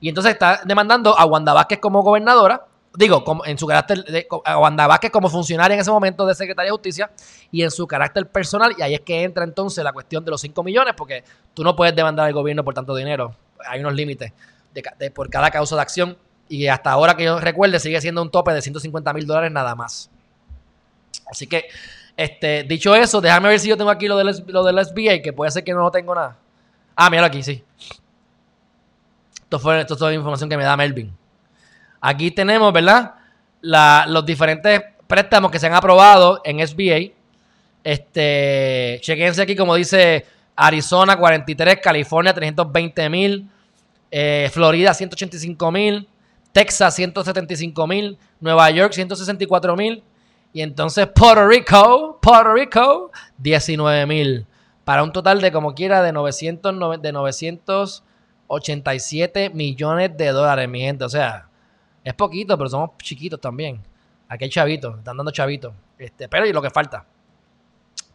Y 0.00 0.10
entonces 0.10 0.34
está 0.34 0.60
demandando 0.66 1.18
a 1.18 1.24
Wanda 1.24 1.54
Vázquez 1.54 1.78
como 1.78 2.02
gobernadora, 2.02 2.66
digo, 2.94 3.24
en 3.46 3.56
su 3.56 3.66
carácter, 3.66 4.04
de, 4.04 4.28
a 4.44 4.58
Wanda 4.58 4.86
Vázquez 4.86 5.10
como 5.10 5.30
funcionaria 5.30 5.76
en 5.76 5.80
ese 5.80 5.90
momento 5.90 6.26
de 6.26 6.34
Secretaría 6.34 6.66
de 6.66 6.72
Justicia 6.72 7.10
y 7.50 7.62
en 7.62 7.70
su 7.70 7.86
carácter 7.86 8.28
personal. 8.28 8.74
Y 8.76 8.82
ahí 8.82 8.92
es 8.92 9.00
que 9.00 9.22
entra 9.22 9.44
entonces 9.44 9.82
la 9.82 9.94
cuestión 9.94 10.26
de 10.26 10.30
los 10.30 10.42
5 10.42 10.62
millones, 10.62 10.92
porque 10.94 11.24
tú 11.54 11.64
no 11.64 11.74
puedes 11.74 11.96
demandar 11.96 12.26
al 12.26 12.34
gobierno 12.34 12.62
por 12.62 12.74
tanto 12.74 12.94
dinero. 12.94 13.34
Hay 13.66 13.80
unos 13.80 13.94
límites 13.94 14.30
por 15.14 15.30
cada 15.30 15.50
causa 15.50 15.76
de 15.76 15.82
acción 15.82 16.18
Y 16.48 16.66
hasta 16.66 16.90
ahora 16.90 17.16
que 17.16 17.24
yo 17.24 17.38
recuerde, 17.40 17.78
sigue 17.80 18.00
siendo 18.00 18.22
un 18.22 18.30
tope 18.30 18.52
de 18.52 18.62
150 18.62 19.12
mil 19.12 19.26
dólares 19.26 19.50
nada 19.52 19.74
más. 19.74 20.10
Así 21.30 21.46
que, 21.46 21.66
este, 22.16 22.64
dicho 22.64 22.94
eso, 22.94 23.20
déjame 23.20 23.48
ver 23.48 23.60
si 23.60 23.68
yo 23.68 23.76
tengo 23.76 23.90
aquí 23.90 24.06
lo 24.08 24.16
del, 24.16 24.44
lo 24.48 24.64
del 24.64 24.84
SBA, 24.84 25.22
que 25.22 25.32
puede 25.32 25.50
ser 25.50 25.64
que 25.64 25.72
no 25.72 25.80
lo 25.80 25.90
tengo 25.90 26.14
nada. 26.14 26.36
Ah, 26.94 27.10
míralo 27.10 27.26
aquí, 27.26 27.42
sí. 27.42 27.64
Esto 29.42 29.58
fue, 29.58 29.80
esto 29.80 29.96
la 30.08 30.14
información 30.14 30.50
que 30.50 30.56
me 30.56 30.64
da 30.64 30.76
Melvin. 30.76 31.12
Aquí 32.00 32.30
tenemos, 32.30 32.72
¿verdad? 32.72 33.14
Los 33.62 34.26
diferentes 34.26 34.82
préstamos 35.06 35.50
que 35.50 35.58
se 35.58 35.66
han 35.66 35.74
aprobado 35.74 36.40
en 36.44 36.66
SBA. 36.66 37.14
Este, 37.82 38.98
chequense 39.02 39.42
aquí 39.42 39.54
como 39.54 39.74
dice 39.74 40.26
Arizona 40.56 41.16
43, 41.16 41.80
California 41.82 42.32
320 42.32 43.08
mil, 43.10 43.48
eh, 44.16 44.48
Florida 44.52 44.94
185 44.94 45.72
mil, 45.72 46.08
Texas 46.52 46.94
175 46.94 47.86
mil, 47.88 48.16
Nueva 48.38 48.70
York 48.70 48.92
164 48.92 49.74
mil 49.74 50.04
y 50.52 50.62
entonces 50.62 51.08
Puerto 51.08 51.48
Rico, 51.48 52.20
Puerto 52.22 52.52
Rico 52.52 53.10
19 53.38 54.06
mil 54.06 54.46
para 54.84 55.02
un 55.02 55.10
total 55.10 55.40
de 55.40 55.50
como 55.50 55.74
quiera 55.74 56.00
de 56.00 56.12
909 56.12 57.02
de 57.02 57.10
987 57.10 59.50
millones 59.50 60.16
de 60.16 60.28
dólares, 60.28 60.68
mi 60.68 60.82
gente. 60.82 61.04
O 61.04 61.08
sea, 61.08 61.48
es 62.04 62.14
poquito, 62.14 62.56
pero 62.56 62.70
somos 62.70 62.90
chiquitos 62.98 63.40
también. 63.40 63.82
Aquí 64.28 64.44
hay 64.44 64.50
chavitos, 64.50 64.96
están 64.96 65.16
dando 65.16 65.32
chavitos. 65.32 65.74
Este, 65.98 66.28
pero 66.28 66.46
y 66.46 66.52
lo 66.52 66.62
que 66.62 66.70
falta. 66.70 67.04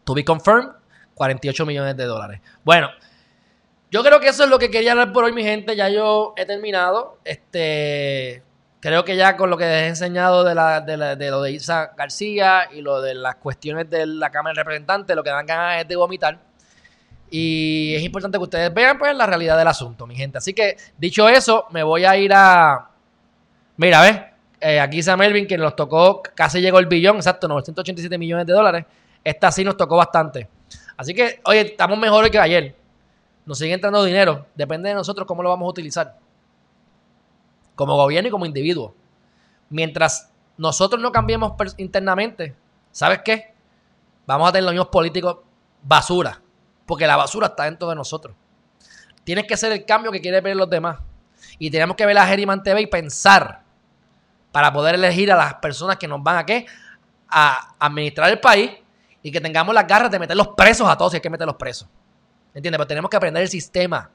To 0.04 0.14
be 0.14 0.24
confirmed, 0.24 0.70
48 1.12 1.66
millones 1.66 1.94
de 1.94 2.04
dólares. 2.04 2.40
Bueno, 2.64 2.88
yo 3.90 4.02
creo 4.04 4.20
que 4.20 4.28
eso 4.28 4.44
es 4.44 4.50
lo 4.50 4.58
que 4.58 4.70
quería 4.70 4.92
hablar 4.92 5.12
por 5.12 5.24
hoy, 5.24 5.32
mi 5.32 5.42
gente. 5.42 5.74
Ya 5.76 5.88
yo 5.88 6.32
he 6.36 6.46
terminado. 6.46 7.18
Este, 7.24 8.42
creo 8.80 9.04
que 9.04 9.16
ya 9.16 9.36
con 9.36 9.50
lo 9.50 9.56
que 9.56 9.64
les 9.64 9.82
he 9.82 9.86
enseñado 9.88 10.44
de, 10.44 10.54
la, 10.54 10.80
de, 10.80 10.96
la- 10.96 11.16
de 11.16 11.30
lo 11.30 11.42
de 11.42 11.52
Isa 11.52 11.92
García 11.96 12.68
y 12.72 12.80
lo 12.82 13.00
de 13.02 13.14
las 13.14 13.36
cuestiones 13.36 13.90
de 13.90 14.06
la 14.06 14.30
Cámara 14.30 14.54
de 14.54 14.60
Representantes, 14.62 15.14
lo 15.16 15.22
que 15.24 15.30
dan 15.30 15.46
ganas 15.46 15.80
es 15.82 15.88
de 15.88 15.96
vomitar. 15.96 16.38
Y 17.30 17.94
es 17.94 18.02
importante 18.02 18.38
que 18.38 18.42
ustedes 18.44 18.74
vean 18.74 18.98
pues 18.98 19.14
la 19.14 19.26
realidad 19.26 19.56
del 19.56 19.68
asunto, 19.68 20.06
mi 20.06 20.16
gente. 20.16 20.38
Así 20.38 20.52
que, 20.52 20.76
dicho 20.98 21.28
eso, 21.28 21.66
me 21.70 21.82
voy 21.82 22.04
a 22.04 22.16
ir 22.16 22.32
a... 22.34 22.88
Mira, 23.76 24.02
¿ves? 24.02 24.20
Eh, 24.60 24.80
aquí 24.80 24.98
está 24.98 25.16
Melvin, 25.16 25.46
que 25.46 25.56
nos 25.56 25.74
tocó, 25.76 26.22
casi 26.34 26.60
llegó 26.60 26.78
el 26.80 26.86
billón, 26.86 27.16
exacto, 27.16 27.48
987 27.48 28.18
millones 28.18 28.46
de 28.46 28.52
dólares. 28.52 28.84
Esta 29.22 29.50
sí 29.52 29.64
nos 29.64 29.76
tocó 29.76 29.96
bastante. 29.96 30.48
Así 30.96 31.14
que, 31.14 31.40
oye, 31.44 31.60
estamos 31.60 31.96
mejor 31.98 32.24
hoy 32.24 32.30
que 32.30 32.38
ayer. 32.38 32.74
Nos 33.50 33.58
sigue 33.58 33.74
entrando 33.74 34.04
dinero. 34.04 34.46
Depende 34.54 34.90
de 34.90 34.94
nosotros 34.94 35.26
cómo 35.26 35.42
lo 35.42 35.48
vamos 35.48 35.66
a 35.66 35.70
utilizar. 35.70 36.16
Como 37.74 37.96
gobierno 37.96 38.28
y 38.28 38.30
como 38.30 38.46
individuo. 38.46 38.94
Mientras 39.70 40.30
nosotros 40.56 41.02
no 41.02 41.10
cambiemos 41.10 41.54
internamente, 41.76 42.54
¿sabes 42.92 43.22
qué? 43.24 43.52
Vamos 44.24 44.48
a 44.48 44.52
tener 44.52 44.62
los 44.62 44.72
mismos 44.72 44.86
políticos 44.86 45.38
basura. 45.82 46.40
Porque 46.86 47.08
la 47.08 47.16
basura 47.16 47.48
está 47.48 47.64
dentro 47.64 47.88
de 47.88 47.96
nosotros. 47.96 48.36
Tienes 49.24 49.48
que 49.48 49.54
hacer 49.54 49.72
el 49.72 49.84
cambio 49.84 50.12
que 50.12 50.20
quieren 50.20 50.44
ver 50.44 50.54
los 50.54 50.70
demás. 50.70 51.00
Y 51.58 51.72
tenemos 51.72 51.96
que 51.96 52.06
ver 52.06 52.18
a 52.18 52.26
Geriman 52.28 52.62
TV 52.62 52.82
y 52.82 52.86
pensar 52.86 53.64
para 54.52 54.72
poder 54.72 54.94
elegir 54.94 55.32
a 55.32 55.36
las 55.36 55.54
personas 55.54 55.96
que 55.96 56.06
nos 56.06 56.22
van 56.22 56.36
a 56.36 56.46
qué? 56.46 56.66
A 57.28 57.74
administrar 57.80 58.30
el 58.30 58.38
país 58.38 58.70
y 59.24 59.32
que 59.32 59.40
tengamos 59.40 59.74
las 59.74 59.88
garras 59.88 60.12
de 60.12 60.20
meterlos 60.20 60.50
presos 60.56 60.88
a 60.88 60.96
todos 60.96 61.10
si 61.10 61.16
hay 61.16 61.20
que 61.20 61.30
meterlos 61.30 61.56
presos. 61.56 61.88
¿Entiendes? 62.54 62.78
Pero 62.78 62.86
tenemos 62.86 63.10
que 63.10 63.16
aprender 63.16 63.42
el 63.42 63.48
sistema 63.48 64.10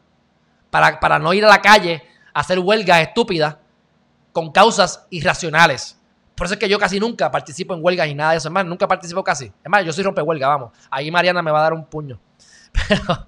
para, 0.69 0.99
para 0.99 1.19
no 1.19 1.33
ir 1.33 1.45
a 1.45 1.49
la 1.49 1.61
calle 1.61 2.03
a 2.33 2.41
hacer 2.41 2.59
huelgas 2.59 3.01
estúpidas 3.01 3.57
con 4.31 4.51
causas 4.51 5.05
irracionales. 5.09 5.99
Por 6.35 6.45
eso 6.45 6.55
es 6.55 6.59
que 6.59 6.67
yo 6.67 6.77
casi 6.77 6.99
nunca 6.99 7.31
participo 7.31 7.73
en 7.73 7.83
huelgas 7.83 8.07
y 8.07 8.15
nada 8.15 8.31
de 8.31 8.37
eso. 8.37 8.49
Es 8.49 8.51
más, 8.51 8.65
nunca 8.65 8.87
participo 8.87 9.23
casi. 9.23 9.45
Es 9.45 9.69
más, 9.69 9.85
yo 9.85 9.93
soy 9.93 10.03
rompehuelga, 10.03 10.47
vamos. 10.49 10.71
Ahí 10.91 11.09
Mariana 11.09 11.41
me 11.41 11.51
va 11.51 11.59
a 11.59 11.63
dar 11.63 11.73
un 11.73 11.85
puño. 11.85 12.19
Pero, 12.89 13.27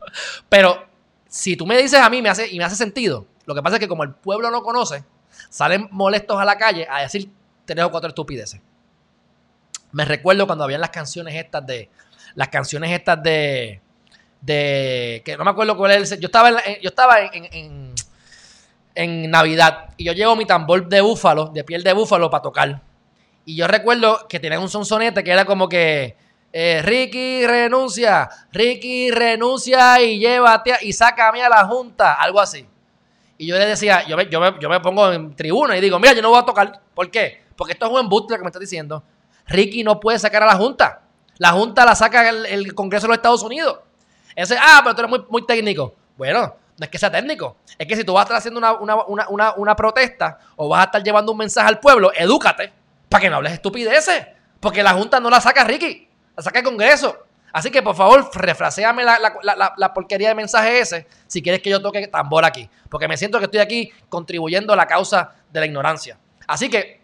pero 0.49 0.87
si 1.29 1.55
tú 1.55 1.65
me 1.65 1.77
dices 1.77 2.01
a 2.01 2.09
mí 2.09 2.21
me 2.21 2.27
hace, 2.27 2.51
y 2.51 2.57
me 2.57 2.65
hace 2.65 2.75
sentido, 2.75 3.25
lo 3.45 3.55
que 3.55 3.61
pasa 3.63 3.77
es 3.77 3.79
que 3.79 3.87
como 3.87 4.03
el 4.03 4.13
pueblo 4.13 4.51
no 4.51 4.61
conoce, 4.61 5.05
salen 5.49 5.87
molestos 5.91 6.37
a 6.37 6.43
la 6.43 6.57
calle 6.57 6.85
a 6.89 7.01
decir 7.01 7.31
tres 7.65 7.85
o 7.85 7.91
cuatro 7.91 8.09
estupideces. 8.09 8.59
Me 9.91 10.05
recuerdo 10.05 10.47
cuando 10.47 10.65
habían 10.65 10.81
las 10.81 10.89
canciones 10.89 11.35
estas 11.35 11.65
de. 11.65 11.89
Las 12.35 12.49
canciones 12.49 12.91
estas 12.91 13.23
de. 13.23 13.81
De. 14.41 15.21
Que 15.25 15.35
no 15.37 15.43
me 15.43 15.51
acuerdo 15.51 15.75
cuál 15.77 15.91
es 15.91 16.11
el. 16.11 16.19
Yo 16.19 16.27
estaba 16.27 16.49
en, 16.49 16.57
yo 16.81 16.89
estaba 16.89 17.21
en, 17.21 17.45
en- 17.51 17.93
en- 18.95 19.29
Navidad 19.31 19.89
y 19.97 20.05
yo 20.05 20.13
llevo 20.13 20.35
mi 20.35 20.45
tambor 20.45 20.87
de 20.87 21.01
búfalo, 21.01 21.47
de 21.47 21.63
piel 21.63 21.83
de 21.83 21.93
búfalo, 21.93 22.29
para 22.29 22.41
tocar. 22.41 22.81
Y 23.45 23.55
yo 23.55 23.67
recuerdo 23.67 24.27
que 24.27 24.39
tenían 24.39 24.61
un 24.61 24.69
sonsonete 24.69 25.23
que 25.23 25.31
era 25.31 25.45
como 25.45 25.69
que. 25.69 26.15
eh, 26.53 26.81
Ricky 26.83 27.45
renuncia, 27.45 28.29
Ricky 28.51 29.11
renuncia 29.11 30.01
y 30.01 30.17
llévate 30.19 30.73
a- 30.73 30.79
y 30.83 30.93
sácame 30.93 31.43
a 31.43 31.49
la 31.49 31.65
junta, 31.65 32.13
algo 32.15 32.39
así. 32.39 32.65
Y 33.37 33.45
yo 33.47 33.55
le 33.57 33.65
decía, 33.67 34.03
yo 34.07 34.17
me, 34.17 34.27
yo, 34.29 34.59
yo 34.59 34.69
me 34.69 34.79
pongo 34.79 35.11
en 35.13 35.35
tribuna 35.35 35.77
y 35.77 35.81
digo, 35.81 35.99
mira, 35.99 36.13
yo 36.13 36.21
no 36.23 36.29
voy 36.29 36.39
a 36.39 36.45
tocar. 36.45 36.81
¿Por 36.95 37.11
qué? 37.11 37.43
Porque 37.55 37.73
esto 37.73 37.85
es 37.85 37.91
un 37.91 37.99
embuste 37.99 38.33
que 38.35 38.41
me 38.41 38.47
estás 38.47 38.59
diciendo. 38.61 39.03
Ricky 39.45 39.83
no 39.83 39.99
puede 39.99 40.17
sacar 40.17 40.41
a 40.41 40.47
la 40.47 40.55
Junta. 40.55 41.01
La 41.37 41.51
Junta 41.51 41.85
la 41.85 41.93
saca 41.93 42.27
el, 42.29 42.45
el 42.47 42.73
Congreso 42.73 43.03
de 43.05 43.09
los 43.09 43.17
Estados 43.17 43.43
Unidos. 43.43 43.77
Ese, 44.37 44.55
ah, 44.59 44.81
pero 44.83 44.95
tú 44.95 45.01
eres 45.01 45.09
muy, 45.09 45.25
muy 45.29 45.45
técnico. 45.47 45.95
Bueno, 46.15 46.55
no 46.77 46.83
es 46.83 46.89
que 46.89 46.97
sea 46.99 47.09
técnico. 47.11 47.57
Es 47.77 47.87
que 47.87 47.95
si 47.95 48.03
tú 48.03 48.13
vas 48.13 48.21
a 48.21 48.23
estar 48.25 48.37
haciendo 48.37 48.59
una, 48.59 48.73
una, 48.73 49.27
una, 49.27 49.53
una, 49.55 49.75
protesta 49.75 50.37
o 50.55 50.69
vas 50.69 50.81
a 50.81 50.83
estar 50.85 51.03
llevando 51.03 51.31
un 51.31 51.39
mensaje 51.39 51.67
al 51.67 51.79
pueblo, 51.79 52.11
edúcate 52.15 52.71
para 53.09 53.21
que 53.21 53.29
no 53.31 53.37
hables 53.37 53.53
estupideces. 53.53 54.27
Porque 54.59 54.83
la 54.83 54.93
Junta 54.93 55.19
no 55.19 55.29
la 55.31 55.41
saca 55.41 55.63
Ricky, 55.63 56.07
la 56.35 56.43
saca 56.43 56.59
el 56.59 56.65
Congreso. 56.65 57.17
Así 57.51 57.71
que 57.71 57.81
por 57.81 57.95
favor, 57.95 58.29
refraseame 58.35 59.03
la, 59.03 59.17
la- 59.17 59.55
la- 59.55 59.73
la 59.75 59.93
porquería 59.93 60.29
de 60.29 60.35
mensaje 60.35 60.79
ese 60.79 61.07
si 61.25 61.41
quieres 61.41 61.61
que 61.61 61.71
yo 61.71 61.81
toque 61.81 62.07
tambor 62.07 62.45
aquí. 62.45 62.69
Porque 62.89 63.07
me 63.07 63.17
siento 63.17 63.39
que 63.39 63.45
estoy 63.45 63.59
aquí 63.61 63.91
contribuyendo 64.09 64.73
a 64.73 64.75
la 64.75 64.85
causa 64.85 65.33
de 65.51 65.59
la 65.61 65.65
ignorancia. 65.65 66.19
Así 66.45 66.69
que, 66.69 67.01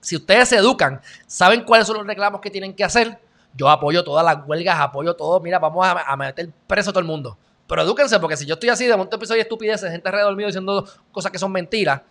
si 0.00 0.16
ustedes 0.16 0.48
se 0.50 0.56
educan, 0.56 1.00
saben 1.26 1.62
cuáles 1.64 1.86
son 1.86 1.96
los 1.98 2.06
reclamos 2.06 2.40
que 2.42 2.50
tienen 2.50 2.74
que 2.74 2.84
hacer, 2.84 3.18
yo 3.54 3.68
apoyo 3.68 4.04
todas 4.04 4.24
las 4.24 4.46
huelgas, 4.46 4.78
apoyo 4.80 5.14
todo. 5.14 5.40
Mira, 5.40 5.58
vamos 5.58 5.86
a, 5.86 6.16
meter 6.16 6.50
preso 6.66 6.90
a 6.90 6.92
todo 6.92 7.00
el 7.00 7.06
mundo. 7.06 7.36
Pero 7.66 7.82
edúquense, 7.82 8.18
porque 8.18 8.36
si 8.36 8.46
yo 8.46 8.54
estoy 8.54 8.68
así 8.68 8.86
de 8.86 8.96
monte 8.96 9.16
episodio 9.16 9.38
de 9.38 9.42
estupideces, 9.42 9.90
gente 9.90 10.08
alrededor 10.08 10.36
diciendo 10.36 10.84
cosas 11.12 11.30
que 11.30 11.38
son 11.38 11.52
mentiras, 11.52 12.02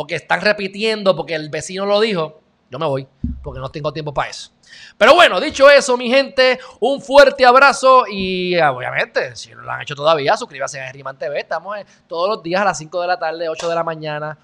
o 0.00 0.06
que 0.06 0.14
están 0.14 0.40
repitiendo 0.40 1.16
porque 1.16 1.34
el 1.34 1.50
vecino 1.50 1.84
lo 1.84 2.00
dijo, 2.00 2.40
yo 2.70 2.78
me 2.78 2.86
voy, 2.86 3.08
porque 3.42 3.58
no 3.58 3.68
tengo 3.68 3.92
tiempo 3.92 4.14
para 4.14 4.30
eso. 4.30 4.52
Pero 4.96 5.14
bueno, 5.14 5.40
dicho 5.40 5.68
eso, 5.68 5.96
mi 5.96 6.08
gente, 6.08 6.60
un 6.78 7.00
fuerte 7.00 7.44
abrazo 7.44 8.04
y 8.08 8.54
eh, 8.54 8.64
obviamente, 8.64 9.34
si 9.34 9.52
no 9.54 9.62
lo 9.62 9.72
han 9.72 9.82
hecho 9.82 9.96
todavía, 9.96 10.36
suscríbase 10.36 10.80
a 10.80 10.92
Riman 10.92 11.18
TV. 11.18 11.40
Estamos 11.40 11.78
todos 12.06 12.28
los 12.28 12.42
días 12.44 12.62
a 12.62 12.66
las 12.66 12.78
5 12.78 13.00
de 13.00 13.06
la 13.08 13.18
tarde, 13.18 13.48
8 13.48 13.68
de 13.68 13.74
la 13.74 13.82
mañana. 13.82 14.38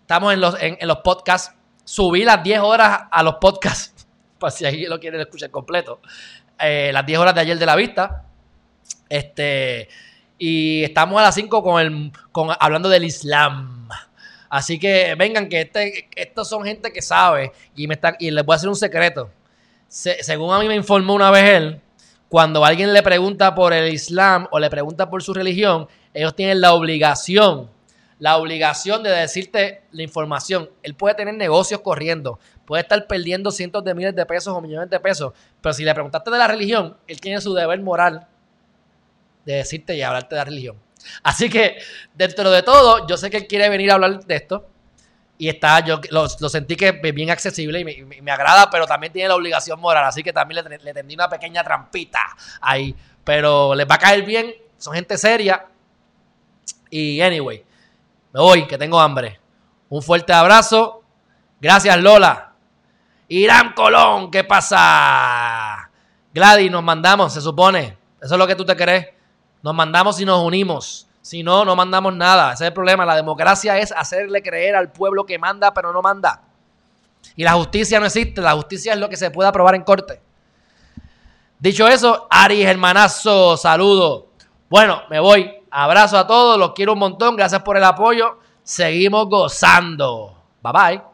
Estamos 0.00 0.34
en 0.34 0.40
los, 0.40 0.60
en, 0.60 0.78
en 0.80 0.88
los 0.88 0.98
podcasts. 0.98 1.54
Subí 1.84 2.24
las 2.24 2.42
10 2.42 2.60
horas 2.60 3.02
a 3.08 3.22
los 3.22 3.36
podcasts, 3.36 3.91
si 4.50 4.64
ahí 4.64 4.84
lo 4.86 4.98
quieren 5.00 5.20
escuchar 5.20 5.50
completo. 5.50 6.00
Eh, 6.58 6.90
las 6.92 7.04
10 7.06 7.18
horas 7.18 7.34
de 7.34 7.40
ayer 7.40 7.58
de 7.58 7.66
la 7.66 7.76
vista. 7.76 8.24
Este, 9.08 9.88
y 10.38 10.82
estamos 10.84 11.18
a 11.20 11.22
las 11.24 11.34
5 11.34 11.62
con 11.62 11.80
el, 11.80 12.12
con, 12.32 12.48
hablando 12.58 12.88
del 12.88 13.04
Islam. 13.04 13.88
Así 14.48 14.78
que 14.78 15.14
vengan, 15.16 15.48
que 15.48 15.62
este, 15.62 16.08
estos 16.14 16.48
son 16.48 16.64
gente 16.64 16.92
que 16.92 17.02
sabe. 17.02 17.52
Y, 17.76 17.86
me 17.86 17.94
está, 17.94 18.16
y 18.18 18.30
les 18.30 18.44
voy 18.44 18.54
a 18.54 18.56
hacer 18.56 18.68
un 18.68 18.76
secreto. 18.76 19.30
Se- 19.88 20.22
según 20.22 20.54
a 20.54 20.58
mí 20.58 20.68
me 20.68 20.74
informó 20.74 21.14
una 21.14 21.30
vez 21.30 21.50
él, 21.50 21.80
cuando 22.28 22.64
alguien 22.64 22.92
le 22.92 23.02
pregunta 23.02 23.54
por 23.54 23.72
el 23.72 23.92
Islam 23.92 24.48
o 24.50 24.58
le 24.58 24.70
pregunta 24.70 25.08
por 25.10 25.22
su 25.22 25.34
religión, 25.34 25.86
ellos 26.14 26.34
tienen 26.34 26.60
la 26.62 26.72
obligación, 26.72 27.70
la 28.18 28.36
obligación 28.38 29.02
de 29.02 29.10
decirte 29.10 29.82
la 29.92 30.02
información. 30.02 30.70
Él 30.82 30.94
puede 30.94 31.14
tener 31.14 31.34
negocios 31.34 31.80
corriendo, 31.82 32.38
puede 32.72 32.84
estar 32.84 33.06
perdiendo 33.06 33.50
cientos 33.50 33.84
de 33.84 33.94
miles 33.94 34.16
de 34.16 34.24
pesos 34.24 34.56
o 34.56 34.58
millones 34.62 34.88
de 34.88 34.98
pesos, 34.98 35.34
pero 35.60 35.74
si 35.74 35.84
le 35.84 35.92
preguntaste 35.92 36.30
de 36.30 36.38
la 36.38 36.48
religión, 36.48 36.96
él 37.06 37.20
tiene 37.20 37.38
su 37.38 37.52
deber 37.52 37.78
moral 37.82 38.26
de 39.44 39.56
decirte 39.56 39.94
y 39.94 40.00
hablarte 40.00 40.34
de 40.34 40.38
la 40.38 40.44
religión. 40.46 40.78
Así 41.22 41.50
que, 41.50 41.76
dentro 42.14 42.50
de 42.50 42.62
todo, 42.62 43.06
yo 43.06 43.18
sé 43.18 43.28
que 43.28 43.36
él 43.36 43.46
quiere 43.46 43.68
venir 43.68 43.90
a 43.90 43.94
hablar 43.96 44.24
de 44.24 44.34
esto. 44.34 44.70
Y 45.36 45.50
está, 45.50 45.84
yo 45.84 46.00
lo, 46.08 46.26
sentí 46.30 46.74
que 46.74 46.98
es 47.02 47.14
bien 47.14 47.28
accesible 47.28 47.78
y 47.78 47.84
me, 47.84 47.92
y 47.92 48.22
me 48.22 48.30
agrada, 48.30 48.70
pero 48.70 48.86
también 48.86 49.12
tiene 49.12 49.28
la 49.28 49.34
obligación 49.34 49.78
moral. 49.78 50.06
Así 50.06 50.22
que 50.22 50.32
también 50.32 50.64
le, 50.64 50.78
le 50.78 50.94
tendí 50.94 51.12
una 51.14 51.28
pequeña 51.28 51.62
trampita 51.62 52.20
ahí. 52.62 52.96
Pero 53.22 53.74
les 53.74 53.86
va 53.86 53.96
a 53.96 53.98
caer 53.98 54.24
bien, 54.24 54.50
son 54.78 54.94
gente 54.94 55.18
seria. 55.18 55.66
Y 56.88 57.20
anyway, 57.20 57.62
me 58.32 58.40
voy, 58.40 58.66
que 58.66 58.78
tengo 58.78 58.98
hambre. 58.98 59.38
Un 59.90 60.02
fuerte 60.02 60.32
abrazo. 60.32 61.04
Gracias, 61.60 62.00
Lola. 62.00 62.51
Irán 63.32 63.72
Colón, 63.72 64.30
¿qué 64.30 64.44
pasa? 64.44 65.90
Gladys, 66.34 66.70
nos 66.70 66.82
mandamos, 66.82 67.32
se 67.32 67.40
supone. 67.40 67.96
Eso 68.20 68.34
es 68.34 68.38
lo 68.38 68.46
que 68.46 68.54
tú 68.54 68.66
te 68.66 68.76
crees. 68.76 69.06
Nos 69.62 69.74
mandamos 69.74 70.20
y 70.20 70.26
nos 70.26 70.44
unimos. 70.44 71.08
Si 71.22 71.42
no, 71.42 71.64
no 71.64 71.74
mandamos 71.74 72.14
nada. 72.14 72.52
Ese 72.52 72.64
es 72.64 72.68
el 72.68 72.74
problema. 72.74 73.06
La 73.06 73.16
democracia 73.16 73.78
es 73.78 73.90
hacerle 73.90 74.42
creer 74.42 74.76
al 74.76 74.92
pueblo 74.92 75.24
que 75.24 75.38
manda, 75.38 75.72
pero 75.72 75.94
no 75.94 76.02
manda. 76.02 76.42
Y 77.34 77.42
la 77.42 77.54
justicia 77.54 77.98
no 77.98 78.04
existe. 78.04 78.42
La 78.42 78.52
justicia 78.52 78.92
es 78.92 78.98
lo 78.98 79.08
que 79.08 79.16
se 79.16 79.30
puede 79.30 79.48
aprobar 79.48 79.76
en 79.76 79.82
corte. 79.84 80.20
Dicho 81.58 81.88
eso, 81.88 82.26
Ari, 82.28 82.62
hermanazo, 82.62 83.56
saludo. 83.56 84.26
Bueno, 84.68 85.04
me 85.08 85.20
voy. 85.20 85.50
Abrazo 85.70 86.18
a 86.18 86.26
todos, 86.26 86.58
los 86.58 86.72
quiero 86.72 86.92
un 86.92 86.98
montón. 86.98 87.36
Gracias 87.36 87.62
por 87.62 87.78
el 87.78 87.84
apoyo. 87.84 88.40
Seguimos 88.62 89.26
gozando. 89.30 90.36
Bye 90.62 90.72
bye. 90.72 91.11